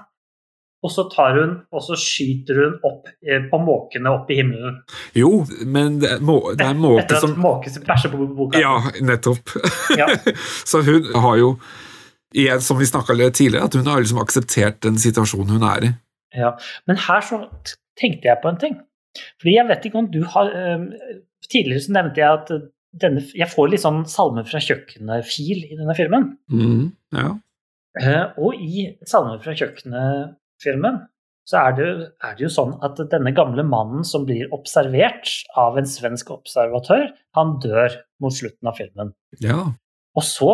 [0.81, 4.79] Og så tar hun, og så skyter hun opp eh, på måkene opp i himmelen.
[5.17, 8.61] Jo, men det er, må, det er måke Etter at som måke bæsjer på boka.
[8.61, 9.53] Ja, nettopp.
[9.99, 10.09] Ja.
[10.71, 11.51] Så hun har jo,
[12.33, 15.85] igjen som vi snakka litt tidligere, at hun har liksom akseptert den situasjonen hun er
[15.85, 15.93] i.
[16.41, 16.55] Ja,
[16.89, 17.43] men her så
[17.99, 18.81] tenkte jeg på en ting.
[19.41, 20.85] Fordi jeg vet ikke om du har eh,
[21.51, 22.51] Tidligere så nevnte jeg at
[23.01, 26.29] denne, jeg får litt sånn Salmer fra kjøkkenet-fil i denne filmen.
[26.53, 27.31] Mm, ja.
[27.99, 29.55] Uh, og i Salmer fra
[30.61, 31.07] kjøkkenet-filmen
[31.49, 31.87] så er det,
[32.21, 35.27] er det jo sånn at denne gamle mannen som blir observert
[35.57, 39.09] av en svensk observatør, han dør mot slutten av filmen.
[39.41, 39.73] Ja.
[40.15, 40.51] Og så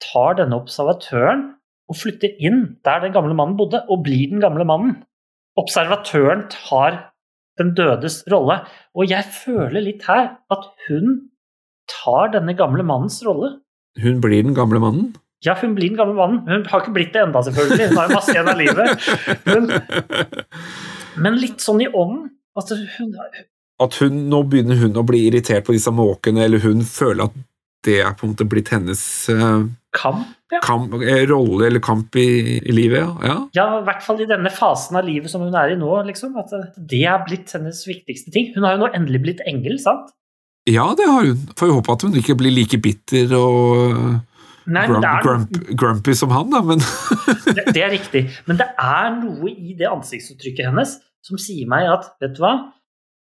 [0.00, 1.42] tar denne observatøren
[1.90, 5.00] og flytter inn der den gamle mannen bodde, og blir den gamle mannen.
[5.58, 7.00] Observatøren tar
[7.58, 8.60] den dødes rolle.
[8.94, 11.32] Og jeg føler litt her at hun
[11.90, 13.56] tar denne gamle mannens rolle.
[13.98, 15.16] Hun blir den gamle mannen?
[15.46, 16.40] Ja, hun blir den gamle mannen.
[16.48, 17.90] Hun har ikke blitt det enda, selvfølgelig.
[17.92, 19.04] Hun har jo masse igjen av livet.
[19.46, 19.68] Hun,
[21.22, 22.32] men litt sånn i ånden.
[22.58, 23.12] Altså, hun,
[23.78, 27.36] At hun, nå begynner hun å bli irritert på disse måkene, eller hun føler at
[27.86, 29.00] det er på en måte blitt hennes
[29.30, 29.62] uh,
[29.94, 30.58] kamp, ja.
[30.64, 33.12] kamp, eh, rolle eller kamp i, i livet, ja.
[33.22, 33.36] ja.
[33.54, 35.92] Ja, i hvert fall i denne fasen av livet som hun er i nå.
[36.08, 38.50] liksom, At det er blitt hennes viktigste ting.
[38.56, 40.10] Hun har jo nå endelig blitt engel, sant?
[40.68, 41.46] Ja, det har hun.
[41.56, 44.18] Får jo håpe at hun ikke blir like bitter og
[44.68, 46.82] Nei, grump, grump, grumpy som han, da, men
[47.56, 48.24] det, det er riktig.
[48.48, 52.52] Men det er noe i det ansiktsuttrykket hennes som sier meg at vet du hva,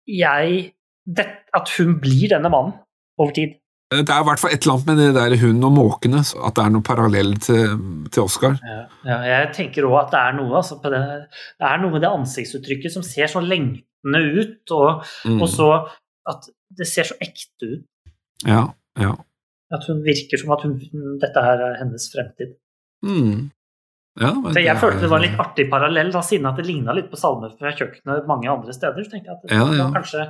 [0.08, 0.72] jeg
[1.04, 1.26] det,
[1.56, 2.72] At hun blir denne mannen
[3.20, 3.52] over tid.
[3.92, 6.56] det er i hvert fall et eller annet med det der hun og måkene, at
[6.56, 7.74] det er noe parallell til,
[8.10, 8.56] til Oscar.
[8.64, 11.02] Ja, ja, jeg tenker òg at det er noe altså, på det,
[11.60, 15.38] det er noe med det ansiktsuttrykket som ser så lengtende ut, og, Mm.
[15.44, 15.68] og så
[16.28, 16.48] at
[16.80, 17.84] det ser så ekte ut.
[18.48, 18.64] Ja,
[19.00, 19.12] ja.
[19.72, 20.74] At hun virker som at hun,
[21.22, 22.56] dette her er hennes fremtid.
[23.04, 23.50] Mm.
[24.20, 26.66] ja men Så jeg følte det var en litt artig parallell, da, siden at det
[26.66, 29.04] ligna litt på salmer fra kjøkkenet mange andre steder.
[29.04, 29.88] Så tenkte jeg at det Ja, ja.
[29.94, 30.26] kanskje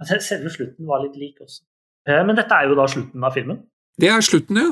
[0.00, 1.62] at selve slutten var litt lik også.
[2.08, 3.58] Eh, Men dette er jo da slutten av filmen.
[3.98, 4.70] Det er slutten, ja.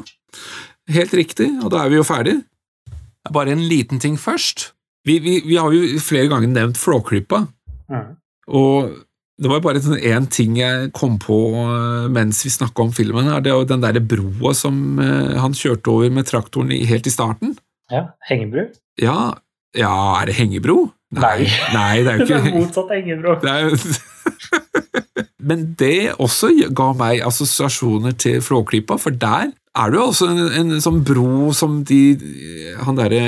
[0.94, 2.36] Helt riktig, og da er vi jo ferdig.
[3.26, 4.72] Er bare en liten ting først.
[5.04, 7.46] Vi, vi, vi har jo flere ganger nevnt Flåklypa,
[7.90, 8.16] Mm.
[8.48, 9.05] og
[9.36, 13.28] det var bare sånn én ting jeg kom på eh, mens vi snakka om filmen.
[13.28, 17.06] her, Det er jo den derre broa som eh, han kjørte over med traktoren helt
[17.06, 17.56] i starten.
[17.92, 18.70] Ja, Hengebru.
[18.98, 19.34] Ja,
[19.76, 19.92] ja,
[20.22, 20.86] er det hengebro?
[21.14, 21.44] Nei.
[21.74, 23.34] Nei, det er jo ikke Det er motsatt hengebro.
[23.44, 23.76] det er jo
[25.46, 30.40] Men det også ga meg assosiasjoner til Flåklypa, for der er det jo også en,
[30.72, 32.00] en sånn bro som de
[32.88, 33.20] Han derre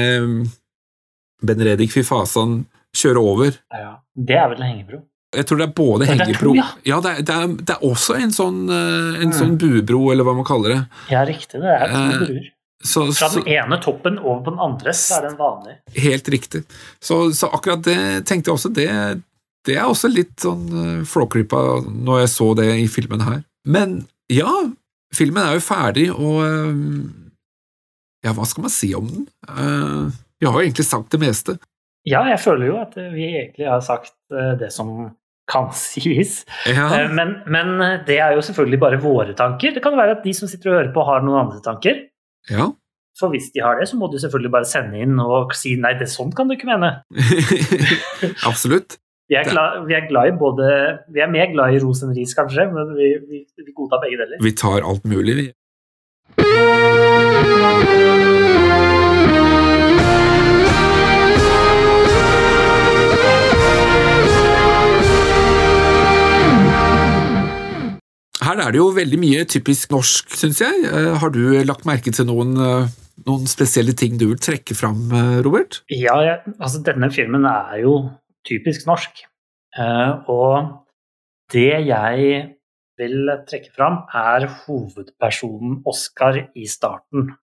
[1.45, 2.65] Benredik Fifasan
[2.97, 3.61] kjører over.
[3.71, 5.03] Ja, det er vel en hengebro.
[5.37, 6.65] Jeg tror det er både hengebro ja.
[6.89, 9.35] Ja, det er, det, er, det er også en sånn, eh, en Mm.
[9.37, 10.79] sånn buebro, eller hva man kaller det.
[11.13, 11.61] Ja, riktig.
[11.61, 12.47] Det er to Eh, bruer.
[12.81, 15.73] Så, Fra så, den ene toppen over på den andre, så er det en vanlig.
[15.99, 16.63] helt riktig.
[17.03, 18.87] Så, så akkurat det tenkte jeg også, det,
[19.67, 21.59] det er også litt sånn uh, Flåklypa
[21.91, 23.43] når jeg så det i filmen her.
[23.67, 24.53] Men ja,
[25.13, 27.11] filmen er jo ferdig, og eh,
[28.25, 29.27] ja, hva skal man si om den?
[29.49, 31.59] Eh, vi har jo egentlig sagt det meste.
[32.09, 35.11] Ja, jeg føler jo at vi egentlig har sagt eh, det som
[35.49, 36.43] kan sies.
[36.69, 37.75] Ja, Eh, Men, men
[38.09, 39.73] det er jo selvfølgelig bare våre tanker.
[39.77, 42.05] Det kan være at de som sitter og hører på, har noen andre tanker.
[42.51, 42.71] ja.
[43.19, 45.91] For hvis de har det, så må du selvfølgelig bare sende inn og si nei,
[45.99, 46.91] det sånn kan du ikke mene.
[48.47, 48.95] absolutt.
[49.27, 50.69] Vi er, glad, vi er glad i både
[51.13, 54.23] Vi er mer glad i ros enn ris, kanskje, men vi, vi, vi godtar begge
[54.23, 54.39] deler.
[54.47, 55.49] Vi tar alt mulig, vi.
[68.49, 70.85] Her er det jo veldig mye typisk norsk, syns jeg.
[70.89, 72.89] Eh, Har du lagt merke til noen, eh,
[73.27, 75.83] noen spesielle ting du vil trekke fram, eh, Robert?
[75.93, 78.11] Ja, jeg, altså denne filmen er jo
[78.49, 79.27] typisk norsk.
[80.33, 80.81] Og
[81.53, 82.57] det jeg
[82.97, 87.35] vil trekke fram, er hovedpersonen Oskar i starten.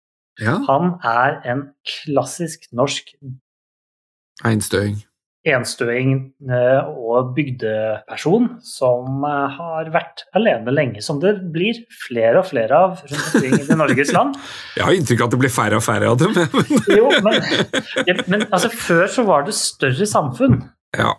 [0.42, 3.14] Ja, Han er en klassisk norsk
[4.44, 5.06] Einstøing.
[5.46, 6.14] Enstøing
[6.50, 12.80] eh, og bygdeperson som eh, har vært alene lenge, som det blir flere og flere
[12.88, 14.40] av rundt omkring i Norges land.
[14.78, 16.34] Jeg har inntrykk av at det blir færre og færre av dem.
[16.98, 17.38] Jo, men,
[18.08, 20.62] ja, men altså, før så var det større samfunn.
[20.98, 21.14] ja.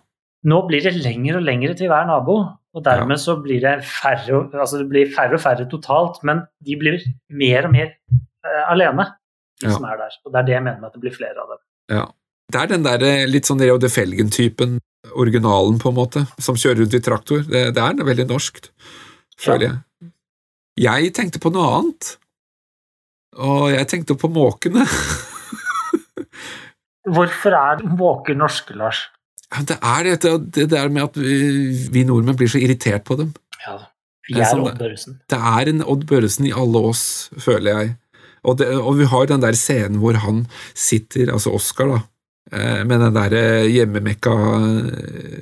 [0.47, 2.35] Nå blir det lengre og lengre til hver nabo,
[2.77, 6.75] og dermed så blir det færre, altså det blir færre og færre totalt, men de
[6.79, 7.01] blir
[7.41, 9.07] mer og mer uh, alene,
[9.59, 9.73] de Ja.
[9.73, 10.13] som er der.
[10.23, 11.61] Og det er det jeg mener med at det blir flere av dem.
[11.97, 12.05] Ja.
[12.47, 14.77] Det er den der eh, litt sånn Reo de Felgen-typen,
[15.19, 17.43] originalen på en måte, som kjører rundt i traktor.
[17.43, 18.71] Det, det er veldig norskt,
[19.39, 20.11] føler jeg.
[20.87, 22.13] Jeg tenkte på noe annet,
[23.35, 24.85] og jeg tenkte på måkene.
[27.17, 29.05] Hvorfor er måker norske, Lars?
[29.67, 31.37] Det er dette, det der med at vi,
[31.91, 33.31] vi nordmenn blir så irritert på dem.
[33.63, 33.79] Ja,
[34.27, 35.21] vi er sånn Odd Børresen.
[35.31, 37.05] Det er en Odd Børresen i alle oss,
[37.43, 37.95] føler jeg.
[38.47, 40.45] Og, det, og vi har den der scenen hvor han
[40.75, 42.05] sitter, altså Oscar, da,
[42.87, 45.39] med den der eh, hjemmemekka eh,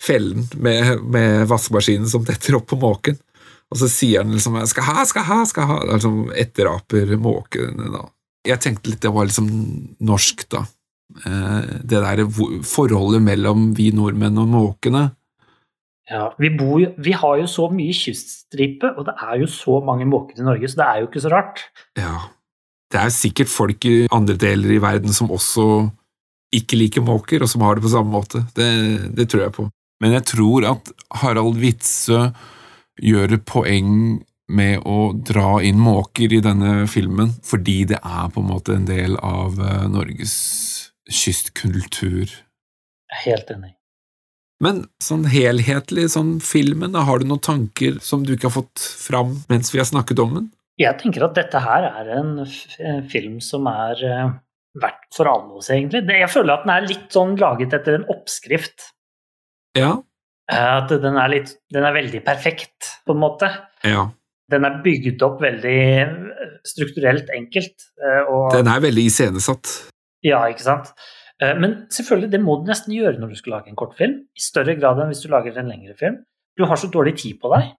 [0.00, 3.18] fellen med, med vaskemaskinen som detter opp på måken.
[3.70, 8.08] Og så sier han liksom 'skal ha, skal ha', skal ha, liksom etteraper måkene, da.
[8.46, 9.48] Jeg tenkte litt det var liksom
[10.00, 10.64] norsk, da.
[11.26, 12.24] Eh, det der
[12.66, 15.10] forholdet mellom vi nordmenn og måkene.
[16.10, 20.08] Ja, vi, bor, vi, har jo så mye kyststripe, og det er jo så mange
[20.10, 21.62] måker i Norge, så det er jo ikke så rart.
[21.98, 22.16] Ja.
[22.90, 25.86] Det er sikkert folk i andre deler i verden som også
[26.54, 28.42] ikke liker måker, og som har det på samme måte.
[28.56, 28.70] Det,
[29.16, 29.68] det tror jeg på.
[30.00, 30.90] Men jeg tror at
[31.22, 32.30] Harald Witzøe
[33.00, 34.20] gjør et poeng
[34.50, 38.88] med å dra inn måker i denne filmen, fordi det er på en måte en
[38.88, 40.34] del av eh, Norges
[41.10, 42.32] kystkultur.
[43.10, 43.74] Jeg er helt enig.
[44.60, 48.82] Men sånn helhetlig, sånn filmen, da, har du noen tanker som du ikke har fått
[49.00, 50.50] fram mens vi har snakket om den?
[50.80, 52.34] Jeg tenker at dette her er en
[53.08, 54.34] film som er uh,
[54.78, 56.04] verdt for alle oss, egentlig.
[56.06, 58.90] Jeg føler at den er litt sånn laget etter en oppskrift.
[59.78, 59.96] Ja.
[60.50, 63.50] Uh, at den er, litt, den er veldig perfekt, på en måte.
[63.86, 64.08] Ja.
[64.50, 65.80] Den er bygd opp veldig
[66.66, 67.90] strukturelt enkelt.
[68.02, 69.74] Uh, og, den er veldig iscenesatt.
[70.26, 70.92] Ja, ikke sant.
[71.40, 74.18] Eh, men selvfølgelig, det må du nesten gjøre når du skal lage en kortfilm.
[74.36, 76.20] I større grad enn hvis du lager en lengre film.
[76.58, 77.72] Du har så dårlig tid på deg.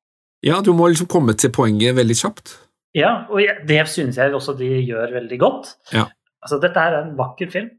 [0.48, 2.56] Ja, du må liksom komme til poenget veldig kjapt.
[2.98, 5.76] Ja, og det synes jeg også de gjør veldig godt.
[5.94, 6.10] Ja.
[6.42, 7.70] Altså, dette er en vakker film.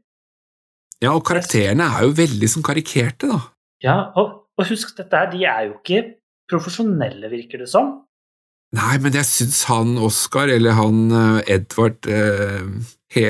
[1.03, 3.39] Ja, og karakterene er jo veldig sånn karikerte, da.
[3.83, 6.03] Ja, og, og husk, dette her, de er jo ikke
[6.51, 7.97] profesjonelle, virker det som.
[8.73, 12.63] Nei, men jeg syns han Oscar, eller han uh, Edvard eh,
[13.13, 13.27] He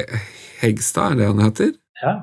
[0.62, 1.74] Hegstad, er det han heter?
[2.00, 2.14] Ja.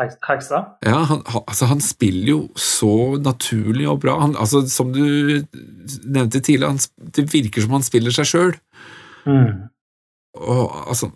[0.00, 0.72] Hegstad?
[0.82, 4.16] Ja, han, altså, han, spiller jo så naturlig og bra.
[4.24, 8.54] Han, altså, som du nevnte tidligere, han, det virker som han spiller seg sjøl.
[9.28, 9.68] Mm.
[10.40, 11.12] Og altså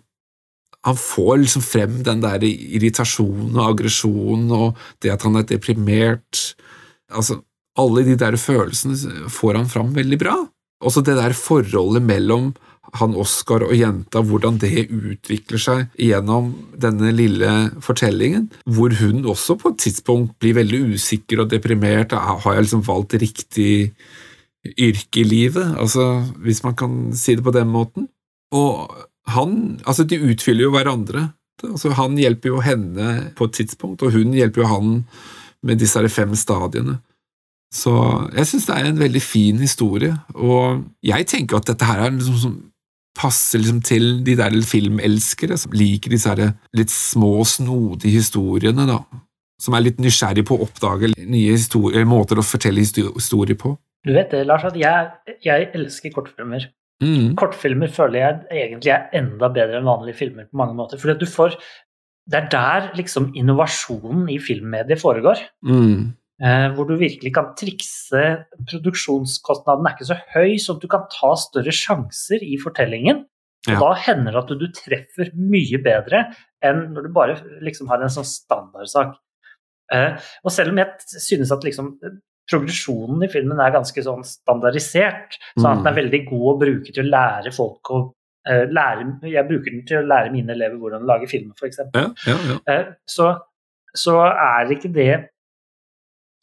[0.87, 6.53] Han får liksom frem den der irritasjonen og aggresjonen og det at han er deprimert.
[7.11, 7.41] Altså,
[7.77, 10.37] alle de der følelsene får han fram veldig bra.
[10.85, 12.53] Også det der forholdet mellom
[12.95, 17.51] han Oskar og jenta, hvordan det utvikler seg gjennom denne lille
[17.83, 22.15] fortellingen, hvor hun også på et tidspunkt blir veldig usikker og deprimert.
[22.15, 23.91] Har jeg liksom valgt riktig
[24.77, 25.75] yrke i livet?
[25.75, 28.07] Altså, hvis man kan si det på den måten.
[28.55, 28.87] Og
[29.27, 31.29] han Altså, de utfyller jo hverandre.
[31.63, 34.95] Altså, han hjelper jo henne på et tidspunkt, og hun hjelper jo han
[35.65, 36.99] med disse fem stadiene.
[37.73, 37.91] Så
[38.37, 42.13] jeg syns det er en veldig fin historie, og jeg tenker at dette her er
[42.15, 42.57] liksom som
[43.17, 46.35] passer liksom til de der filmelskere som liker disse
[46.77, 49.01] litt små, snodige historiene, da.
[49.61, 53.73] Som er litt nysgjerrig på å oppdage nye måter å fortelle historier på.
[54.05, 56.69] Du vet det, Lars, at jeg, jeg elsker kortfilmer.
[57.03, 57.35] Mm.
[57.37, 60.97] Kortfilmer føler jeg egentlig er enda bedre enn vanlige filmer på mange måter.
[61.01, 61.57] For du får
[62.27, 65.39] Det er der liksom innovasjonen i filmmediet foregår.
[65.63, 66.13] Mm.
[66.43, 68.23] Eh, hvor du virkelig kan trikse
[68.67, 73.23] Produksjonskostnaden er ikke så høy, så du kan ta større sjanser i fortellingen.
[73.67, 73.79] Og Ja.
[73.79, 76.25] da hender det at du, du treffer mye bedre
[76.63, 79.15] enn når du bare liksom har en sånn standardsak.
[79.91, 81.97] Eh, og selv om jeg synes at liksom
[82.47, 86.93] progresjonen i filmen er ganske sånn standardisert, sånn at den er veldig god å bruke
[86.93, 90.79] til å lære folk å uh, lære, Jeg bruker den til å lære mine elever
[90.79, 91.81] hvordan å lage film, f.eks.
[91.95, 92.59] Ja, ja, ja.
[92.67, 93.31] Uh, så,
[93.95, 95.11] så er ikke det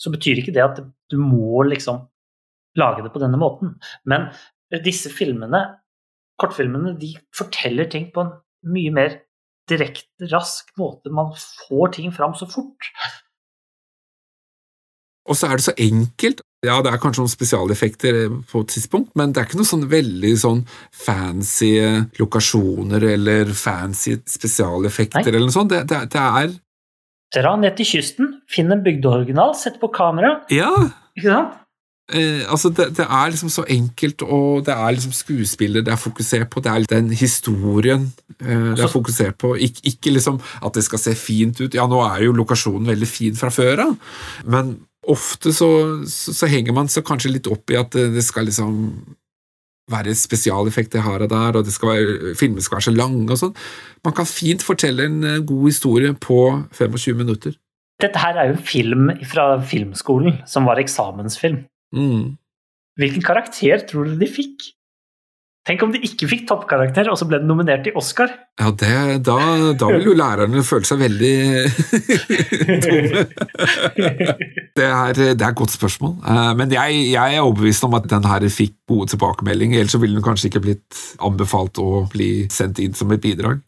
[0.01, 2.03] Så betyr ikke det at du må liksom
[2.77, 3.77] lage det på denne måten.
[4.11, 4.27] Men
[4.83, 5.61] disse filmene,
[6.43, 8.33] kortfilmene, de forteller ting på en
[8.75, 9.21] mye mer
[9.71, 11.13] direkte, rask måte.
[11.15, 12.91] Man får ting fram så fort.
[15.29, 16.43] Og så er det så enkelt.
[16.65, 18.19] Ja, det er kanskje noen spesialeffekter
[18.51, 20.63] på et tidspunkt, men det er ikke noe sånn veldig sånn
[20.97, 21.73] fancy
[22.21, 25.29] lokasjoner eller fancy spesialeffekter Nei.
[25.35, 25.73] eller noe sånt.
[25.75, 26.55] Det, det, det er
[27.35, 30.37] Dra ned til kysten, finn en bygdeoriginal, sett på kamera.
[30.55, 30.71] Ja!
[31.19, 31.57] Ikke sant?
[32.13, 35.99] Eh, altså det, det er liksom så enkelt, og det er liksom skuespiller det er
[35.99, 38.47] fokusert på, det er den historien eh,
[38.77, 39.55] det er Så- fokusert på.
[39.57, 41.75] Ik ikke liksom at det skal se fint ut.
[41.75, 43.97] Ja, nå er jo lokasjonen veldig fin fra før av,
[44.45, 44.77] men
[45.13, 45.69] ofte så,
[46.09, 48.79] så, så henger man seg kanskje litt opp i at det, det skal liksom
[49.93, 53.41] være spesialeffekter her og der, og det skal være, filmen skal være så lange og
[53.41, 53.53] sånn.
[54.07, 56.39] Man kan fint fortelle en eh, god historie på
[56.73, 57.59] 25 minutter.
[58.03, 61.63] Dette her er jo film fra filmskolen, som var eksamensfilm.
[61.95, 62.35] Mm.
[62.99, 64.73] Hvilken karakter tror du de fikk?
[65.65, 68.29] Tenk om de ikke fikk toppkarakter, og så ble de nominert til Oscar.
[68.61, 68.91] Ja, det,
[69.25, 69.37] da,
[69.81, 71.31] da vil jo lærerne føle seg veldig
[72.85, 73.25] dumme.
[74.77, 76.17] Det er, det er et godt spørsmål.
[76.21, 80.19] Eh, Men jeg, jeg er overbevist om at den her fikk gode tilbakemeldinger, ellers ville
[80.19, 83.63] den kanskje ikke blitt anbefalt å bli sendt inn som et bidrag.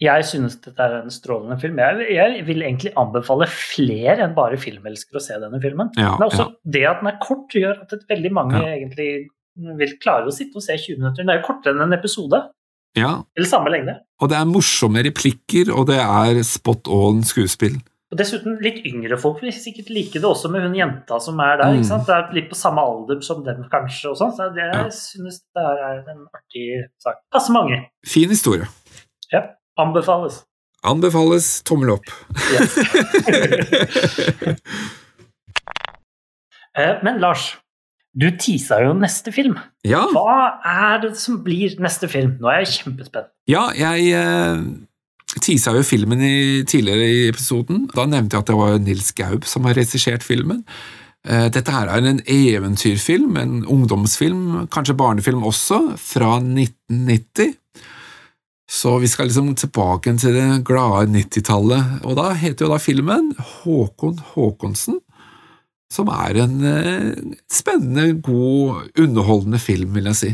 [0.00, 1.76] Jeg synes dette er en strålende film.
[1.82, 5.90] Jeg, jeg vil egentlig anbefale flere enn bare filmelskere å se denne filmen.
[6.00, 6.54] Ja, Men også ja.
[6.78, 8.70] det at den er kort, gjør at veldig mange Ja.
[8.78, 9.10] egentlig
[9.56, 11.24] vil klare å sitte og se 20 minutter.
[11.26, 12.42] Det er jo kortere enn en episode.
[12.98, 14.00] Ja, Eller samme lengde.
[14.20, 17.76] og det er morsomme replikker, og det er spot on skuespill.
[18.10, 21.60] Og dessuten litt yngre folk vil sikkert like det også med hun jenta som er
[21.60, 21.70] der.
[21.70, 21.76] Mm.
[21.78, 22.06] ikke sant?
[22.08, 24.10] Det er litt på samme alder som dem, kanskje.
[24.10, 24.82] og sånn, så det, Ja.
[24.82, 26.66] Jeg synes det her er en artig
[26.98, 27.20] sak.
[27.30, 27.78] Passe mange.
[28.04, 28.66] Fin historie.
[29.30, 29.44] Ja.
[29.78, 30.42] Anbefales.
[30.82, 32.10] Anbefales tommel opp.
[32.50, 32.74] Yes.
[36.78, 37.56] Eh, Men Lars,
[38.14, 39.56] du tisa jo neste film.
[39.86, 42.36] Ja, Hva er det som blir neste film?
[42.40, 43.30] Nå er jeg kjempespent.
[43.48, 44.64] ja jeg eh,
[45.40, 47.84] tisa jo filmen i, tidligere i episoden.
[47.94, 50.64] Da nevnte jeg at det var Nils Gaup som har regissert filmen.
[51.28, 57.54] Eh, Dette her er en eventyrfilm, en ungdomsfilm, kanskje barnefilm også, fra 1990.
[58.70, 63.32] Så vi skal liksom tilbake til det glade 90-tallet, og da heter jo da filmen
[63.38, 65.00] Håkon Håkonsen,
[65.90, 70.30] som er en eh, spennende, god, underholdende film, vil jeg si.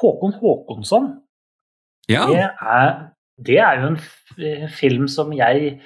[0.00, 1.12] Håkon Håkonsson,
[2.10, 2.88] Ja, det, er,
[3.46, 4.00] det er jo en
[4.74, 5.78] film som jeg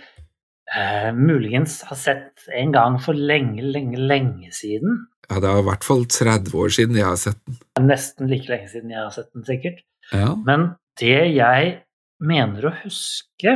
[0.75, 5.05] eh, muligens har sett en gang for lenge, lenge, lenge siden.
[5.29, 7.61] ja, det er i hvert fall 30 år siden jeg har sett den.
[7.87, 9.85] Nesten like lenge siden jeg har sett den, sikkert.
[10.13, 11.75] Ja, Men det jeg
[12.19, 13.55] mener å huske,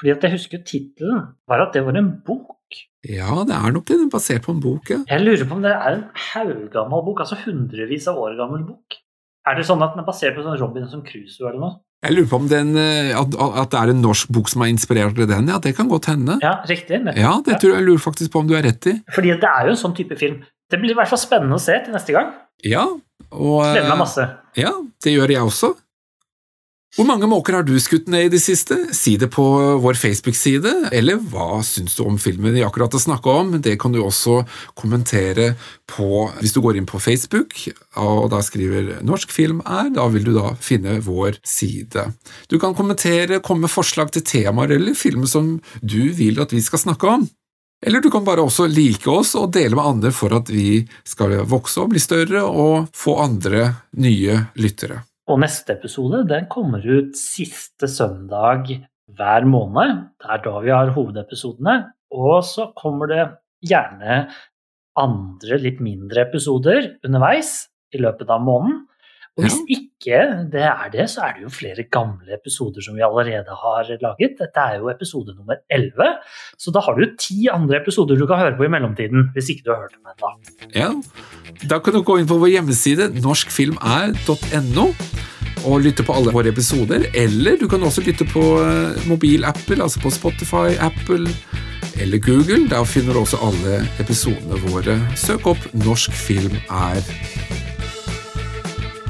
[0.00, 2.53] fordi at jeg husker tittelen, var at det var en bok.
[3.04, 5.00] Ja det er nok den basert på en bok, ja.
[5.10, 9.00] Jeg lurer på om det er en haugammel bok, altså hundrevis av år gammel bok.
[9.44, 11.74] Er det sånn at den er basert på sånn Robinson Crusoe eller noe?
[12.04, 14.72] Jeg lurer på om den, eh, at, at det er en norsk bok som har
[14.72, 16.36] inspirert den, ja, det kan godt hende.
[16.44, 17.00] Ja, riktig.
[17.00, 17.20] nettopp.
[17.20, 18.98] Ja, det tror jeg, jeg lurer faktisk på om du er rett i.
[19.14, 20.42] Fordi det er jo en sånn type film.
[20.72, 22.32] Det blir i hvert fall spennende å se til neste gang.
[22.64, 22.84] Ja,
[23.32, 24.26] og Gleder meg eh, masse.
[24.60, 24.72] Ja,
[25.04, 25.72] det gjør jeg også.
[26.94, 28.76] Hvor mange måker har du skutt ned i det siste?
[28.94, 29.42] Si det på
[29.82, 33.48] vår Facebook-side, eller hva syns du om filmen vi akkurat har snakka om?
[33.58, 34.44] Det kan du også
[34.78, 35.56] kommentere
[35.90, 37.56] på hvis du går inn på Facebook
[37.98, 42.12] og da skriver 'norsk film er', da vil du da finne vår side.
[42.46, 46.62] Du kan kommentere, komme med forslag til temaer eller filmer som du vil at vi
[46.62, 47.26] skal snakke om.
[47.84, 51.42] Eller du kan bare også like oss og dele med andre for at vi skal
[51.42, 55.02] vokse og bli større og få andre nye lyttere.
[55.24, 58.68] Og neste episode den kommer ut siste søndag
[59.16, 60.02] hver måned.
[60.20, 61.76] Det er da vi har hovedepisodene.
[62.12, 63.22] Og så kommer det
[63.64, 64.26] gjerne
[65.00, 67.56] andre, litt mindre episoder underveis
[67.94, 68.84] i løpet av måneden.
[69.34, 70.18] Og hvis ikke
[70.52, 74.36] det er det, så er det jo flere gamle episoder som vi allerede har laget.
[74.38, 76.10] Dette er jo episode nummer 11,
[76.60, 79.30] så da har du ti andre episoder du kan høre på i mellomtiden.
[79.34, 80.30] Hvis ikke du har hørt dem ennå.
[80.74, 80.90] Ja,
[81.70, 84.86] Da kan du gå inn på vår hjemmeside norskfilmer.no
[85.64, 87.08] og lytte på alle våre episoder.
[87.14, 91.26] Eller du kan også lytte på eh, mobilapper, altså på Spotify, Apple
[91.98, 92.68] eller Google.
[92.70, 95.00] Der finner du også alle episodene våre.
[95.16, 97.53] Søk opp 'Norsk film er'.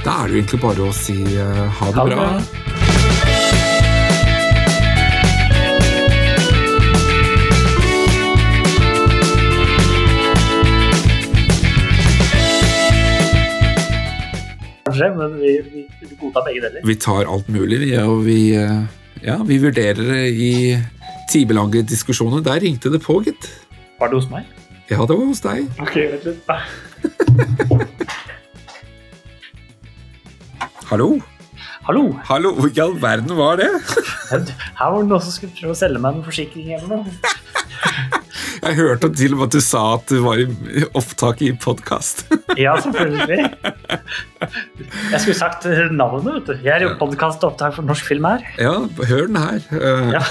[0.04, 2.24] Da er det jo egentlig bare å si uh, ha det Ha det bra.
[2.24, 2.64] bra.
[14.94, 16.84] Men vi, vi, vi godtar begge deler.
[16.86, 18.84] Vi tar alt mulig, vi, og vi, eh,
[19.24, 20.52] ja, vi vurderer det i
[21.32, 22.44] timelange diskusjoner.
[22.44, 23.48] Der ringte det på, gitt.
[23.98, 24.46] Var det hos meg?
[24.92, 25.66] Ja, det var hos deg.
[25.82, 26.44] Ok, vent litt.
[30.90, 31.18] Hallo?
[31.86, 32.02] Hallo!
[32.28, 33.68] Hallo, Hvor i all verden var det?
[34.30, 37.14] Her var det noen som skulle prøve å selge meg en forsikring eller noe.
[38.64, 42.24] Jeg hørte til og med at du sa at du var i opptak i podkast.
[42.54, 43.48] Ja, selvfølgelig.
[45.10, 46.52] Jeg skulle sagt navnet, vet du.
[46.64, 48.44] Jeg er i podkastopptak for norsk film her.
[48.62, 48.76] Ja,
[49.10, 49.58] hør den her.
[49.74, 50.22] Eh, Ja.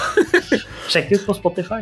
[0.88, 1.82] Sjekk ut på Spotify.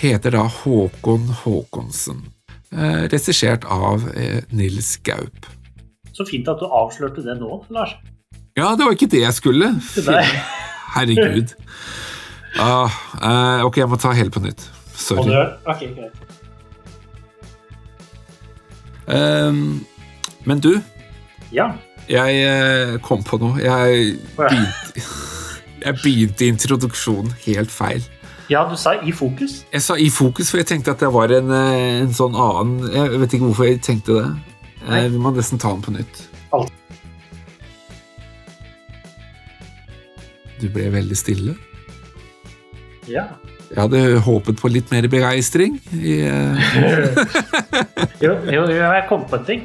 [0.00, 2.31] Heter da Håkon Håkonsen.
[2.72, 5.46] Eh, Regissert av eh, Nils Gaup.
[6.12, 7.94] Så fint at du avslørte det nå, Lars.
[8.56, 9.68] Ja, det var ikke det jeg skulle.
[10.94, 11.54] Herregud.
[12.60, 14.64] Ah, eh, ok, jeg må ta hele på nytt.
[14.96, 15.24] Sorry.
[15.32, 16.28] Okay, ok, greit.
[19.08, 19.84] Ehm,
[20.44, 20.80] men du,
[21.52, 21.70] Ja.
[22.08, 23.58] jeg eh, kom på noe.
[23.60, 25.02] Jeg begynte,
[25.86, 28.04] jeg begynte introduksjonen helt feil.
[28.52, 29.62] Ja, du sa i fokus.
[29.72, 32.92] Jeg sa i fokus, for jeg tenkte at det var en, eh, en sånn annen
[32.92, 34.28] Jeg vet ikke hvorfor jeg tenkte det.
[34.86, 35.00] Nei.
[35.04, 36.22] Eh, Vi må nesten ta den på nytt.
[36.52, 36.72] Alt.
[40.60, 41.56] Du ble veldig stille.
[43.10, 43.24] Ja.
[43.72, 45.78] Jeg hadde håpet på litt mer begeistring.
[45.96, 46.60] i, eh,
[48.22, 49.64] Jo, jo, jo, jeg kom på en ting.